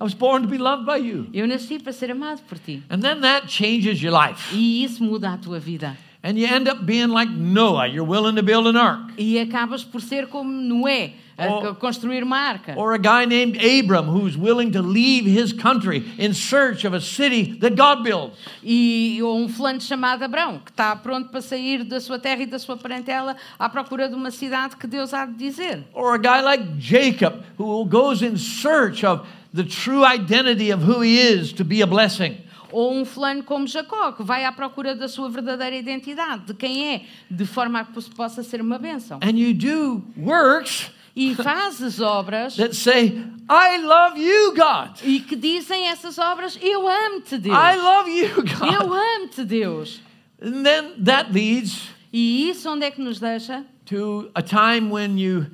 I 0.00 0.04
was 0.04 0.14
born 0.14 0.42
to 0.42 0.48
be 0.48 0.58
loved 0.58 0.86
by 0.86 0.96
you. 0.96 1.26
Eu 1.32 1.46
nasci 1.48 1.78
para 1.80 1.92
ser 1.92 2.10
amado 2.12 2.40
por 2.48 2.56
ti. 2.58 2.82
And 2.88 3.00
then 3.00 3.20
that 3.20 3.48
changes 3.48 4.00
your 4.00 4.12
life. 4.12 4.54
E 4.54 4.84
isso 4.84 5.02
muda 5.02 5.32
a 5.32 5.36
tua 5.36 5.58
vida. 5.58 5.96
And 6.28 6.38
you 6.38 6.46
end 6.46 6.68
up 6.68 6.84
being 6.84 7.08
like 7.08 7.30
Noah. 7.30 7.86
You're 7.86 8.04
willing 8.04 8.36
to 8.36 8.42
build 8.42 8.66
an 8.66 8.76
ark. 8.76 9.14
E 9.16 9.38
acabas 9.38 9.82
por 9.82 10.02
ser 10.02 10.26
como 10.26 10.50
Noé, 10.50 11.14
a 11.38 11.48
Ou- 11.48 11.74
construir 11.76 12.22
uma 12.22 12.36
arca. 12.36 12.74
Or 12.76 12.92
a 12.92 12.98
guy 12.98 13.24
named 13.24 13.56
Abram 13.56 14.08
who's 14.08 14.36
willing 14.36 14.70
to 14.72 14.82
leave 14.82 15.24
his 15.24 15.54
country 15.54 16.04
in 16.18 16.34
search 16.34 16.84
of 16.84 16.92
a 16.92 17.00
city 17.00 17.58
that 17.60 17.76
God 17.76 18.04
builds. 18.04 18.36
E 18.62 19.18
ou 19.22 19.38
um 19.38 19.48
fulano 19.48 19.80
chamado 19.80 20.22
Abrão, 20.22 20.60
que 20.62 20.70
está 20.70 20.94
pronto 20.96 21.30
para 21.30 21.40
sair 21.40 21.82
da 21.82 21.98
sua 21.98 22.18
terra 22.18 22.42
e 22.42 22.46
da 22.46 22.58
sua 22.58 22.76
parentela 22.76 23.34
à 23.58 23.70
procura 23.70 24.06
de 24.06 24.14
uma 24.14 24.30
cidade 24.30 24.76
que 24.76 24.86
Deus 24.86 25.14
há 25.14 25.24
de 25.24 25.32
dizer. 25.32 25.82
Or 25.94 26.14
a 26.14 26.18
guy 26.18 26.42
like 26.42 26.62
Jacob 26.78 27.42
who 27.58 27.86
goes 27.86 28.20
in 28.20 28.36
search 28.36 29.02
of 29.02 29.26
the 29.54 29.64
true 29.64 30.04
identity 30.04 30.70
of 30.70 30.82
who 30.82 31.00
he 31.00 31.18
is 31.18 31.54
to 31.54 31.64
be 31.64 31.80
a 31.80 31.86
blessing. 31.86 32.36
Ou 32.72 32.94
um 32.94 33.04
fulano 33.04 33.42
como 33.42 33.66
Jacó, 33.66 34.12
que 34.12 34.22
vai 34.22 34.44
à 34.44 34.52
procura 34.52 34.94
da 34.94 35.08
sua 35.08 35.28
verdadeira 35.28 35.76
identidade, 35.76 36.46
de 36.46 36.54
quem 36.54 36.94
é, 36.94 37.02
de 37.30 37.44
forma 37.46 37.80
a 37.80 37.84
que 37.84 38.10
possa 38.10 38.42
ser 38.42 38.60
uma 38.60 38.78
bênção. 38.78 39.18
And 39.22 39.36
you 39.38 39.54
do 39.54 40.02
works 40.16 40.90
E 41.16 41.34
fazes 41.34 42.00
obras 42.00 42.54
that 42.56 42.76
say, 42.76 43.20
I 43.50 43.78
love 43.82 44.20
you, 44.20 44.54
God. 44.54 45.00
e 45.02 45.18
que 45.20 45.34
dizem 45.34 45.88
essas 45.88 46.16
obras: 46.18 46.56
Eu 46.62 46.86
amo-te, 46.86 47.38
Deus. 47.38 47.56
I 47.56 47.76
love 47.76 48.10
you, 48.10 48.26
Eu 48.28 48.86
God. 48.86 48.92
amo-te, 48.92 49.44
Deus. 49.44 50.00
And 50.40 50.62
then 50.62 51.02
that 51.04 51.32
leads 51.32 51.88
E 52.12 52.48
isso 52.48 52.70
onde 52.70 52.84
é 52.84 52.90
que 52.90 53.00
nos 53.02 53.18
deixa? 53.18 53.64
to 53.86 54.30
a 54.34 54.42
time 54.42 54.90
when 54.90 55.18
you 55.18 55.46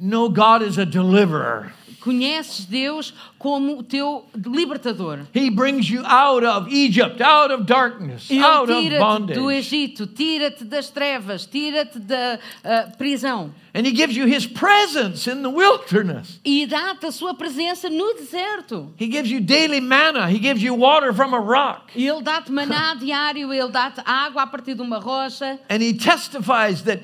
know 0.00 0.28
God 0.28 0.62
is 0.62 0.78
a 0.78 0.84
deliverer. 0.86 1.72
Conheces 2.02 2.64
Deus 2.64 3.14
como 3.38 3.78
o 3.78 3.82
teu 3.82 4.24
libertador. 4.34 5.20
He 5.32 5.50
brings 5.50 5.88
you 5.88 6.02
out 6.04 6.44
of 6.44 6.68
Egypt, 6.68 7.20
out 7.20 7.52
of 7.52 7.64
darkness, 7.64 8.28
Ele 8.30 8.42
out 8.42 8.70
of 8.70 8.98
bondage. 8.98 9.38
do 9.38 9.50
Egito, 9.50 10.06
tira-te 10.06 10.64
das 10.64 10.90
trevas, 10.90 11.46
tira-te 11.46 11.98
da 12.00 12.38
ah, 12.64 12.92
prisão 12.98 13.52
And 13.74 13.86
He 13.86 13.92
gives 13.92 14.14
you 14.16 14.26
His 14.26 14.46
presence 14.46 15.26
in 15.26 15.42
the 15.42 15.48
wilderness. 15.48 16.40
e 16.44 16.66
dá-te 16.66 17.06
a 17.06 17.12
sua 17.12 17.34
presença 17.34 17.88
no 17.88 18.14
deserto. 18.14 18.92
He 18.96 19.06
gives 19.06 19.30
you 19.30 19.40
daily 19.40 19.80
manna. 19.80 20.28
He 20.28 20.38
gives 20.38 20.62
you 20.62 20.74
water 20.74 21.12
from 21.14 21.32
a 21.32 21.40
rock. 21.40 21.92
Ele 21.96 22.20
dá-te 22.20 22.50
maná 22.52 22.94
diário, 22.94 23.52
Ele 23.52 23.70
dá-te 23.70 24.02
água 24.04 24.42
a 24.42 24.46
partir 24.46 24.74
de 24.74 24.82
uma 24.82 24.98
rocha. 24.98 25.58
And 25.70 25.80
He 25.80 25.94
testifies 25.94 26.82
that 26.82 27.00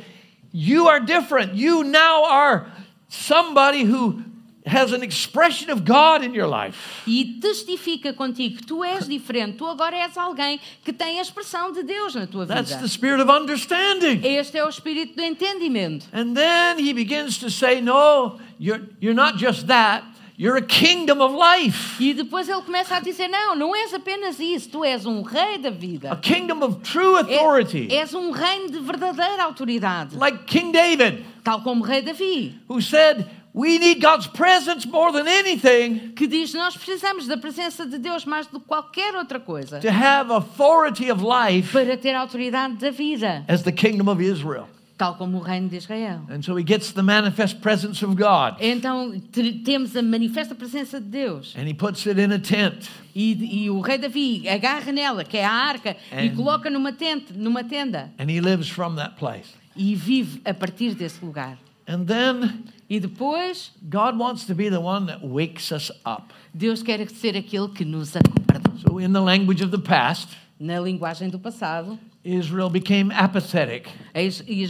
you 0.52 0.88
are 0.88 1.00
different. 1.00 1.54
You 1.54 1.84
now 1.84 2.24
are 2.24 2.66
somebody 3.08 3.84
who 3.84 4.22
has 4.66 4.92
an 4.92 5.02
expression 5.02 5.70
of 5.70 5.82
God 5.84 6.22
in 6.22 6.34
your 6.34 6.46
life. 6.48 6.76
E 7.06 7.38
testifica 7.40 8.12
contigo 8.12 8.56
que 8.58 8.66
tu 8.66 8.84
és 8.84 9.06
diferente, 9.08 9.56
tu 9.56 9.66
agora 9.66 9.96
és 9.96 10.16
alguém 10.18 10.60
que 10.84 10.92
tem 10.92 11.18
a 11.18 11.22
expressão 11.22 11.72
de 11.72 11.82
Deus 11.82 12.14
na 12.14 12.26
tua 12.26 12.44
That's 12.46 12.74
the 12.76 12.88
spirit 12.88 13.20
of 13.22 13.30
understanding. 13.30 14.20
Este 14.22 14.58
é 14.58 14.64
o 14.64 14.68
espírito 14.68 15.16
do 15.16 15.22
entendimento. 15.22 16.06
And 16.12 16.34
then 16.34 16.78
he 16.78 16.92
begins 16.92 17.38
to 17.38 17.50
say, 17.50 17.80
No, 17.80 18.38
you're, 18.58 18.82
you're 19.00 19.14
not 19.14 19.38
just 19.38 19.66
that, 19.68 20.04
you're 20.36 20.56
a 20.58 20.62
kingdom 20.62 21.20
of 21.22 21.34
life, 21.34 21.96
E 22.00 22.12
depois 22.12 22.48
ele 22.48 22.62
começa 22.62 22.96
a 22.96 23.00
dizer: 23.00 23.28
Não, 23.28 23.54
não 23.56 23.74
és 23.74 23.94
apenas 23.94 24.38
isso, 24.38 24.68
tu 24.70 24.84
és 24.84 25.06
um 25.06 25.22
rei 25.22 25.58
da 25.58 25.70
vida. 25.70 26.12
a 26.12 26.16
kingdom 26.16 26.62
of 26.62 26.80
true 26.82 27.16
É- 27.16 27.20
authority. 27.38 27.88
és 27.90 28.12
um 28.12 28.30
reino 28.32 28.70
de 28.70 28.78
verdadeira 28.80 29.44
autoridade, 29.44 30.16
Like 30.16 30.44
King 30.44 30.72
David, 30.72 31.24
tal 31.42 31.62
como 31.62 31.82
o 31.82 31.86
rei 31.86 32.02
Davi, 32.02 32.54
who 32.68 32.80
said, 32.82 33.24
We 33.54 33.78
need 33.78 34.00
God's 34.00 34.26
presence 34.26 34.86
more 34.86 35.10
than 35.10 35.26
anything 35.26 36.12
que 36.14 36.26
diz: 36.26 36.52
Nós 36.54 36.76
precisamos 36.76 37.26
da 37.26 37.36
presença 37.36 37.86
de 37.86 37.98
Deus 37.98 38.24
mais 38.24 38.46
do 38.46 38.60
que 38.60 38.66
qualquer 38.66 39.14
outra 39.16 39.40
coisa 39.40 39.80
to 39.80 39.88
have 39.88 40.30
authority 40.32 41.10
of 41.10 41.22
life 41.24 41.72
para 41.72 41.96
ter 41.96 42.14
autoridade 42.14 42.74
da 42.76 42.90
vida, 42.90 43.44
as 43.48 43.62
the 43.62 43.72
kingdom 43.72 44.08
of 44.10 44.22
Israel. 44.22 44.68
tal 44.98 45.14
como 45.14 45.38
o 45.38 45.40
reino 45.40 45.68
de 45.68 45.76
Israel. 45.76 46.22
And 46.28 46.42
so 46.42 46.58
he 46.58 46.64
gets 46.64 46.92
the 46.92 47.02
manifest 47.02 47.60
presence 47.60 48.04
of 48.04 48.16
God 48.16 48.56
Então 48.60 49.18
te- 49.32 49.52
temos 49.64 49.94
a 49.96 50.02
manifesta 50.02 50.54
presença 50.56 51.00
de 51.00 51.06
Deus. 51.06 51.54
and 51.56 51.68
he 51.68 51.72
puts 51.74 52.04
it 52.06 52.20
in 52.20 52.32
a 52.32 52.38
tent. 52.38 52.88
E, 53.14 53.64
e 53.64 53.70
o 53.70 53.80
rei 53.80 53.96
Davi 53.98 54.48
agarra 54.48 54.90
nela, 54.92 55.24
que 55.24 55.36
é 55.38 55.44
a 55.44 55.50
arca, 55.52 55.96
e 56.12 56.28
And- 56.28 56.34
coloca 56.36 56.68
numa, 56.68 56.92
tente, 56.92 57.32
numa 57.32 57.62
tenda 57.64 58.12
And 58.18 58.28
he 58.30 58.40
lives 58.40 58.68
from 58.68 58.96
that 58.96 59.14
place. 59.16 59.48
e 59.76 59.94
vive 59.94 60.40
a 60.44 60.52
partir 60.52 60.94
desse 60.94 61.24
lugar. 61.24 61.56
And 61.88 62.06
then 62.06 62.70
E 62.88 62.98
depois, 63.00 63.70
God 63.88 64.18
wants 64.18 64.46
to 64.46 64.54
be 64.54 64.70
the 64.70 64.80
one 64.80 65.06
that 65.06 65.22
wakes 65.22 65.72
us 65.72 65.90
up. 66.06 66.32
Deus 66.56 66.82
quer 66.82 67.06
ser 67.10 67.36
aquele 67.36 67.68
que 67.74 67.84
nos 67.84 68.12
acorda. 68.12 68.62
So, 68.80 68.98
in 68.98 69.12
the 69.12 69.20
language 69.20 69.60
of 69.60 69.70
the 69.70 69.78
past, 69.78 70.28
Na 70.60 70.80
linguagem 70.80 71.30
do 71.30 71.38
passado, 71.38 71.98
Israel 72.24 72.68
became 72.68 73.12
apathetic, 73.12 73.88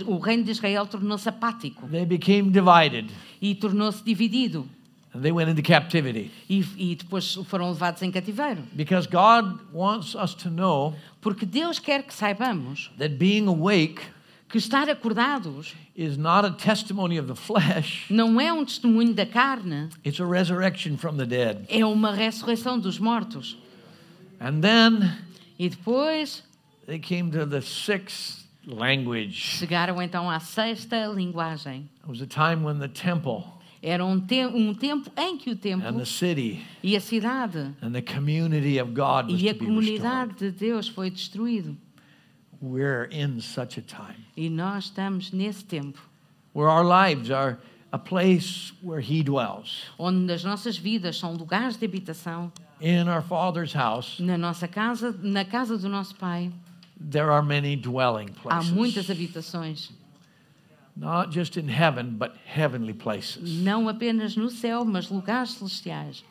o 0.07 0.19
reino 0.19 0.45
de 0.45 0.51
Israel 0.51 0.87
tornou-se 0.87 1.27
apático 1.27 1.89
they 1.91 2.05
became 2.05 2.51
divided, 2.51 3.11
e 3.41 3.55
tornou-se 3.55 4.03
dividido. 4.05 4.69
and 5.15 5.23
they 5.23 5.33
went 5.33 5.49
into 5.49 5.63
captivity. 5.63 6.31
E, 6.49 6.63
e 6.77 6.95
depois 6.95 7.35
foram 7.47 7.71
levados 7.71 8.03
em 8.03 8.11
cativeiro. 8.11 8.63
Because 8.77 9.07
God 9.07 9.59
wants 9.73 10.15
us 10.15 10.35
to 10.35 10.51
know 10.51 10.95
Porque 11.23 11.47
Deus 11.47 11.79
quer 11.79 12.03
que 12.03 12.13
saibamos 12.13 12.91
that 12.99 13.17
being 13.17 13.47
awake 13.47 14.03
que 14.49 14.59
estar 14.59 14.89
acordados 14.89 15.75
is 15.95 16.17
not 16.17 16.47
a 16.47 16.51
testimony 16.53 17.19
of 17.19 17.27
the 17.29 17.35
flesh, 17.35 18.07
não 18.11 18.41
é 18.41 18.53
um 18.53 18.65
testemunho 18.65 19.13
da 19.15 19.27
carne, 19.27 19.89
it's 20.05 20.21
a 20.21 20.27
resurrection 20.27 20.97
from 20.97 21.17
the 21.17 21.27
dead. 21.27 21.67
é 21.69 21.85
uma 21.85 22.13
ressurreição 22.13 22.79
dos 22.79 22.99
mortos. 22.99 23.57
And 24.41 24.61
then 24.61 25.11
E 25.59 25.69
depois 25.69 26.43
they 26.87 26.99
came 26.99 27.31
to 27.33 27.45
the 27.47 27.61
sixth 27.61 28.47
language. 28.67 29.59
chegaram 29.59 30.01
então 30.01 30.31
à 30.31 30.39
sexta 30.41 31.07
linguagem. 31.09 31.89
It 32.03 32.09
was 32.09 32.21
a 32.23 32.27
time 32.27 32.65
when 32.65 32.79
the 32.79 32.89
temple 32.89 33.45
Era 33.81 34.05
um, 34.05 34.19
te 34.19 34.45
um 34.45 34.75
tempo 34.75 35.09
em 35.17 35.37
que 35.39 35.51
o 35.51 35.53
and 35.53 35.57
templo 35.57 35.93
the 35.99 36.05
city 36.05 36.61
e 36.83 36.97
a 36.97 37.01
cidade 37.01 37.75
and 37.81 37.93
the 37.93 38.03
community 38.03 38.81
of 38.81 38.93
God 38.93 39.31
was 39.31 39.41
e 39.41 39.49
a 39.49 39.55
comunidade 39.55 40.35
de 40.35 40.51
Deus 40.51 40.89
foi 40.89 41.11
destruído. 41.11 41.77
We're 42.61 43.05
in 43.05 43.41
such 43.41 43.79
a 43.79 43.83
time 43.83 44.27
E 44.37 44.51
nós 44.51 44.85
estamos 44.87 45.33
nesse 45.33 45.65
tempo 45.65 46.01
where 46.53 46.69
our 46.69 46.85
lives 46.85 47.31
are 47.31 47.59
a 47.93 47.99
place 47.99 48.73
where 48.83 49.01
He 49.01 49.23
dwells. 49.23 49.85
onde 49.99 50.33
as 50.33 50.43
nossas 50.45 50.77
vidas 50.77 51.17
são 51.19 51.35
lugares 51.35 51.77
de 51.77 51.87
habitação. 51.87 52.51
In 52.81 53.09
our 53.09 53.23
Father's 53.23 53.73
house, 53.75 54.19
Na 54.21 54.37
nossa 54.37 54.67
casa, 54.69 55.13
na 55.23 55.45
casa 55.45 55.77
do 55.79 55.89
nosso 55.89 56.15
Pai, 56.17 56.53
there 57.01 57.31
are 57.31 57.43
many 57.43 57.77
dwelling 57.77 58.31
há 58.47 58.63
muitas 58.65 59.07
places. 59.07 59.11
habitações, 59.11 59.91
Not 60.97 61.31
just 61.31 61.57
in 61.57 61.69
heaven, 61.69 62.17
but 62.19 62.35
heavenly 62.45 62.93
places. 62.93 63.63
não 63.63 63.89
apenas 63.89 64.37
no 64.37 64.51
céu, 64.51 64.85
mas 64.85 65.09
lugares 65.11 65.51
celestiais. 65.55 66.25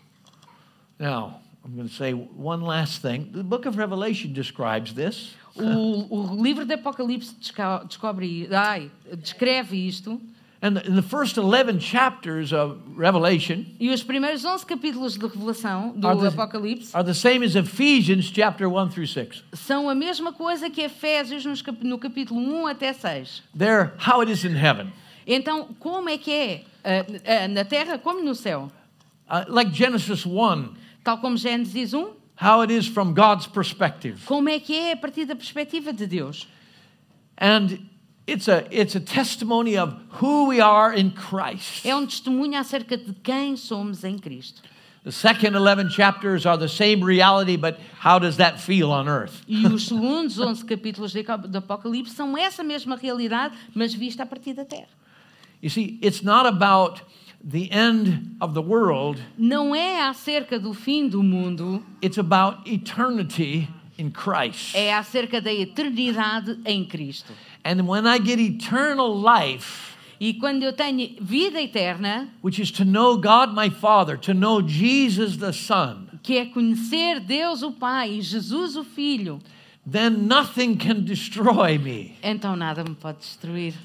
Now, 0.99 1.39
I'm 1.63 1.73
going 1.75 1.87
to 1.87 1.93
say 1.93 2.13
one 2.13 2.61
last 2.61 3.01
thing. 3.01 3.29
The 3.31 3.43
book 3.43 3.65
of 3.65 3.77
Revelation 3.77 4.33
describes 4.33 4.93
this. 4.93 5.35
O, 5.59 6.35
o 6.37 6.43
livro 6.43 6.65
de 6.65 6.73
Apocalipse 6.73 7.35
descobre, 7.87 8.47
ai, 8.51 8.91
descreve 9.21 9.75
isto. 9.87 10.21
And 10.59 10.79
in 10.87 10.95
the 10.95 11.03
first 11.03 11.37
11 11.37 11.79
chapters 11.79 12.51
of 12.51 12.77
Revelation 12.97 13.63
E 13.79 13.91
os 13.91 14.01
primeiros 14.01 14.43
11 14.43 14.65
capítulos 14.65 15.13
de 15.13 15.19
Revelação, 15.27 15.93
do 15.95 16.07
Are 16.07 16.19
the- 16.19 16.27
Apocalipse, 16.29 16.95
are 16.95 17.05
the 17.05 17.13
same 17.13 17.45
as 17.45 17.55
Ephesians 17.55 18.31
chapter 18.33 18.67
1 18.67 18.89
through 18.89 19.05
6. 19.07 19.43
são 19.53 19.87
a 19.87 19.93
mesma 19.93 20.33
coisa 20.33 20.67
que 20.67 20.81
Efésios 20.81 21.43
no 21.83 21.99
capítulo 21.99 22.39
1 22.39 22.65
até 22.67 22.91
6. 22.91 23.43
They're 23.55 23.91
how 23.99 24.21
it 24.21 24.31
is 24.31 24.43
in 24.45 24.55
heaven. 24.55 24.91
Então, 25.27 25.75
como 25.79 26.09
é 26.09 26.17
que 26.17 26.31
é 26.31 26.63
ah, 26.83 27.05
ah, 27.43 27.47
na 27.47 27.63
terra 27.63 27.99
como 27.99 28.23
no 28.23 28.33
céu? 28.33 28.71
Uh, 29.29 29.45
like 29.53 29.71
Genesis 29.77 30.25
1, 30.25 30.69
Tal 31.03 31.19
como 31.19 31.37
Gênesis 31.37 31.93
1, 31.93 32.13
how 32.37 32.61
it 32.61 32.71
is 32.71 32.87
from 32.87 33.13
God's 33.13 33.47
perspective. 33.47 34.25
como 34.25 34.49
é 34.49 34.59
que 34.59 34.73
é 34.73 34.93
a 34.93 34.97
partir 34.97 35.25
da 35.25 35.35
perspectiva 35.35 35.91
de 35.91 36.07
Deus? 36.07 36.47
And 37.37 37.79
it's 38.25 38.47
a, 38.47 38.65
it's 38.71 38.95
a 38.95 38.99
testimony 38.99 39.77
of 39.77 39.95
who 40.21 40.47
we 40.47 40.59
are 40.59 40.93
in 40.93 41.11
Christ. 41.11 41.85
É 41.85 41.95
um 41.95 42.05
testemunho 42.05 42.57
acerca 42.59 42.97
de 42.97 43.13
quem 43.23 43.55
somos 43.55 44.03
em 44.03 44.17
Cristo. 44.17 44.61
The 45.03 45.11
second 45.13 45.55
11 45.55 45.89
chapters 45.89 46.45
are 46.45 46.57
the 46.57 46.67
same 46.67 47.01
reality, 47.01 47.55
but 47.55 47.79
how 47.97 48.19
does 48.19 48.37
that 48.37 48.59
feel 48.59 48.91
on 48.91 49.07
earth? 49.07 49.41
E 49.47 49.65
os 49.65 49.87
segundos 49.87 50.37
11 50.37 50.65
capítulos 50.65 51.13
do 51.13 51.57
Apocalipse 51.59 52.13
são 52.13 52.37
essa 52.37 52.61
mesma 52.61 52.97
realidade, 52.97 53.55
mas 53.73 53.93
vista 53.93 54.23
a 54.23 54.25
partir 54.25 54.53
da 54.53 54.65
terra. 54.65 54.89
You 55.61 55.69
see, 55.69 55.97
it's 56.03 56.21
not 56.21 56.45
about 56.45 57.01
the 57.43 57.69
end 57.71 58.35
of 58.41 58.53
the 58.53 58.61
world, 58.61 59.19
Não 59.37 59.75
é 59.75 60.01
acerca 60.07 60.59
do 60.59 60.73
fim 60.73 61.07
do 61.07 61.21
mundo, 61.23 61.83
it's 62.03 62.17
about 62.17 62.59
eternity 62.69 63.67
in 63.97 64.09
Christ. 64.11 64.75
é 64.75 64.93
acerca 64.93 65.39
da 65.41 65.53
eternidade 65.53 66.57
em 66.65 66.85
Cristo. 66.85 67.33
And 67.63 67.81
when 67.87 68.05
I 68.05 68.19
get 68.19 68.39
eternal 68.39 69.13
life, 69.19 69.95
E 70.19 70.33
quando 70.33 70.63
eu 70.63 70.73
tenho 70.73 71.15
vida 71.21 71.61
eterna, 71.61 72.27
which 72.41 72.59
is 72.59 72.71
to 72.71 72.83
know 72.83 73.17
God 73.17 73.53
my 73.53 73.69
Father, 73.69 74.17
to 74.17 74.33
know 74.33 74.61
Jesus 74.67 75.37
the 75.37 75.51
Son, 75.53 76.07
que 76.23 76.37
é 76.39 76.45
conhecer 76.47 77.19
Deus 77.19 77.61
o 77.61 77.71
Pai 77.71 78.13
e 78.13 78.21
Jesus 78.23 78.75
o 78.75 78.83
Filho, 78.83 79.39
then 79.89 80.09
nothing 80.27 80.75
can 80.75 81.01
destroy 81.01 81.77
me. 81.77 82.15
então 82.23 82.55
nada 82.55 82.83
me 82.83 82.95
pode 82.95 83.19
destruir. 83.19 83.75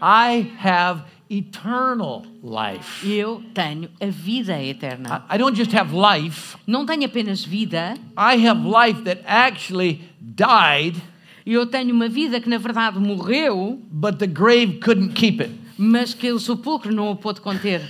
I 0.00 0.50
have 0.64 1.02
eternal 1.30 2.24
life. 2.42 3.08
Eu 3.08 3.42
tenho 3.54 3.88
a 4.00 4.06
vida 4.06 4.60
eterna. 4.62 5.24
I 5.30 5.38
don't 5.38 5.56
just 5.56 5.72
have 5.74 5.94
life, 5.94 6.56
Não 6.66 6.84
tenho 6.84 7.04
apenas 7.06 7.44
vida, 7.44 7.94
I 8.16 8.46
have 8.46 8.66
life 8.66 9.02
that 9.04 9.22
actually 9.26 10.00
died, 10.20 10.96
eu 11.46 11.66
tenho 11.66 11.94
uma 11.94 12.08
vida 12.08 12.40
que 12.40 12.48
na 12.48 12.58
verdade 12.58 12.98
morreu, 12.98 13.80
but 13.90 14.18
the 14.18 14.26
grave 14.26 14.78
couldn't 14.80 15.14
keep 15.14 15.40
it. 15.40 15.52
mas 15.78 16.12
que 16.12 16.30
o 16.32 16.38
sepulcro 16.38 16.92
não 16.92 17.10
o 17.10 17.16
pôde 17.16 17.40
conter. 17.40 17.80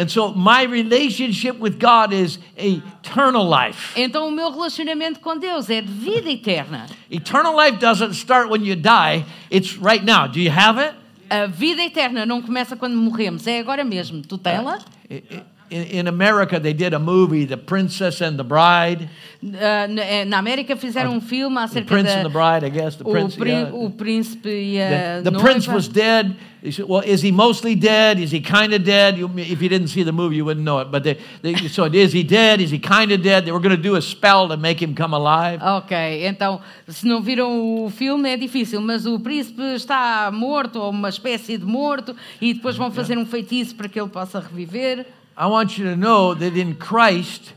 And 0.00 0.08
so 0.08 0.32
my 0.32 0.64
relationship 0.64 1.58
with 1.58 1.80
God 1.80 2.12
is 2.12 2.38
eternal 2.56 3.44
life. 3.48 4.00
Então 4.00 4.28
o 4.28 4.30
meu 4.30 4.48
relacionamento 4.50 5.18
com 5.18 5.36
Deus 5.36 5.68
é 5.70 5.80
de 5.80 5.90
vida 5.90 6.30
eterna. 6.30 6.86
Eternal 7.10 7.56
life 7.56 7.78
doesn't 7.78 8.12
start 8.14 8.48
when 8.48 8.64
you 8.64 8.76
die, 8.76 9.24
it's 9.50 9.76
right 9.76 10.04
now. 10.04 10.28
Do 10.28 10.38
you 10.38 10.52
have 10.52 10.78
it? 10.80 10.94
A 11.30 11.46
vida 11.46 11.82
eterna 11.82 12.24
não 12.24 12.40
começa 12.42 12.76
quando 12.76 12.96
morremos, 12.96 13.46
é 13.46 13.58
agora 13.58 13.84
mesmo. 13.84 14.22
Tu 14.22 14.38
tens-la? 14.38 14.78
I- 15.10 15.14
I- 15.16 15.42
In, 15.70 16.06
America, 16.06 16.58
they 16.58 16.72
did 16.72 16.94
a 16.94 16.98
movie, 16.98 17.44
The 17.44 17.58
Princess 17.58 18.22
and 18.22 18.38
the 18.38 18.44
Bride. 18.44 19.08
Ah, 19.44 19.86
na, 20.26 20.38
América 20.38 20.76
fizeram 20.76 21.12
um 21.12 21.20
filme 21.20 21.56
The 21.56 21.60
acerca 21.62 21.86
Prince 21.86 22.10
da, 22.10 22.18
and 22.18 22.24
the 22.24 22.30
Bride, 22.30 22.64
I 22.64 22.70
guess. 22.70 22.96
The 22.96 23.04
o, 23.04 23.10
Prince. 23.10 23.36
prin- 23.36 23.48
yeah. 23.48 23.70
o 23.72 23.90
príncipe 23.90 24.48
e 24.48 24.80
a 24.80 25.20
The, 25.22 25.30
the 25.30 25.38
prince 25.38 25.68
was 25.68 25.86
dead. 25.86 26.36
Said, 26.70 26.88
well, 26.88 27.02
is 27.06 27.22
he 27.22 27.30
mostly 27.30 27.76
dead? 27.76 28.18
Is 28.18 28.32
he 28.32 28.40
kind 28.40 28.74
of 28.74 28.82
dead? 28.82 29.16
You, 29.16 29.30
if 29.36 29.62
you 29.62 29.68
didn't 29.68 29.88
see 29.88 30.02
the 30.02 30.10
movie, 30.12 30.36
you 30.36 30.44
wouldn't 30.44 30.64
know 30.64 30.80
it. 30.80 30.90
But 30.90 31.04
they, 31.04 31.16
they, 31.40 31.54
so 31.68 31.84
is 31.84 32.12
he 32.12 32.24
dead? 32.24 32.60
Is 32.60 32.70
he 32.70 32.80
kind 32.80 33.12
of 33.12 33.22
dead? 33.22 33.44
They 33.44 33.52
were 33.52 33.60
going 33.60 33.76
to 33.76 33.80
do 33.80 33.94
a 33.94 34.02
spell 34.02 34.48
to 34.48 34.56
make 34.56 34.82
him 34.82 34.94
come 34.94 35.14
alive. 35.14 35.60
Ok, 35.62 36.26
então, 36.26 36.60
se 36.88 37.06
não 37.06 37.22
viram 37.22 37.84
o 37.84 37.90
filme 37.90 38.28
é 38.28 38.36
difícil, 38.36 38.80
mas 38.80 39.06
o 39.06 39.20
príncipe 39.20 39.62
está 39.76 40.30
morto, 40.32 40.80
ou 40.80 40.90
uma 40.90 41.10
espécie 41.10 41.56
de 41.56 41.64
morto, 41.64 42.16
e 42.40 42.54
depois 42.54 42.76
vão 42.76 42.90
fazer 42.90 43.16
um 43.16 43.24
feitiço 43.24 43.76
para 43.76 43.88
que 43.88 44.00
ele 44.00 44.08
possa 44.08 44.40
reviver. 44.40 45.06
I 45.40 45.46
want 45.46 45.78
you 45.78 45.84
to 45.88 45.96
know 45.96 46.34
that 46.34 46.58
in 46.58 46.74
Christ, 46.74 47.54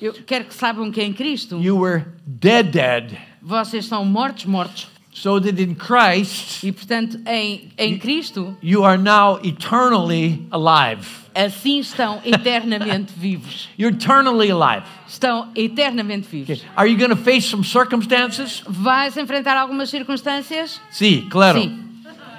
Eu 0.00 0.12
quero 0.26 0.44
que 0.46 0.54
saibam 0.54 0.90
que 0.92 1.02
em 1.02 1.12
Cristo 1.12 1.58
you 1.60 1.76
were 1.76 2.04
dead, 2.24 2.70
dead. 2.70 3.18
vocês 3.42 3.84
são 3.86 4.04
mortos, 4.04 4.44
mortos. 4.46 4.86
So 5.12 5.40
that 5.40 5.60
in 5.60 5.74
Christ, 5.74 6.62
E 6.62 6.70
portanto, 6.70 7.18
em, 7.26 7.72
em 7.76 7.98
Cristo, 7.98 8.56
you 8.62 8.84
are 8.84 8.96
now 8.96 9.40
eternally 9.42 10.46
alive. 10.52 11.04
assim 11.34 11.80
estão 11.80 12.20
eternamente 12.24 13.12
vivos. 13.16 13.68
You're 13.76 13.94
eternally 13.96 14.50
alive. 14.52 14.86
Estão 15.08 15.50
eternamente 15.56 16.28
vivos. 16.30 16.58
Okay. 16.60 16.70
Are 16.76 16.88
you 16.88 16.96
going 16.96 17.10
to 17.10 17.16
face 17.16 17.48
some 17.48 17.64
circumstances? 17.64 18.62
Vais 18.68 19.16
enfrentar 19.16 19.56
algumas 19.56 19.90
circunstâncias? 19.90 20.80
Sí, 20.92 21.26
claro. 21.28 21.60
Sim, 21.60 21.82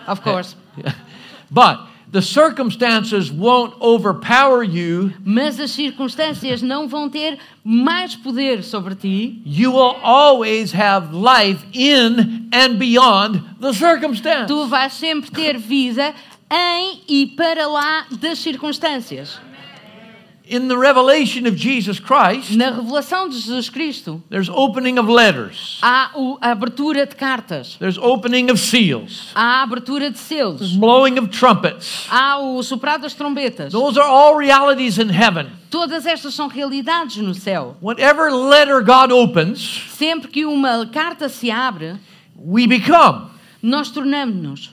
of 0.08 0.22
course. 0.22 0.56
But 1.52 1.89
the 2.12 2.22
circumstances 2.22 3.32
won't 3.32 3.76
overpower 3.80 4.64
you. 4.64 5.14
Mas 5.24 5.60
as 5.60 5.72
circunstâncias 5.72 6.62
não 6.62 6.88
vão 6.88 7.10
ter 7.10 7.38
mais 7.64 8.16
poder 8.16 8.64
sobre 8.64 8.96
ti. 8.96 9.42
You 9.46 9.72
will 9.74 9.96
always 10.02 10.74
have 10.74 11.14
life 11.14 11.64
in 11.74 12.50
and 12.52 12.78
beyond 12.78 13.44
the 13.60 13.74
circumstance. 13.74 14.48
Tu 14.48 14.66
vais 14.68 14.94
sempre 14.94 15.30
ter 15.32 15.58
vida 15.58 16.14
em 16.52 17.02
e 17.08 17.28
para 17.28 17.68
lá 17.68 18.06
das 18.20 18.40
circunstâncias. 18.40 19.40
In 20.52 20.68
the 20.68 20.76
revelation 20.76 21.46
of 21.46 21.56
Jesus 21.56 22.00
Christ, 22.00 22.56
Na 22.56 22.72
revelação 22.72 23.30
de 23.30 23.36
Jesus 23.36 23.70
Cristo, 23.70 24.20
there's 24.32 24.50
opening 24.50 24.98
of 24.98 25.08
letters. 25.08 25.78
há 25.80 26.10
o- 26.16 26.40
a 26.42 26.50
abertura 26.54 27.06
de 27.06 27.16
cartas, 27.16 27.76
There's 27.78 28.00
opening 28.00 28.50
of 28.50 28.60
seals. 28.60 29.28
há 29.36 29.60
a 29.60 29.64
abertura 29.64 30.10
de 30.10 30.18
selos, 30.18 30.72
Blowing 30.76 31.20
of 31.20 31.28
trumpets. 31.30 32.08
há 32.10 32.40
o 32.40 32.64
soprar 32.64 32.98
das 32.98 33.14
trombetas. 33.14 33.72
Those 33.72 34.00
are 34.00 34.10
all 34.10 34.36
realities 34.36 34.98
in 34.98 35.10
heaven. 35.10 35.52
Todas 35.70 36.08
estas 36.08 36.34
são 36.34 36.48
realidades 36.48 37.18
no 37.18 37.36
céu. 37.36 37.78
Whatever 37.80 38.32
letter 38.32 38.82
God 38.84 39.12
opens, 39.12 39.84
Sempre 39.92 40.30
que 40.30 40.46
uma 40.48 40.84
carta 40.88 41.30
se 41.30 41.52
abre, 41.52 41.96
we 42.36 42.66
become. 42.66 43.28
nós 43.62 43.92
tornamos-nos. 43.92 44.72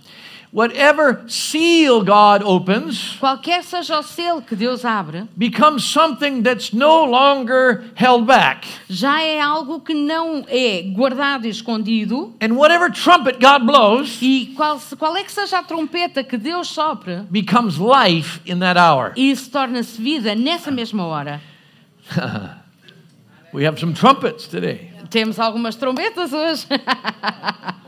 Whatever 0.57 1.21
seal 1.29 2.03
God 2.03 2.43
opens 2.43 3.19
Qualquer 3.21 3.63
seja 3.63 3.99
o 3.99 4.03
selo 4.03 4.41
que 4.41 4.57
Deus 4.57 4.87
abre, 4.87 5.29
becomes 5.37 5.85
something 5.85 6.41
that's 6.43 6.73
no 6.73 7.05
longer 7.05 7.85
held 7.95 8.25
back. 8.25 8.67
já 8.89 9.21
é 9.21 9.39
algo 9.39 9.81
que 9.81 9.93
não 9.93 10.47
é 10.49 10.81
guardado 10.95 11.47
e 11.47 11.51
escondido. 11.51 12.33
And 12.41 12.55
whatever 12.55 12.91
trumpet 12.91 13.39
God 13.39 13.67
blows 13.67 14.17
E 14.23 14.55
qual, 14.57 14.79
se- 14.79 14.97
qual 14.97 15.15
é 15.15 15.23
que 15.23 15.31
seja 15.31 15.59
a 15.59 15.63
trompeta 15.63 16.25
que 16.25 16.39
Deus 16.39 16.69
sopre, 16.69 17.17
becomes 17.29 17.77
life 17.77 18.41
in 18.47 18.59
that 18.61 18.79
hour. 18.81 19.13
isso 19.15 19.51
torna-se 19.51 20.01
vida 20.01 20.35
nessa 20.35 20.71
mesma 20.71 21.05
hora. 21.05 21.39
We 23.53 23.67
have 23.67 23.79
some 23.79 23.93
trumpets 23.93 24.49
today. 24.49 24.91
Temos 25.11 25.39
algumas 25.39 25.77
trombetas 25.77 26.33
hoje. 26.33 26.67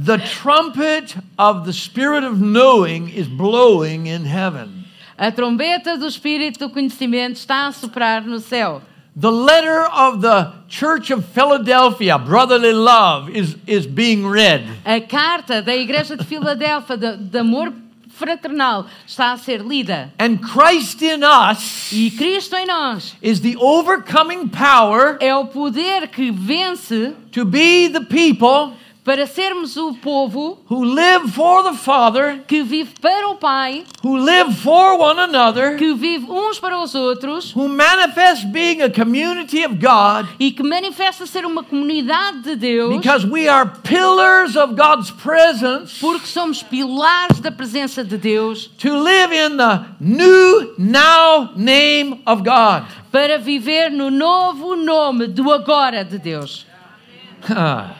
The 0.00 0.18
trumpet 0.18 1.16
of 1.36 1.66
the 1.66 1.72
Spirit 1.72 2.22
of 2.22 2.40
knowing 2.40 3.08
is 3.08 3.26
blowing 3.26 4.06
in 4.06 4.24
heaven. 4.24 4.84
A 5.18 5.32
trombeta 5.32 5.98
do 5.98 6.06
Espírito 6.06 6.60
do 6.60 6.70
Conhecimento 6.70 7.32
está 7.32 7.66
a 7.66 7.72
soprar 7.72 8.24
no 8.24 8.36
céu. 8.36 8.80
The 9.16 9.32
letter 9.32 9.86
of 9.86 10.20
the 10.20 10.52
Church 10.68 11.10
of 11.10 11.24
Philadelphia, 11.24 12.16
brotherly 12.16 12.72
love, 12.72 13.28
is, 13.30 13.56
is 13.66 13.86
being 13.88 14.24
read. 14.24 14.62
A 14.84 15.00
carta 15.00 15.60
da 15.60 15.74
Igreja 15.74 16.16
de 16.16 16.22
Filadélfia 16.22 16.96
de, 16.96 17.16
de 17.16 17.38
amor 17.40 17.72
fraternal 18.08 18.86
está 19.04 19.32
a 19.32 19.36
ser 19.36 19.62
lida. 19.62 20.12
And 20.20 20.38
Christ 20.40 21.02
in 21.02 21.24
us 21.24 21.92
E 21.92 22.12
Cristo 22.12 22.54
em 22.54 22.66
nós 22.66 23.16
is 23.20 23.40
the 23.40 23.56
overcoming 23.56 24.48
power 24.48 25.18
é 25.20 25.34
o 25.34 25.46
poder 25.46 26.06
que 26.06 26.30
vence 26.30 27.14
to 27.32 27.44
be 27.44 27.88
the 27.88 28.04
people 28.04 28.76
para 29.08 29.26
sermos 29.26 29.74
o 29.78 29.94
povo 29.94 30.58
who 30.70 30.84
live 30.84 31.32
for 31.32 31.62
the 31.62 31.72
Father, 31.72 32.42
que 32.46 32.62
vive 32.62 32.92
para 33.00 33.30
o 33.30 33.36
Pai, 33.36 33.86
who 34.04 34.18
live 34.18 34.54
for 34.56 34.98
one 34.98 35.18
another, 35.18 35.78
que 35.78 35.94
vive 35.94 36.30
uns 36.30 36.60
para 36.60 36.78
os 36.78 36.94
outros 36.94 37.54
who 37.56 37.70
manifest 37.70 38.46
being 38.52 38.82
a 38.82 38.90
community 38.90 39.64
of 39.64 39.76
God 39.76 40.28
e 40.38 40.50
que 40.50 40.62
manifesta 40.62 41.24
ser 41.24 41.46
uma 41.46 41.64
comunidade 41.64 42.42
de 42.42 42.56
Deus, 42.56 42.94
because 42.94 43.26
we 43.26 43.48
are 43.48 43.64
pillars 43.82 44.56
of 44.56 44.74
God's 44.74 45.10
presence 45.10 45.98
porque 46.00 46.26
somos 46.26 46.62
pilares 46.62 47.40
da 47.40 47.50
presença 47.50 48.04
de 48.04 48.18
Deus, 48.18 48.66
to 48.76 48.92
live 48.92 49.32
in 49.32 49.56
the 49.56 49.86
new 49.98 50.74
now 50.76 51.50
name 51.56 52.20
of 52.26 52.42
God. 52.42 52.84
para 53.10 53.38
viver 53.38 53.90
no 53.90 54.10
novo 54.10 54.76
nome 54.76 55.28
do 55.28 55.50
agora 55.50 56.04
de 56.04 56.18
Deus. 56.18 56.66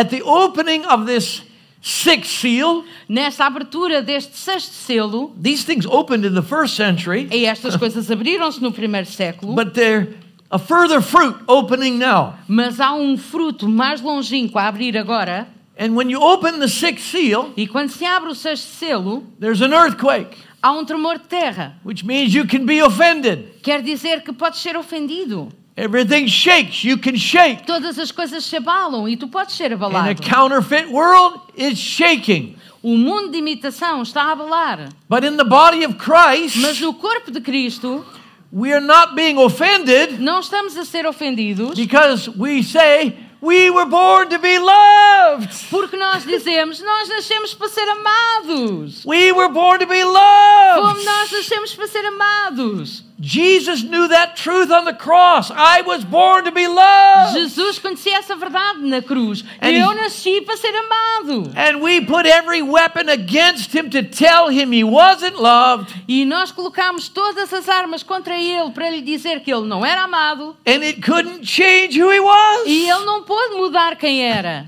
At 0.00 0.08
the 0.08 0.22
opening 0.22 0.86
of 0.86 1.04
this 1.04 1.42
sixth 1.82 2.30
seal, 2.40 2.84
Nesta 3.06 3.44
abertura 3.44 4.00
deste 4.02 4.34
sexto 4.34 4.72
selo, 4.72 5.32
these 5.36 5.62
things 5.62 5.84
opened 5.84 6.24
in 6.24 6.32
the 6.34 6.42
first 6.42 6.74
century, 6.74 7.28
e 7.30 7.44
estas 7.44 7.76
coisas 7.76 8.10
abriram-se 8.10 8.62
no 8.62 8.72
primeiro 8.72 9.06
século, 9.06 9.54
but 9.54 9.74
they're 9.74 10.08
a 10.50 10.58
further 10.58 11.02
fruit 11.02 11.36
opening 11.46 11.98
now. 11.98 12.34
mas 12.48 12.80
há 12.80 12.94
um 12.94 13.18
fruto 13.18 13.68
mais 13.68 14.00
longínquo 14.00 14.58
a 14.58 14.68
abrir 14.68 14.96
agora, 14.96 15.46
And 15.78 15.94
when 15.94 16.08
you 16.10 16.22
open 16.22 16.60
the 16.60 16.68
sixth 16.68 17.04
seal, 17.10 17.52
e 17.54 17.66
quando 17.66 17.90
se 17.90 18.06
abre 18.06 18.30
o 18.30 18.34
sexto 18.34 18.68
selo, 18.78 19.22
there's 19.38 19.60
an 19.60 19.74
earthquake, 19.74 20.38
há 20.62 20.72
um 20.72 20.82
tremor 20.86 21.18
de 21.18 21.24
terra. 21.28 21.74
which 21.84 22.04
means 22.06 22.32
you 22.34 22.46
can 22.46 22.64
be 22.64 22.80
offended. 22.80 23.60
Quer 23.62 23.82
dizer 23.82 24.22
que 24.22 24.32
podes 24.32 24.60
ser 24.60 24.76
ofendido. 24.78 25.48
Everything 25.76 26.26
shakes, 26.26 26.84
you 26.84 26.98
can 26.98 27.16
shake. 27.16 27.64
Todas 27.64 27.98
as 27.98 28.12
coisas 28.12 28.42
se 28.44 28.56
abalam 28.56 29.08
e 29.08 29.16
tu 29.16 29.28
podes 29.28 29.54
ser 29.54 29.72
And 29.72 30.08
a 30.08 30.14
counterfeit 30.14 30.90
world 30.90 31.40
is 31.56 31.78
shaking. 31.78 32.56
O 32.82 32.96
mundo 32.96 33.30
de 33.32 33.38
imitação 33.38 34.02
está 34.02 34.24
a 34.24 34.32
abalar. 34.32 34.88
But 35.08 35.24
in 35.24 35.36
the 35.36 35.44
body 35.44 35.84
of 35.84 35.96
Christ, 35.98 36.56
Mas 36.56 36.80
no 36.80 36.94
corpo 36.94 37.30
de 37.30 37.40
Cristo, 37.40 38.04
we 38.52 38.72
are 38.72 38.80
not 38.84 39.14
being 39.14 39.38
offended 39.38 40.18
Não 40.18 40.40
estamos 40.40 40.76
a 40.76 40.84
ser 40.84 41.06
ofendidos 41.06 41.74
because 41.74 42.28
we 42.28 42.62
say 42.62 43.14
we 43.40 43.70
were 43.70 43.86
born 43.86 44.28
to 44.28 44.38
be 44.38 44.58
loved. 44.58 45.48
porque 45.70 45.96
nós 46.12 46.24
dizemos 46.24 46.80
nós 46.80 47.08
nascemos 47.08 47.54
para 47.54 47.68
ser 47.68 47.88
amados. 47.88 49.04
We 49.04 49.32
were 49.32 49.48
born 49.52 49.78
to 49.78 49.86
be 49.86 50.02
Como 50.02 50.12
loved. 50.12 51.04
nós 51.04 51.30
nascemos 51.32 51.74
para 51.74 51.86
ser 51.86 52.04
amados. 52.06 53.02
Jesus 53.22 53.82
knew 53.82 54.08
that 54.08 54.34
truth 54.42 54.70
on 54.70 54.86
the 54.86 54.94
cross. 54.94 55.50
I 55.50 55.82
was 55.82 56.02
born 56.04 56.44
to 56.44 56.50
be 56.52 56.66
loved. 56.66 57.34
Jesus 57.38 57.78
conhecia 57.78 58.16
essa 58.16 58.34
verdade 58.34 58.80
na 58.80 59.02
cruz. 59.02 59.44
And 59.60 59.70
Eu 59.72 59.94
nasci 59.94 60.40
para 60.40 60.56
ser 60.56 60.74
amado. 60.74 61.52
And 61.54 61.80
we 61.82 62.00
put 62.00 62.26
every 62.26 62.62
weapon 62.62 63.10
against 63.10 63.74
him 63.76 63.90
to 63.90 64.02
tell 64.02 64.48
him 64.48 64.72
he 64.72 64.82
wasn't 64.82 65.36
loved. 65.38 65.92
E 66.08 66.24
nós 66.24 66.50
colocámos 66.50 67.08
todas 67.10 67.52
as 67.52 67.68
armas 67.68 68.02
contra 68.02 68.34
ele 68.40 68.70
para 68.70 68.88
lhe 68.88 69.02
dizer 69.02 69.40
que 69.40 69.52
ele 69.52 69.66
não 69.66 69.84
era 69.84 70.02
amado 70.04 70.56
And 70.66 70.82
it 70.82 71.02
couldn't 71.02 71.44
change 71.46 72.00
who 72.00 72.10
he 72.10 72.20
was. 72.20 72.62
e 72.66 72.88
ele 72.88 73.04
não 73.04 73.22
pôde 73.22 73.54
mudar 73.56 73.96
quem 73.96 74.24
era. 74.24 74.64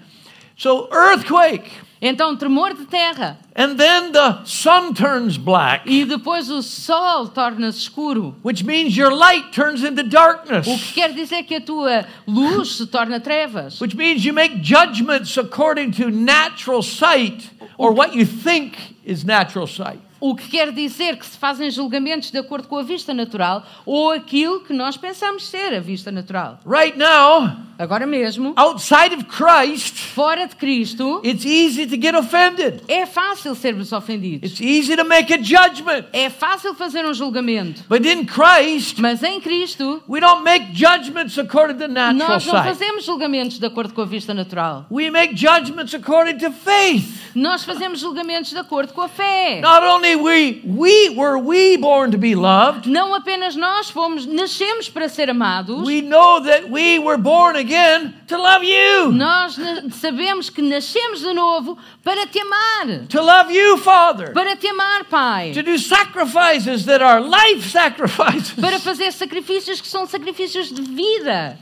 So, 0.57 0.89
earthquake. 0.93 1.71
Então, 2.01 2.37
tremor 2.37 2.75
de 2.75 2.85
terra. 2.87 3.39
And 3.55 3.77
then 3.77 4.11
the 4.11 4.45
sun 4.45 4.93
turns 4.93 5.37
black, 5.39 5.87
E 5.87 6.05
depois 6.05 6.51
o 6.51 6.61
sol 6.61 7.29
torna-se 7.29 7.79
escuro. 7.79 8.35
which 8.43 8.65
means 8.65 8.97
your 8.97 9.13
light 9.15 9.53
turns 9.53 9.85
into 9.85 10.03
darkness, 10.03 10.67
O 10.67 10.77
que 10.77 10.95
quer 11.01 11.13
dizer 11.15 11.45
que 11.45 11.57
a 11.57 11.61
tua 11.61 12.05
luz 12.27 12.77
se 12.77 12.87
torna 12.87 13.21
trevas. 13.21 13.81
which 13.81 13.95
means 13.95 14.25
you 14.25 14.33
make 14.33 14.61
judgments 14.63 15.37
according 15.39 15.93
to 15.93 16.11
natural 16.11 16.83
sight 16.83 17.49
or 17.79 17.93
what 17.93 18.15
you 18.17 18.25
think 18.27 18.75
is 19.05 19.25
natural 19.25 19.69
sight. 19.69 20.01
O 20.23 20.37
que 20.37 20.49
quer 20.49 20.71
dizer 20.71 21.17
que 21.17 21.27
se 21.27 21.37
fazem 21.37 21.69
julgamentos 21.69 22.31
de 22.31 22.39
acordo 22.39 22.69
com 22.69 22.77
a 22.77 22.83
vista 22.85 23.13
natural 23.13 23.67
ou 23.85 24.13
aquilo 24.13 24.61
que 24.61 24.73
nós 24.73 24.97
pensamos 24.97 25.49
ser 25.49 25.75
a 25.75 25.81
vista 25.81 26.13
natural. 26.13 26.61
Right 26.65 26.97
now, 26.97 27.51
Agora 27.83 28.07
mesmo, 28.07 28.53
outside 28.55 29.13
of 29.13 29.25
Christ, 29.25 29.97
fora 30.15 30.47
de 30.47 30.55
Cristo, 30.55 31.21
it's 31.25 31.45
easy 31.45 31.85
to 31.85 32.01
get 32.01 32.15
offended. 32.15 32.81
é 32.87 33.05
fácil 33.05 33.57
sermos 33.57 33.91
ofendidos. 33.91 34.53
It's 34.53 34.61
easy 34.61 34.97
to 34.97 35.05
make 35.05 35.33
a 35.33 35.39
judgment. 35.39 36.05
É 36.13 36.31
fácil 36.31 36.75
fazer 36.75 37.05
um 37.05 37.13
julgamento. 37.13 37.83
But 37.89 38.07
in 38.07 38.25
Christ, 38.25 39.01
Mas 39.01 39.25
em 39.25 39.41
Cristo, 39.41 40.01
we 40.09 40.21
don't 40.21 40.45
make 40.45 40.67
judgments 40.73 41.37
according 41.37 41.79
to 41.79 41.89
natural 41.89 42.29
nós 42.29 42.47
não 42.47 42.63
fazemos 42.63 43.05
julgamentos 43.05 43.59
de 43.59 43.67
acordo 43.67 43.93
com 43.93 44.03
a 44.03 44.07
vista 44.07 44.33
natural. 44.33 44.87
We 44.89 45.11
make 45.11 45.35
judgments 45.35 45.93
according 45.93 46.39
to 46.39 46.53
faith. 46.53 47.23
Nós 47.35 47.65
fazemos 47.65 47.99
julgamentos 47.99 48.51
de 48.51 48.59
acordo 48.59 48.93
com 48.93 49.01
a 49.01 49.09
fé. 49.09 49.61
Not 49.61 49.85
only 49.85 50.12
we 50.17 50.63
we 50.65 51.11
were 51.11 51.39
we 51.39 51.77
born 51.77 52.11
to 52.11 52.19
be 52.19 52.35
loved, 52.35 52.89
Não 52.89 53.15
apenas 53.15 53.57
nós 53.57 53.91
fomos, 53.91 54.27
nascemos 54.27 54.89
para 54.89 55.09
ser 55.09 55.29
amados, 55.31 55.87
we 55.87 56.01
know 56.01 56.41
that 56.43 56.69
we 56.71 56.99
were 56.99 57.19
born 57.19 57.57
again 57.57 58.15
to 58.29 58.37
love 58.37 58.65
you. 58.65 59.13
nós 59.13 59.57
sabemos 60.01 60.51
que 60.51 60.63
nascemos 60.63 61.21
de 61.21 61.33
novo 61.33 61.77
para 62.03 62.27
te 62.27 62.39
amar. 62.41 63.07
To 63.09 63.21
love 63.23 63.51
you, 63.51 63.77
Father. 63.79 64.33
Para 64.33 64.57
te 64.57 64.69
amar, 64.69 65.05
Pai. 65.05 65.53
To 65.53 65.63
do 65.63 65.79
sacrifices 65.79 66.85
that 66.87 67.03
are 67.03 67.21
life 67.21 67.69
sacrifices. 67.71 68.53
Para 68.61 68.79
fazer 68.79 69.13
sacrifícios 69.13 69.81
que 69.81 69.89
são 69.89 70.07
sacrifícios 70.07 70.71
de 70.73 70.83
vida. 70.83 71.59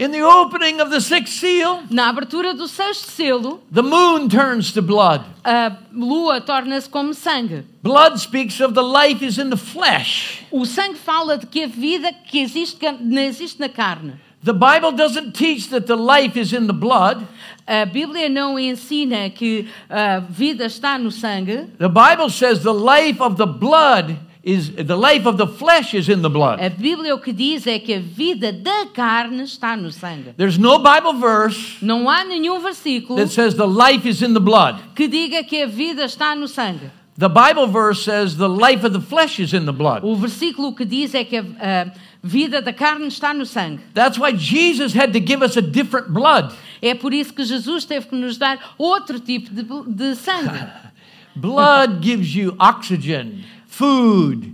In 0.00 0.12
the 0.12 0.22
opening 0.22 0.80
of 0.80 0.90
the 0.90 0.98
sixth 0.98 1.34
seal, 1.34 1.82
Na 1.90 2.08
abertura 2.10 2.54
do 2.56 2.66
sexto 2.66 3.10
selo, 3.10 3.60
the 3.70 3.82
moon 3.82 4.30
turns 4.30 4.72
to 4.72 4.80
blood. 4.80 5.22
a 5.44 5.76
lua 5.92 6.40
torna-se 6.40 6.88
como 6.88 7.12
sangue. 7.12 7.66
Blood 7.82 8.18
speaks 8.18 8.60
of 8.62 8.72
the 8.72 8.82
life 8.82 9.22
is 9.22 9.38
in 9.38 9.50
the 9.50 9.58
flesh. 9.58 10.42
O 10.50 10.64
sangue 10.64 10.96
fala 10.96 11.36
de 11.36 11.46
que 11.46 11.64
a 11.64 11.68
vida 11.68 12.14
que 12.26 12.40
existe, 12.40 12.78
que 12.78 12.90
não 12.90 13.20
existe 13.20 13.60
na 13.60 13.68
carne. 13.68 14.14
The 14.42 14.54
Bible 14.54 14.92
doesn't 14.92 15.32
teach 15.34 15.68
that 15.68 15.86
the 15.86 15.96
life 15.98 16.34
is 16.34 16.54
in 16.54 16.66
the 16.66 16.72
blood. 16.72 17.26
A 17.66 17.84
Bíblia 17.84 18.30
não 18.30 18.58
ensina 18.58 19.28
que 19.28 19.68
a 19.90 20.20
vida 20.20 20.64
está 20.64 20.96
no 20.98 21.10
sangue. 21.10 21.66
The 21.78 21.90
Bible 21.90 22.30
says 22.30 22.62
the 22.62 22.72
life 22.72 23.20
of 23.20 23.36
the 23.36 23.44
blood 23.44 24.16
is 24.42 24.70
the 24.70 24.96
life 24.96 25.26
of 25.26 25.36
the 25.36 25.46
flesh 25.46 25.94
is 25.94 26.08
in 26.08 26.22
the 26.22 26.30
blood. 26.30 26.60
A 26.60 26.70
Bíblia 26.70 27.14
o 27.14 27.18
que 27.18 27.32
diz 27.32 27.66
é 27.66 27.78
que 27.78 27.94
a 27.94 28.00
vida 28.00 28.52
da 28.52 28.86
carne 28.86 29.42
está 29.42 29.76
no 29.76 29.90
sangue. 29.92 30.32
There's 30.36 30.58
no 30.58 30.78
Bible 30.78 31.14
verse 31.14 31.76
Não 31.82 32.08
há 32.08 32.24
nenhum 32.24 32.60
versículo 32.60 33.16
that 33.16 33.32
says 33.32 33.54
the 33.54 33.66
life 33.66 34.08
is 34.08 34.22
in 34.22 34.32
the 34.32 34.40
blood. 34.40 34.80
que 34.94 35.06
diga 35.06 35.44
que 35.44 35.62
a 35.62 35.66
vida 35.66 36.04
está 36.04 36.34
no 36.34 36.48
sangue. 36.48 36.90
The 37.18 37.28
Bible 37.28 37.66
verse 37.66 38.02
says 38.02 38.36
the 38.36 38.48
life 38.48 38.82
of 38.82 38.94
the 38.94 39.00
flesh 39.00 39.38
is 39.40 39.52
in 39.52 39.66
the 39.66 39.72
blood. 39.72 40.02
O 40.02 40.16
versículo 40.16 40.74
que 40.74 40.86
diz 40.86 41.14
é 41.14 41.22
que 41.22 41.36
a, 41.36 41.42
a 41.42 41.92
vida 42.22 42.62
da 42.62 42.72
carne 42.72 43.08
está 43.08 43.34
no 43.34 43.44
sangue. 43.44 43.80
That's 43.92 44.18
why 44.18 44.32
Jesus 44.32 44.94
had 44.94 45.12
to 45.12 45.20
give 45.20 45.42
us 45.44 45.58
a 45.58 45.62
different 45.62 46.08
blood. 46.12 46.54
É 46.80 46.94
por 46.94 47.12
isso 47.12 47.34
que 47.34 47.44
Jesus 47.44 47.84
teve 47.84 48.06
que 48.06 48.16
nos 48.16 48.38
dar 48.38 48.74
outro 48.78 49.20
tipo 49.20 49.50
de, 49.50 49.62
de 49.62 50.14
sangue. 50.16 50.66
Blood 51.36 52.00
gives 52.02 52.34
you 52.34 52.56
oxygen, 52.58 53.44
food, 53.70 54.52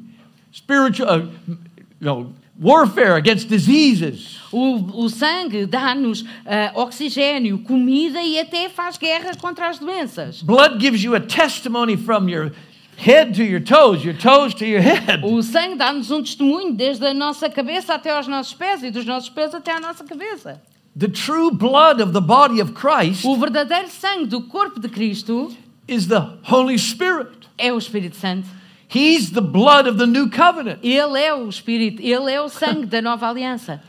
spiritual, 0.53 1.09
uh, 1.09 1.27
you 1.49 1.57
know, 2.01 2.33
warfare 2.61 3.17
against 3.17 3.49
diseases. 3.49 4.39
O, 4.53 5.05
o 5.05 5.09
sangue 5.09 5.67
dá-nos 5.67 6.25
ah, 6.47 6.73
oxigênio, 6.75 7.59
comida 7.59 8.23
e 8.23 8.39
até 8.39 8.69
faz 8.69 8.97
guerra 8.97 9.35
contra 9.37 9.69
as 9.69 9.79
doenças. 9.79 10.43
Blood 10.43 10.79
gives 10.79 11.03
you 11.03 11.15
a 11.15 11.21
testimony 11.21 11.97
from 11.97 12.29
your 12.29 12.53
head 12.97 13.35
to 13.35 13.43
your 13.43 13.61
toes, 13.61 14.05
your 14.05 14.17
toes 14.17 14.55
to 14.55 14.65
your 14.65 14.81
head. 14.81 15.23
O 15.25 15.43
sangue 15.43 15.77
dá-nos 15.77 16.11
um 16.11 16.23
testemunho 16.23 16.73
desde 16.73 17.05
a 17.07 17.13
nossa 17.15 17.51
cabeça 17.51 17.95
até 17.95 18.11
aos 18.11 18.27
nossos 18.27 18.55
pés 18.55 18.83
e 18.83 18.91
dos 18.91 19.05
nossos 19.05 19.29
pés 19.29 19.55
até 19.55 19.73
à 19.73 19.81
nossa 19.81 20.05
cabeça. 20.05 20.63
The 20.99 21.09
true 21.09 21.51
blood 21.51 22.01
of 22.03 22.13
the 22.13 22.23
body 22.23 22.63
of 22.63 22.73
Christ 22.73 23.27
O 23.27 23.37
verdadeiro 23.37 23.89
sangue 23.91 24.27
do 24.27 24.43
corpo 24.43 24.81
de 24.81 24.89
Cristo 24.89 25.55
is 25.87 26.07
the 26.07 26.23
Holy 26.51 26.79
Spirit. 26.79 27.47
é 27.59 27.71
o 27.71 27.77
Espírito 27.77 28.17
Santo. 28.17 28.49
He's 28.97 29.31
the 29.31 29.41
blood 29.43 29.89
of 29.89 29.99
the 29.99 30.07
new 30.07 30.31
covenant. 30.31 30.79
Ele 30.83 31.19
é 31.21 31.35
o 31.35 31.49
Espírito, 31.49 32.01
ele 32.03 32.31
é 32.33 32.41
o 32.41 32.49
sangue 32.49 32.87
da 32.87 33.03
nova 33.03 33.29
aliança. 33.29 33.81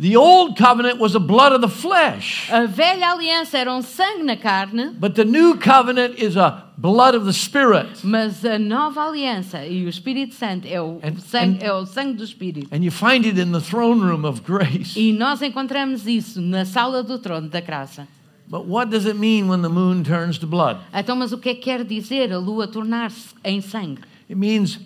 The 0.00 0.16
old 0.18 0.56
covenant 0.60 0.98
was 0.98 1.12
the 1.12 1.20
blood 1.20 1.52
of 1.54 1.60
the 1.60 1.68
flesh, 1.68 2.50
A 2.50 2.66
velha 2.66 3.12
aliança 3.12 3.56
era 3.56 3.72
um 3.72 3.80
sangue 3.80 4.24
na 4.24 4.36
carne, 4.36 4.90
but 4.98 5.14
the 5.14 5.24
new 5.24 5.56
covenant 5.56 6.18
is 6.20 6.36
a 6.36 6.64
blood 6.76 7.16
of 7.16 7.24
the 7.24 7.32
Spirit. 7.32 8.00
mas 8.02 8.44
a 8.44 8.58
nova 8.58 9.02
aliança 9.06 9.64
e 9.64 9.84
o 9.84 9.88
Espírito 9.88 10.34
Santo 10.34 10.66
é 10.66 10.80
o, 10.82 10.98
And- 11.00 11.20
sangue, 11.20 11.58
and- 11.62 11.68
é 11.68 11.72
o 11.72 11.86
sangue 11.86 12.14
do 12.14 12.24
Espírito. 12.24 12.74
And 12.74 12.82
you 12.82 12.90
find 12.90 13.24
it 13.24 13.38
in 13.40 13.52
the 13.52 13.60
throne 13.60 14.00
room 14.02 14.24
of 14.26 14.40
grace. 14.40 14.98
E 14.98 15.12
nós 15.12 15.40
encontramos 15.42 16.08
isso 16.08 16.40
na 16.40 16.64
sala 16.64 17.00
do 17.04 17.16
trono 17.20 17.48
da 17.48 17.60
graça. 17.60 18.08
But 18.48 18.66
what 18.66 18.90
does 18.90 19.06
it 19.06 19.16
mean 19.16 19.48
when 19.48 19.62
the 19.62 19.68
moon 19.68 20.02
turns 20.02 20.38
to 20.38 20.46
blood? 20.48 20.80
Então, 20.92 21.14
mas 21.14 21.30
o 21.32 21.38
que 21.38 21.50
é 21.50 21.54
que 21.54 21.60
quer 21.62 21.84
dizer 21.84 22.32
a 22.32 22.38
lua 22.38 22.66
tornar-se 22.66 23.28
em 23.44 23.60
sangue? 23.60 24.00
It 24.28 24.36
means 24.36 24.78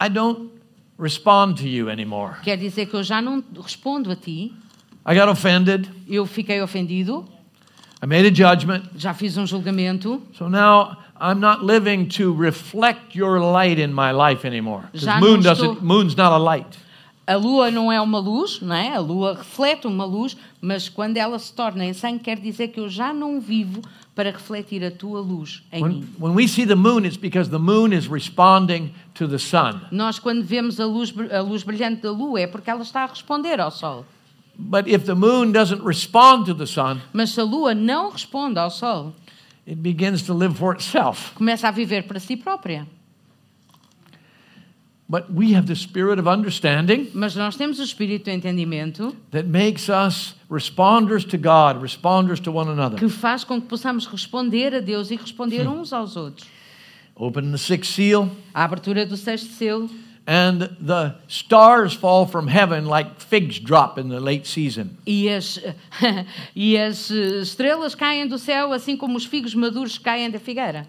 I 0.00 0.08
don't 0.08 0.50
respond 0.98 1.56
to 1.58 1.68
you 1.68 1.88
anymore. 1.90 2.36
Quer 2.42 2.56
dizer 2.56 2.86
que 2.86 2.94
eu 2.96 3.02
já 3.02 3.20
não 3.20 3.42
respondo 3.62 4.10
a 4.10 4.16
ti, 4.16 4.52
I 5.06 5.14
got 5.14 5.28
offended. 5.28 5.88
eu 6.08 6.26
fiquei 6.26 6.60
ofendido, 6.60 7.24
I 8.02 8.06
made 8.06 8.26
a 8.26 8.32
judgment. 8.32 8.84
já 8.96 9.14
fiz 9.14 9.36
um 9.36 9.46
julgamento, 9.46 10.22
So 10.36 10.48
now 10.48 10.96
I'm 11.20 11.40
not 11.40 11.64
living 11.64 12.06
to 12.18 12.32
reflect 12.34 13.16
your 13.16 13.38
light 13.40 13.78
in 13.80 13.88
my 13.92 14.12
life 14.12 14.46
anymore. 14.46 14.84
moon 15.20 15.40
doesn't 15.40 15.82
moon's 15.82 16.14
not 16.16 16.32
a 16.32 16.38
light. 16.38 16.78
A 17.26 17.34
lua 17.34 17.72
não 17.72 17.90
é 17.90 18.00
uma 18.00 18.20
luz, 18.20 18.60
não 18.60 18.74
é? 18.74 18.94
A 18.94 19.00
lua 19.00 19.34
reflete 19.34 19.86
uma 19.88 20.04
luz, 20.04 20.36
mas 20.60 20.88
quando 20.88 21.16
ela 21.16 21.38
se 21.40 21.52
torna 21.52 21.84
em 21.84 21.92
sangue, 21.92 22.20
quer 22.20 22.38
dizer 22.38 22.68
que 22.68 22.78
eu 22.78 22.88
já 22.88 23.12
não 23.12 23.40
vivo 23.40 23.82
para 24.14 24.30
refletir 24.30 24.84
a 24.84 24.90
tua 24.92 25.20
luz 25.20 25.62
em 25.72 25.82
When, 25.82 25.92
mim. 25.94 26.08
when 26.20 26.34
we 26.36 26.46
see 26.46 26.64
the 26.64 26.76
moon, 26.76 27.04
it's 27.04 27.16
because 27.16 27.50
the 27.50 27.58
moon 27.58 27.92
is 27.92 28.06
responding 28.06 28.92
to 29.14 29.26
the 29.26 29.38
sun. 29.38 29.80
Nós, 29.90 30.20
quando 30.20 30.44
vemos 30.44 30.78
a 30.78 30.86
luz, 30.86 31.12
a 31.32 31.40
luz 31.40 31.64
brilhante 31.64 32.02
da 32.02 32.12
lua, 32.12 32.40
é 32.40 32.46
porque 32.46 32.70
ela 32.70 32.82
está 32.82 33.02
a 33.02 33.06
responder 33.06 33.60
ao 33.60 33.72
sol. 33.72 34.06
But 34.58 34.86
if 34.86 35.04
the 35.04 35.14
moon 35.14 35.50
doesn't 35.52 35.84
respond 35.84 36.44
to 36.46 36.54
the 36.54 36.64
sun, 36.64 37.00
Mas 37.12 37.30
se 37.30 37.40
a 37.40 37.44
lua 37.44 37.74
não 37.74 38.10
responde 38.10 38.58
ao 38.58 38.70
sol, 38.70 39.12
it 39.66 39.80
begins 39.80 40.22
to 40.22 40.32
live 40.32 40.54
for 40.54 40.74
itself. 40.76 41.34
começa 41.34 41.66
a 41.66 41.70
viver 41.72 42.04
para 42.04 42.20
si 42.20 42.36
própria. 42.36 42.86
But 45.08 45.26
we 45.32 45.54
have 45.54 45.66
the 45.68 45.76
spirit 45.76 46.18
of 46.18 46.28
understanding 46.28 47.10
Mas 47.14 47.36
nós 47.36 47.54
temos 47.56 47.78
o 47.78 47.82
espírito 47.84 48.24
do 48.24 48.30
entendimento 48.30 49.14
that 49.30 49.46
makes 49.48 49.88
us 49.88 50.34
responders 50.50 51.24
to 51.26 51.38
God, 51.38 51.80
responders 51.80 52.40
to 52.40 52.50
one 52.50 52.68
another. 52.68 52.98
que 52.98 53.08
faz 53.08 53.44
com 53.44 53.60
que 53.60 53.68
possamos 53.68 54.04
responder 54.06 54.74
a 54.74 54.80
Deus 54.80 55.10
e 55.12 55.16
responder 55.16 55.66
uns 55.68 55.92
aos 55.92 56.16
outros. 56.16 56.48
Open 57.14 57.52
the 57.52 57.56
sixth 57.58 57.92
seal, 57.94 58.28
A 58.52 58.64
abertura 58.64 59.06
do 59.06 59.16
sexto 59.16 59.48
selo 59.52 59.88
and 60.26 60.68
the 60.84 61.14
stars 61.28 61.94
fall 61.94 62.26
from 62.26 62.48
heaven 62.48 62.86
like 62.86 63.22
figs 63.22 63.60
drop 63.60 63.96
in 64.00 64.08
the 64.08 64.18
late 64.18 64.46
season. 64.48 64.88
e 65.06 65.28
as, 65.28 65.60
e 66.54 66.76
as 66.76 67.10
estrelas 67.10 67.94
caem 67.94 68.26
do 68.26 68.38
céu, 68.38 68.72
assim 68.72 68.96
como 68.96 69.16
os 69.16 69.24
figos 69.24 69.54
maduros 69.54 69.98
caem 69.98 70.28
da 70.32 70.40
figueira. 70.40 70.88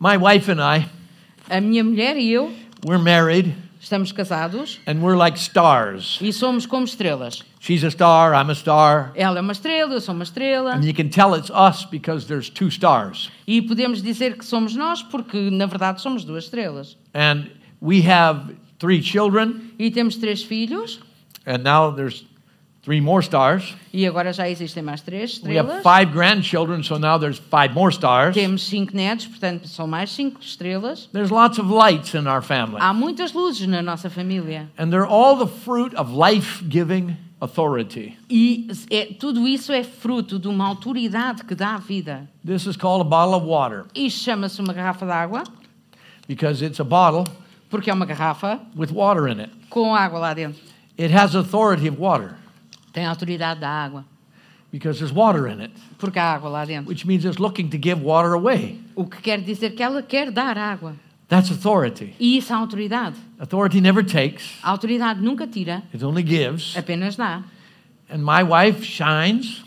My 0.00 0.16
wife 0.16 0.50
and 0.50 0.58
I, 0.60 0.86
A 1.48 1.60
minha 1.60 1.84
mulher 1.84 2.16
e 2.16 2.30
eu, 2.32 2.52
we're 2.84 2.98
married. 2.98 3.54
Estamos 3.80 4.12
casados 4.12 4.78
and 4.86 5.02
we're 5.02 5.16
like 5.16 5.38
stars. 5.38 6.18
e 6.20 6.32
somos 6.32 6.66
como 6.66 6.84
estrelas. 6.84 7.42
She's 7.58 7.82
a 7.82 7.90
star, 7.90 8.34
I'm 8.34 8.50
a 8.50 8.54
star. 8.54 9.12
Ela 9.14 9.38
é 9.38 9.40
uma 9.40 9.52
estrela, 9.52 9.94
eu 9.94 10.00
sou 10.00 10.14
uma 10.14 10.24
estrela. 10.24 10.74
And 10.74 10.84
you 10.84 10.92
can 10.92 11.08
tell 11.08 11.34
it's 11.34 11.50
us 11.50 11.86
because 11.86 12.26
there's 12.26 12.50
two 12.50 12.68
stars. 12.68 13.30
E 13.46 13.62
podemos 13.62 14.02
dizer 14.02 14.36
que 14.36 14.44
somos 14.44 14.76
nós 14.76 15.02
porque, 15.02 15.50
na 15.50 15.66
verdade, 15.66 16.00
somos 16.02 16.24
duas 16.24 16.44
estrelas. 16.44 16.96
And 17.14 17.50
we 17.80 18.02
have 18.02 18.54
three 18.78 19.02
children, 19.02 19.72
E 19.78 19.90
temos 19.90 20.16
três 20.16 20.42
filhos 20.42 21.00
and 21.46 21.64
now 21.64 21.90
there's 21.90 22.24
three 22.82 23.00
more 23.00 23.22
stars. 23.22 23.74
e 23.92 24.06
agora 24.06 24.32
já 24.32 24.48
existem 24.48 24.82
mais 24.82 25.00
três 25.00 25.40
We 25.42 25.58
have 25.58 25.68
estrelas. 25.70 25.82
five 25.82 26.12
grandchildren, 26.12 26.82
so 26.82 26.98
now 26.98 27.18
there's 27.18 27.38
five 27.38 27.74
more 27.74 27.92
stars. 27.92 28.34
Temos 28.34 28.62
cinco 28.62 28.94
netos, 28.96 29.26
portanto, 29.26 29.68
são 29.68 29.86
mais 29.86 30.10
cinco 30.10 30.40
estrelas. 30.40 31.08
There's 31.12 31.30
lots 31.30 31.58
of 31.58 31.70
lights 31.70 32.14
in 32.14 32.26
our 32.26 32.42
family. 32.42 32.78
Há 32.80 32.92
muitas 32.94 33.32
luzes 33.32 33.66
na 33.66 33.82
nossa 33.82 34.08
família. 34.08 34.68
And 34.78 34.90
they're 34.90 35.06
all 35.06 35.36
the 35.36 35.46
fruit 35.46 35.94
of 35.96 36.12
life 36.12 36.64
giving 36.68 37.16
authority. 37.40 38.16
E 38.30 38.68
é- 38.90 39.06
tudo 39.18 39.46
isso 39.48 39.72
é 39.72 39.82
fruto 39.82 40.38
de 40.38 40.46
uma 40.48 40.66
autoridade 40.66 41.44
que 41.44 41.54
dá 41.54 41.74
a 41.74 41.78
vida. 41.78 42.28
This 42.46 42.66
is 42.66 42.76
called 42.76 43.00
a 43.00 43.04
bottle 43.08 43.34
of 43.34 43.46
water 43.46 43.84
Isto 43.94 44.20
chama-se 44.24 44.60
uma 44.60 44.72
garrafa 44.72 45.04
de 45.06 45.12
água, 45.12 45.44
because 46.28 46.62
it's 46.64 46.80
a 46.80 46.84
bottle 46.84 47.24
porque 47.70 47.88
é 47.90 47.94
uma 47.94 48.04
garrafa 48.06 48.60
with 48.76 48.90
water 48.92 49.28
in 49.28 49.40
it. 49.40 49.50
com 49.68 49.94
água 49.94 50.18
lá 50.18 50.34
dentro. 50.34 50.60
It 50.98 51.14
has 51.14 51.34
authority 51.34 51.88
of 51.88 51.98
water 51.98 52.36
Tem 52.92 53.04
a 53.06 53.10
autoridade 53.10 53.60
da 53.60 53.68
água, 53.68 54.04
because 54.72 54.98
there's 54.98 55.12
water 55.14 55.46
in 55.48 55.60
it, 55.60 55.72
porque 55.98 56.18
há 56.18 56.32
água 56.34 56.48
lá 56.50 56.64
dentro. 56.64 56.88
which 56.88 57.06
means 57.06 57.24
it's 57.24 57.38
looking 57.38 57.68
to 57.68 57.78
give 57.80 58.02
water 58.02 58.32
away. 58.34 58.78
O 58.94 59.04
que 59.04 59.20
quer 59.20 59.40
dizer 59.40 59.70
que 59.74 59.82
ela 59.82 60.02
quer 60.02 60.30
dar 60.30 60.56
água. 60.58 60.94
That's 61.28 61.50
authority. 61.50 62.12
E 62.18 62.36
isso 62.38 62.52
é 62.52 62.56
autoridade. 62.56 63.16
Authority 63.38 63.80
never 63.80 64.04
takes, 64.04 64.58
A 64.62 64.70
autoridade 64.70 65.20
nunca 65.20 65.46
tira, 65.46 65.82
it 65.94 66.04
only 66.04 66.22
gives. 66.24 66.76
apenas 66.76 67.14
dá. 67.16 67.42
And 68.12 68.18
my 68.18 68.42
wife 68.42 68.84
shines 68.84 69.62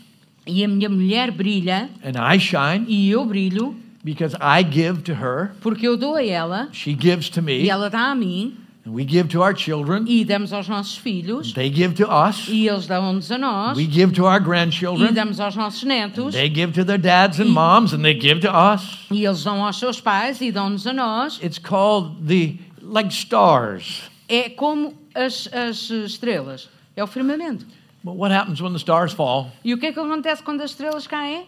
E 0.46 0.62
a 0.62 0.68
minha 0.68 0.90
mulher 0.90 1.30
brilha 1.30 1.88
and 2.04 2.18
I 2.18 2.38
shine 2.38 2.84
e 2.86 3.10
eu 3.10 3.24
brilho 3.24 3.74
because 4.04 4.36
I 4.38 4.62
give 4.62 5.00
to 5.04 5.14
her, 5.14 5.52
porque 5.62 5.88
eu 5.88 5.96
dou 5.96 6.16
a 6.16 6.22
ela 6.22 6.68
she 6.70 6.92
gives 6.92 7.30
to 7.30 7.40
e 7.40 7.42
me, 7.42 7.68
ela 7.70 7.88
dá 7.88 8.10
a 8.10 8.14
mim 8.14 8.54
we 8.86 9.04
give 9.04 9.28
to 9.28 9.42
our 9.42 9.56
children, 9.56 10.04
e 10.06 10.24
damos 10.24 10.52
aos 10.52 10.68
nossos 10.68 10.96
filhos 10.96 11.52
they 11.54 11.72
give 11.72 11.94
to 11.94 12.06
us, 12.06 12.48
e 12.48 12.68
eles 12.68 12.86
dão-nos 12.86 13.30
a 13.30 13.38
nós 13.38 13.76
we 13.76 13.84
give 13.84 14.12
to 14.12 14.24
our 14.24 14.40
e 14.40 14.44
grandchildren, 14.44 15.12
damos 15.12 15.40
aos 15.40 15.56
nossos 15.56 15.82
netos 15.84 16.34
they 16.34 16.48
give 16.48 16.72
to 16.72 16.84
their 16.84 16.98
dads 16.98 17.40
and 17.40 17.46
moms, 17.46 17.92
and 17.92 18.02
they 18.02 18.14
give 18.18 18.40
to 18.40 18.50
us. 18.50 19.06
e 19.10 19.24
eles 19.24 19.42
dão 19.42 19.64
aos 19.64 19.78
seus 19.78 20.00
pais 20.00 20.40
e 20.40 20.52
dão-nos 20.52 20.86
a 20.86 20.92
nós. 20.92 21.40
It's 21.42 21.58
called 21.58 22.26
the 22.26 22.58
like 22.82 23.12
stars. 23.12 24.10
É 24.28 24.50
como 24.50 24.94
as, 25.14 25.48
as 25.52 25.90
estrelas. 25.90 26.68
É 26.96 27.02
o 27.02 27.06
firmamento. 27.06 27.66
But 28.02 28.16
what 28.16 28.32
happens 28.32 28.60
when 28.60 28.72
the 28.72 28.78
stars 28.78 29.12
fall? 29.12 29.50
E 29.64 29.72
o 29.72 29.78
que 29.78 29.86
é 29.86 29.92
que 29.92 29.98
acontece 29.98 30.42
quando 30.42 30.60
as 30.60 30.70
estrelas 30.70 31.06
caem? 31.06 31.46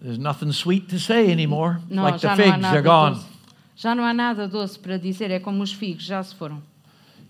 There's 0.00 0.18
nothing 0.18 0.52
sweet 0.52 0.86
to 0.88 0.98
say 0.98 1.32
anymore. 1.32 1.78
Não, 1.90 2.04
like 2.04 2.20
the 2.20 2.36
figs, 2.36 2.60
they're 2.70 2.82
gone. 2.82 3.16
doce. 3.16 3.26
Já 3.76 3.94
não 3.94 4.04
há 4.04 4.14
nada 4.14 4.46
doce 4.46 4.78
para 4.78 4.96
dizer. 4.96 5.30
É 5.30 5.40
como 5.40 5.62
os 5.62 5.72
figos, 5.72 6.04
já 6.04 6.22
se 6.22 6.34
foram. 6.34 6.62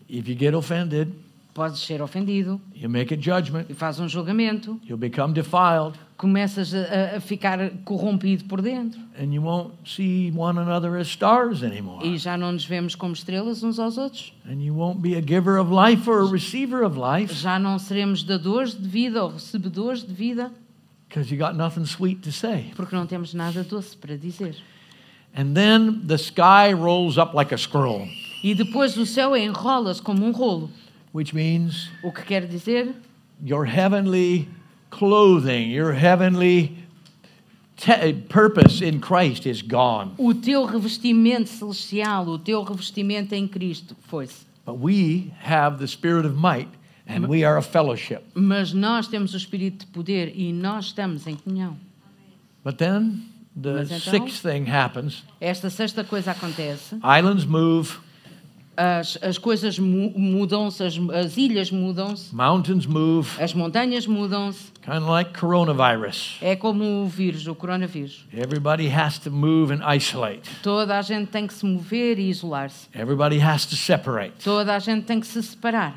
If 0.08 0.28
you 0.28 0.36
get 0.36 0.54
offended, 0.54 1.12
Podes 1.54 1.78
ser 1.80 2.02
ofendido 2.02 2.60
you 2.74 2.86
make 2.88 3.14
a 3.14 3.16
judgment, 3.16 3.66
e 3.70 3.74
faz 3.74 3.98
um 3.98 4.06
julgamento. 4.06 4.78
you'll 4.84 4.98
become 4.98 5.32
defiled, 5.32 5.98
Começas 6.18 6.72
a, 6.74 7.16
a 7.16 7.20
ficar 7.20 7.58
corrompido 7.84 8.44
por 8.44 8.60
dentro. 8.60 9.00
and 9.18 9.32
you 9.32 9.40
won't 9.42 9.72
see 9.86 10.30
one 10.36 10.58
another 10.58 10.96
as 10.98 11.06
stars 11.08 11.62
anymore. 11.62 12.06
E 12.06 12.18
já 12.18 12.36
não 12.36 12.52
nos 12.52 12.64
vemos 12.66 12.94
como 12.94 13.14
estrelas 13.14 13.62
uns 13.62 13.78
aos 13.78 13.96
outros. 13.96 14.34
And 14.46 14.60
you 14.62 14.74
won't 14.74 15.00
be 15.00 15.16
a 15.16 15.22
giver 15.22 15.58
of 15.58 15.70
life 15.72 16.06
or 16.10 16.20
a 16.20 16.30
receiver 16.30 16.84
of 16.84 16.98
life 16.98 17.32
Já 17.34 17.58
não 17.58 17.78
seremos 17.78 18.22
dadores 18.22 18.74
de 18.74 18.86
vida 18.86 19.24
ou 19.24 19.30
recebedores 19.30 20.06
de 20.06 20.12
vida. 20.12 20.52
because 21.08 21.32
you 21.32 21.38
got 21.38 21.56
nothing 21.56 21.86
sweet 21.86 22.20
to 22.20 22.30
say. 22.32 22.70
Porque 22.76 22.94
não 22.94 23.06
temos 23.06 23.32
nada 23.32 23.62
doce 23.64 23.96
para 23.96 24.16
dizer. 24.18 24.56
And 25.34 25.54
then 25.54 26.02
the 26.06 26.18
sky 26.18 26.72
rolls 26.74 27.16
up 27.18 27.34
like 27.34 27.54
a 27.54 27.58
scroll, 27.58 28.06
E 28.46 28.54
depois 28.54 28.96
o 28.96 29.04
céu 29.04 29.36
enrola-se 29.36 30.00
como 30.00 30.24
um 30.24 30.30
rolo. 30.30 30.70
which 31.12 31.34
means 31.34 31.90
O 32.04 32.12
que 32.12 32.22
quer 32.22 32.46
dizer 32.46 32.94
your 33.44 33.64
heavenly 33.66 34.46
clothing, 34.90 35.72
your 35.72 35.92
heavenly 35.92 36.76
purpose 38.28 38.80
in 38.82 39.00
Christ 39.00 39.46
is 39.46 39.62
gone. 39.62 40.12
o 40.18 40.32
teu 40.34 40.64
revestimento 40.64 41.48
celestial, 41.48 42.26
o 42.28 42.38
teu 42.38 42.62
revestimento 42.62 43.34
em 43.34 43.48
Cristo 43.48 43.96
foi-se. 44.08 44.46
But 44.64 44.78
we 44.80 45.32
have 45.44 45.78
the 45.78 45.86
spirit 45.86 46.24
of 46.26 46.36
might 46.36 46.68
and 47.08 47.26
we 47.28 47.44
are 47.44 47.58
a 47.58 47.62
fellowship. 47.62 48.20
Mas 48.34 48.72
nós 48.72 49.08
temos 49.08 49.34
o 49.34 49.36
espírito 49.36 49.86
de 49.86 49.92
poder 49.92 50.32
e 50.36 50.52
nós 50.52 50.86
estamos 50.86 51.26
em 51.26 51.34
comunhão. 51.34 51.76
But 52.64 52.76
then 52.78 53.22
the 53.60 53.82
então? 53.84 53.98
sixth 53.98 54.42
thing 54.42 54.68
happens 54.70 55.24
Esta 55.40 55.68
sexta 55.70 56.04
coisa 56.04 56.30
acontece. 56.32 56.96
islands 57.18 57.44
move, 57.44 57.96
As, 58.76 59.16
as 59.22 59.38
coisas 59.38 59.78
mu- 59.78 60.12
mudam-se, 60.14 60.82
as, 60.84 60.98
as 61.14 61.36
ilhas 61.38 61.70
mudam-se, 61.70 62.34
mountains 62.34 62.84
move, 62.84 63.26
as 63.42 63.54
montanhas 63.54 64.06
mudam-se. 64.06 64.70
kind 64.82 64.98
of 65.02 65.08
like 65.08 65.32
coronavirus. 65.38 66.36
É 66.42 66.54
como 66.54 66.84
o 67.04 67.08
vírus, 67.08 67.46
o 67.46 67.54
coronavírus. 67.54 68.26
Everybody 68.36 68.86
has 68.88 69.18
to 69.20 69.30
move 69.30 69.72
and 69.72 69.80
isolate, 69.96 70.42
Toda 70.62 70.98
a 70.98 71.02
gente 71.02 71.28
tem 71.30 71.46
que 71.46 71.54
se 71.54 71.64
mover 71.64 72.18
e 72.18 72.28
isolar-se. 72.28 72.86
everybody 72.94 73.38
has 73.40 73.64
to 73.66 73.76
separate. 73.76 74.32
Toda 74.44 74.74
a 74.74 74.78
gente 74.78 75.04
tem 75.06 75.20
que 75.20 75.26
se 75.26 75.42
separar. 75.42 75.94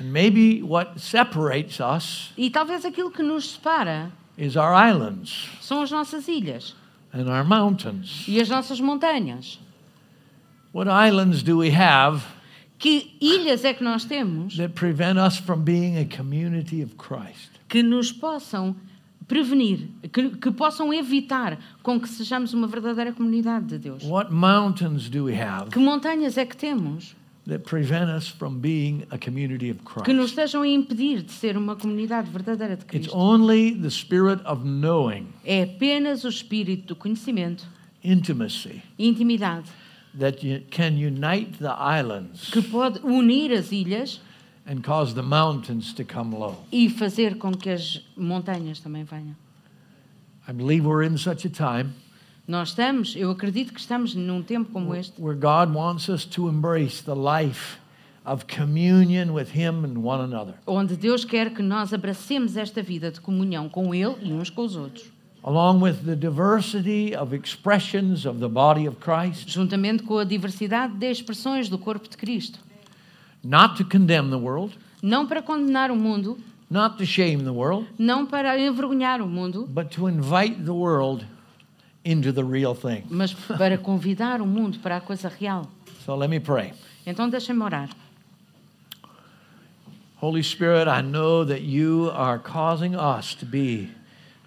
And 0.00 0.06
maybe 0.12 0.60
what 0.62 1.00
separates 1.00 1.78
us 1.80 2.32
E 2.36 2.50
talvez 2.50 2.84
aquilo 2.84 3.10
que 3.12 3.22
nos 3.22 3.52
separa 3.52 4.10
is 4.36 4.56
our 4.56 4.72
islands 4.74 5.48
são 5.60 5.82
as 5.82 5.90
nossas 5.92 6.26
ilhas 6.28 6.74
and 7.12 7.28
our 7.28 7.44
mountains. 7.44 8.24
e 8.26 8.40
as 8.40 8.48
nossas 8.48 8.80
montanhas. 8.80 9.58
What 10.72 10.88
islands 10.90 11.42
do 11.42 11.58
we 11.58 11.70
have 11.74 12.22
Que 12.78 13.16
ilhas 13.20 13.64
é 13.64 13.74
que 13.74 13.82
nós 13.82 14.04
temos 14.04 14.56
that 14.56 14.74
prevent 14.74 15.18
us 15.18 15.36
from 15.38 15.62
being 15.64 15.96
a 15.98 16.04
community 16.04 16.82
of 16.82 16.94
Christ? 16.96 17.50
que 17.68 17.82
nos 17.82 18.12
possam 18.12 18.74
prevenir, 19.26 19.88
que, 20.12 20.30
que 20.30 20.50
possam 20.50 20.92
evitar 20.92 21.58
com 21.82 22.00
que 22.00 22.08
sejamos 22.08 22.54
uma 22.54 22.66
verdadeira 22.66 23.12
comunidade 23.12 23.66
de 23.66 23.78
Deus? 23.78 24.02
What 24.04 24.32
mountains 24.32 25.08
do 25.10 25.24
we 25.24 25.34
have 25.40 25.70
Que 25.70 25.78
montanhas 25.78 26.38
é 26.38 26.46
que 26.46 26.56
temos 26.56 27.14
that 27.46 27.64
prevent 27.64 28.10
us 28.10 28.28
from 28.28 28.58
being 28.60 29.04
a 29.10 29.18
community 29.18 29.70
of 29.70 29.80
que 30.04 30.12
nos 30.12 30.30
Christ? 30.32 30.38
estejam 30.38 30.62
a 30.62 30.68
impedir 30.68 31.22
de 31.22 31.32
ser 31.32 31.56
uma 31.56 31.74
comunidade 31.76 32.30
verdadeira 32.30 32.76
de 32.76 32.82
It's 32.82 32.90
Cristo? 33.08 33.16
only 33.16 33.74
the 33.74 33.90
spirit 33.90 34.40
of 34.46 34.62
knowing, 34.64 35.26
É 35.44 35.62
apenas 35.64 36.24
o 36.24 36.28
espírito 36.28 36.88
do 36.88 36.96
conhecimento 36.96 37.66
intimacy, 38.04 38.82
intimidade 38.98 39.68
that 40.14 40.42
you 40.42 40.62
can 40.70 40.96
unite 40.96 41.58
the 41.58 41.74
islands 41.78 42.50
que 42.50 42.62
pode 42.62 43.00
unir 43.04 43.52
as 43.52 43.70
ilhas 43.72 44.20
and 44.66 44.82
cause 44.82 45.14
the 45.14 45.22
mountains 45.22 45.92
to 45.92 46.04
come 46.04 46.34
low. 46.34 46.64
e 46.70 46.88
fazer 46.88 47.36
com 47.38 47.52
que 47.52 47.70
as 47.70 48.02
montanhas 48.16 48.80
também 48.80 49.04
venham. 49.04 49.36
I 50.46 50.52
believe 50.52 50.86
we're 50.86 51.04
in 51.06 51.16
such 51.16 51.46
a 51.46 51.50
time 51.50 51.92
Nós 52.48 52.70
estamos, 52.70 53.14
eu 53.14 53.30
acredito 53.30 53.74
que 53.74 53.78
estamos 53.78 54.14
num 54.14 54.42
tempo 54.42 54.72
como 54.72 54.94
este, 54.94 55.20
where 55.20 55.38
God 55.38 55.74
wants 55.76 56.08
us 56.08 56.24
to 56.24 56.48
embrace 56.48 57.04
the 57.04 57.14
life 57.14 57.76
of 58.24 58.46
communion 58.46 59.34
with 59.34 59.54
Him 59.54 59.84
and 59.84 59.98
one 60.02 60.22
another, 60.24 60.54
onde 60.66 60.96
Deus 60.96 61.26
quer 61.26 61.52
que 61.52 61.60
nós 61.60 61.92
abracemos 61.92 62.56
esta 62.56 62.82
vida 62.82 63.10
de 63.10 63.20
comunhão 63.20 63.68
com 63.68 63.94
Ele 63.94 64.16
e 64.22 64.32
uns 64.32 64.48
com 64.48 64.64
os 64.64 64.76
outros, 64.76 65.04
along 65.48 65.80
with 65.80 66.04
the 66.04 66.14
diversity 66.14 67.14
of 67.16 67.32
expressions 67.34 68.26
of 68.26 68.38
the 68.38 68.48
body 68.48 68.86
of 68.86 68.98
Christ, 69.00 69.48
juntamente 69.48 70.02
com 70.02 70.18
a 70.18 70.24
diversidade 70.24 70.94
de 70.98 71.06
expressões 71.10 71.70
do 71.70 71.78
corpo 71.78 72.06
de 72.06 72.16
Cristo. 72.18 72.58
not 73.42 73.76
to 73.76 73.84
condemn 73.84 74.28
the 74.30 74.36
world, 74.38 74.76
Não 75.02 75.26
para 75.26 75.40
condenar 75.40 75.90
o 75.90 75.96
mundo, 75.96 76.36
not 76.68 76.98
to 76.98 77.06
shame 77.06 77.44
the 77.44 77.50
world, 77.52 77.86
não 77.98 78.26
para 78.26 78.58
envergonhar 78.60 79.22
o 79.22 79.26
mundo, 79.26 79.66
but 79.68 79.90
to 79.90 80.06
invite 80.08 80.64
the 80.64 80.72
world 80.74 81.24
into 82.04 82.30
the 82.32 82.42
real 82.44 82.74
thing. 82.74 83.04
mas 83.08 83.32
para 83.32 83.78
convidar 83.78 84.42
o 84.42 84.46
mundo 84.46 84.78
para 84.80 84.96
a 84.96 85.00
coisa 85.00 85.28
real. 85.28 85.66
So 86.04 86.14
let 86.14 86.28
me 86.28 86.40
pray. 86.40 86.72
Então 87.06 87.28
deixem-me 87.30 87.62
orar. 87.62 87.88
Holy 90.20 90.42
Spirit, 90.42 90.88
I 90.88 91.00
know 91.00 91.44
that 91.44 91.62
you 91.62 92.10
are 92.12 92.38
causing 92.40 92.94
us 92.96 93.34
to 93.36 93.46
be 93.46 93.88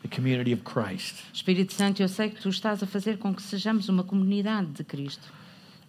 the 0.02 0.08
community 0.08 0.54
of 0.54 0.64
Christ. 0.64 1.16
Espírito 1.34 1.74
Santo, 1.74 2.02
eu 2.02 2.08
sei 2.10 2.30
que 2.30 2.42
tu 2.42 2.50
estás 2.50 2.82
a 2.84 2.88
fazer 2.88 3.18
com 3.18 3.34
que 3.34 3.42
sejamos 3.42 3.88
uma 3.90 4.04
comunidade 4.04 4.68
de 4.68 4.84
Cristo. 4.84 5.28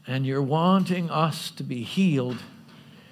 And 0.08 0.24
you're 0.26 0.44
wanting 0.44 1.08
us 1.10 1.50
to 1.52 1.62
be 1.64 1.82
healed 1.82 2.38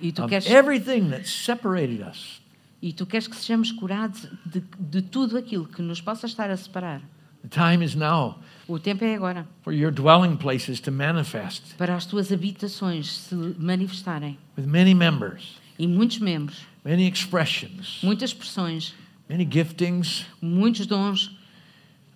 E 0.00 0.12
tu 0.12 0.22
of 0.24 0.28
queres, 0.30 0.46
everything 0.50 1.10
that 1.10 1.26
separated 1.28 2.02
us 2.02 2.40
e 2.82 2.92
tu 2.94 3.04
queres 3.06 3.28
que 3.28 3.36
sejamos 3.36 3.70
curados 3.72 4.26
de, 4.46 4.62
de 4.78 5.02
tudo 5.02 5.36
aquilo 5.36 5.66
que 5.66 5.82
nos 5.82 6.00
possa 6.00 6.26
estar 6.26 6.50
a 6.50 6.56
separar. 6.56 7.02
The 7.42 7.48
time 7.48 7.84
is 7.84 7.94
now 7.94 8.38
O 8.66 8.78
tempo 8.78 9.04
é 9.04 9.14
agora 9.14 9.46
for 9.62 9.72
your 9.72 9.90
dwelling 9.92 10.36
places 10.36 10.80
to 10.80 10.90
manifest 10.90 11.74
para 11.76 11.94
as 11.94 12.06
tuas 12.06 12.30
habitações 12.32 13.10
se 13.10 13.34
manifestarem. 13.58 14.38
with 14.56 14.66
many 14.66 14.94
members, 14.94 15.58
E 15.78 15.86
muitos 15.86 16.18
membros, 16.18 16.58
many 16.84 17.06
expressions, 17.06 18.00
muitas 18.02 18.30
expressões, 18.30 18.94
many 19.30 19.44
giftings, 19.44 20.26
muitos 20.42 20.86
dons, 20.86 21.30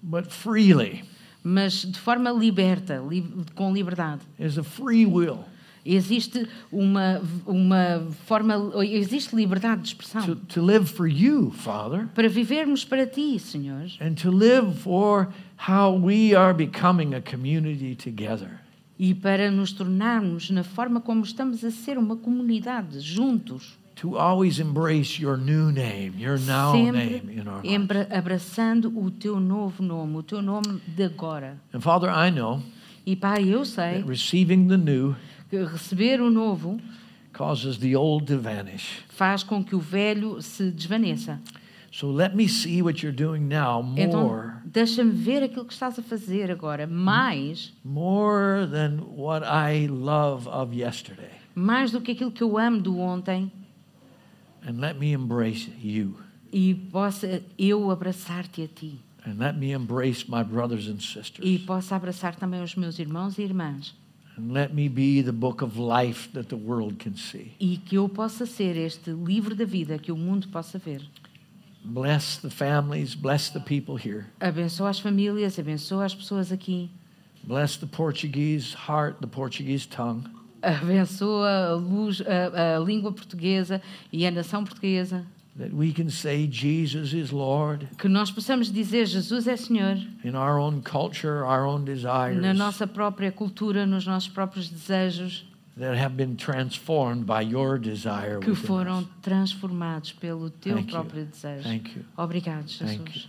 but 0.02 0.26
freely. 0.30 1.04
mas 1.42 1.84
de 1.84 1.98
forma 1.98 2.30
liberta, 2.30 3.00
li- 3.08 3.24
com 3.54 3.72
liberdade. 3.72 4.22
There's 4.38 4.58
a 4.58 4.64
free 4.64 5.06
will 5.06 5.44
Existe 5.86 6.48
uma, 6.72 7.20
uma 7.46 8.08
forma, 8.26 8.54
existe 8.82 9.36
liberdade 9.36 9.82
de 9.82 9.94
to, 9.94 10.02
expressão 10.02 10.36
to 10.48 10.62
live 10.62 10.86
for 10.86 11.06
you, 11.06 11.50
Father, 11.50 12.08
para 12.14 12.26
vivermos 12.26 12.86
para 12.86 13.06
ti, 13.06 13.38
Senhor, 13.38 13.90
and 14.00 14.14
to 14.14 14.30
live 14.30 14.78
for 14.80 15.28
how 15.68 15.94
we 15.94 16.34
are 16.34 16.54
becoming 16.54 17.14
a 17.14 17.20
community 17.20 17.94
together. 17.94 18.60
e 18.98 19.12
para 19.12 19.50
nos 19.50 19.72
tornarmos 19.72 20.48
na 20.50 20.64
forma 20.64 21.02
como 21.02 21.22
estamos 21.22 21.62
a 21.62 21.70
ser 21.70 21.98
uma 21.98 22.16
comunidade 22.16 23.00
juntos, 23.00 23.76
To 23.96 24.16
always 24.18 24.58
embrace 24.58 25.20
your 25.20 25.36
new 25.36 25.70
name, 25.70 26.14
your 26.18 26.36
now 26.38 26.72
sempre 26.72 27.20
name 27.22 27.30
in 27.40 27.46
our 27.48 27.62
lives. 27.62 28.10
abraçando 28.10 28.92
o 28.98 29.10
teu 29.10 29.38
novo 29.38 29.82
nome, 29.82 30.16
o 30.16 30.22
teu 30.22 30.42
nome 30.42 30.80
de 30.86 31.04
agora. 31.04 31.56
And 31.72 31.80
Father, 31.80 32.10
I 32.10 32.30
know 32.30 32.60
E 33.06 33.14
Pai, 33.14 33.44
eu 33.48 33.64
sei 33.64 34.00
that 34.02 34.08
receiving 34.08 34.66
the 34.68 34.76
new 34.76 35.14
que 35.48 35.62
receber 35.64 36.20
o 36.20 36.28
novo 36.28 36.80
causes 37.32 37.78
the 37.78 37.94
old 37.96 38.26
to 38.26 38.38
vanish. 38.40 39.04
faz 39.10 39.42
com 39.44 39.62
que 39.64 39.76
o 39.76 39.80
velho 39.80 40.42
se 40.42 40.70
desvaneça. 40.70 41.40
So 41.92 42.10
let 42.10 42.34
me 42.34 42.48
see 42.48 42.82
what 42.82 43.04
you're 43.06 43.16
doing 43.16 43.42
now 43.46 43.80
Então, 43.96 44.24
more, 44.24 44.54
deixa-me 44.64 45.12
ver 45.12 45.44
aquilo 45.44 45.64
que 45.64 45.72
estás 45.72 45.96
a 45.96 46.02
fazer 46.02 46.50
agora, 46.50 46.88
mais, 46.88 47.72
more 47.84 48.66
than 48.66 48.98
what 49.16 49.46
I 49.46 49.86
love 49.86 50.48
of 50.48 50.74
yesterday. 50.76 51.30
mais 51.54 51.92
do 51.92 52.00
que 52.00 52.10
aquilo 52.10 52.32
que 52.32 52.42
eu 52.42 52.58
amo 52.58 52.80
do 52.80 52.98
ontem, 52.98 53.52
And 54.66 54.80
let 54.80 54.98
me 54.98 55.12
embrace 55.12 55.68
you. 55.82 56.16
e 56.52 56.74
possa 56.74 57.42
eu 57.58 57.90
abraçar-te 57.90 58.62
a 58.62 58.68
ti. 58.68 58.98
And 59.26 59.34
let 59.38 59.56
me 59.56 59.72
embrace 59.72 60.26
my 60.28 60.42
brothers 60.44 60.86
and 60.88 60.96
E 60.98 61.00
sisters. 61.00 61.62
possa 61.64 61.96
abraçar 61.96 62.36
também 62.36 62.62
os 62.62 62.74
meus 62.74 62.98
irmãos 62.98 63.38
e 63.38 63.42
irmãs. 63.42 63.94
And 64.36 64.52
let 64.52 64.72
me 64.74 64.88
be 64.88 65.22
the 65.22 65.32
book 65.32 65.62
of 65.62 65.78
life 65.78 66.28
that 66.30 66.48
the 66.48 66.56
world 66.56 66.96
can 66.96 67.16
see. 67.16 67.52
E 67.60 67.76
que 67.78 67.96
eu 67.96 68.08
possa 68.08 68.44
ser 68.46 68.76
este 68.76 69.10
livro 69.10 69.54
da 69.54 69.64
vida 69.64 69.98
que 69.98 70.10
o 70.12 70.16
mundo 70.16 70.48
possa 70.48 70.78
ver. 70.78 71.00
Bless 71.84 72.38
the 72.40 72.50
families, 72.50 73.14
bless 73.14 73.50
the 73.50 73.60
people 73.60 73.96
here. 73.96 74.24
Abençoa 74.40 74.90
as 74.90 74.98
famílias, 74.98 75.58
abençoa 75.58 76.04
as 76.06 76.14
pessoas 76.14 76.50
aqui. 76.50 76.90
Bless 77.44 77.78
the 77.78 77.86
Portuguese 77.86 78.74
heart, 78.88 79.18
the 79.20 79.26
Portuguese 79.26 79.86
tongue. 79.86 80.24
Abençoa 80.64 81.70
a, 81.70 81.74
luz, 81.74 82.22
a, 82.22 82.76
a 82.76 82.78
língua 82.78 83.12
portuguesa 83.12 83.80
e 84.12 84.26
a 84.26 84.30
nação 84.30 84.64
portuguesa. 84.64 85.24
That 85.56 85.72
we 85.72 85.92
can 85.92 86.10
say 86.10 86.48
Jesus 86.50 87.12
is 87.12 87.30
Lord 87.30 87.86
Que 87.96 88.08
nós 88.08 88.28
possamos 88.32 88.72
dizer 88.72 89.06
Jesus 89.06 89.46
é 89.46 89.56
Senhor 89.56 89.96
in 90.24 90.34
our 90.34 90.58
own 90.58 90.80
culture, 90.82 91.44
our 91.44 91.64
own 91.64 91.84
desires 91.84 92.42
na 92.42 92.52
nossa 92.52 92.88
própria 92.88 93.30
cultura, 93.30 93.86
nos 93.86 94.04
nossos 94.04 94.28
próprios 94.28 94.68
desejos, 94.68 95.44
that 95.78 95.96
have 95.96 96.16
been 96.16 96.34
transformed 96.34 97.24
by 97.24 97.40
your 97.40 97.78
desire. 97.78 98.40
que 98.40 98.52
foram 98.52 99.04
transformados 99.22 100.12
pelo 100.12 100.50
teu 100.50 100.74
Thank 100.74 100.88
you. 100.88 100.92
próprio 100.92 101.24
desejo. 101.24 101.62
Thank 101.62 101.96
you. 101.96 102.04
Obrigado, 102.16 102.68
you. 102.68 102.88
Jesus. 102.88 103.28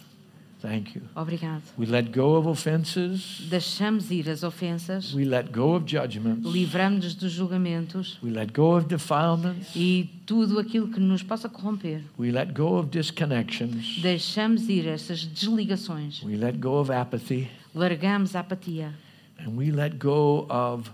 Thank 0.66 0.95
you. 0.95 1.03
Obrigado. 1.16 1.61
We 1.78 1.86
let 1.86 2.11
go 2.11 2.36
of 2.36 2.47
offenses. 2.47 3.41
Deixamos 3.51 4.09
ir 4.09 4.28
as 4.30 4.41
ofensas, 4.43 5.13
We 5.13 5.24
let 5.24 5.51
go 5.51 5.76
of 5.76 5.86
judgments. 5.86 6.43
livramos-nos 6.47 7.13
dos 7.13 7.32
julgamentos 7.34 8.18
We 8.24 8.32
let 8.32 8.51
go 8.51 8.76
of 8.76 8.88
defilements. 8.88 9.76
e 9.76 10.09
tudo 10.26 10.57
aquilo 10.59 10.88
que 10.91 10.99
nos 10.99 11.22
possa 11.22 11.47
corromper. 11.47 12.01
We 12.18 12.32
let 12.32 12.53
go 12.53 12.78
of 12.80 12.89
disconnections. 12.89 13.99
Deixamos 14.01 14.68
ir 14.68 14.88
essas 14.88 15.24
desligações, 15.24 16.24
We 16.24 16.36
let 16.36 16.57
go 16.59 16.80
of 16.80 16.89
apathy. 16.89 17.47
largamos 17.76 18.36
a 18.36 18.39
apatia 18.39 18.93
And 19.38 19.55
we 19.57 19.70
let 19.72 19.99
go 19.99 20.47
of 20.49 20.89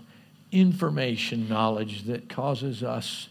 information 0.50 1.48
knowledge 1.48 2.02
that 2.04 2.28
causes 2.28 2.82
us 2.82 3.28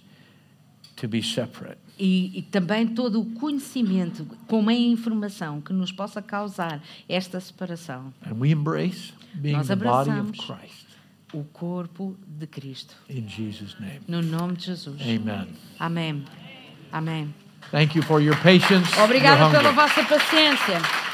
to 0.96 1.08
be 1.08 1.22
separate. 1.22 1.78
E, 2.02 2.40
e 2.40 2.42
também 2.42 2.88
todo 2.88 3.22
o 3.22 3.26
conhecimento, 3.26 4.26
como 4.48 4.72
é 4.72 4.74
a 4.74 4.80
informação 4.80 5.62
que 5.62 5.72
nos 5.72 5.92
possa 5.92 6.20
causar 6.20 6.82
esta 7.08 7.40
separação. 7.40 8.12
And 8.26 8.34
we 8.40 8.50
embrace 8.50 9.14
being 9.36 9.54
Nós 9.54 9.68
the 9.68 9.76
body 9.76 10.10
of 10.10 10.10
abraçamos. 10.10 10.40
Christ. 10.40 10.88
O 11.32 11.44
corpo 11.44 12.18
de 12.28 12.48
Cristo. 12.48 12.96
In 13.08 13.30
Jesus' 13.30 13.80
name. 13.80 14.02
No 14.08 14.24
nome 14.24 14.58
de 14.58 14.66
Jesus. 14.66 15.00
Amen. 15.00 15.48
Amém. 15.80 16.26
Amém. 16.92 17.34
Thank 17.70 17.96
you 17.96 18.04
for 18.04 18.20
your 18.20 18.36
patience. 18.38 18.92
your 18.96 19.06
Obrigada 19.06 19.50
pela 19.52 19.72
vossa 19.72 20.04
paciência. 20.04 21.11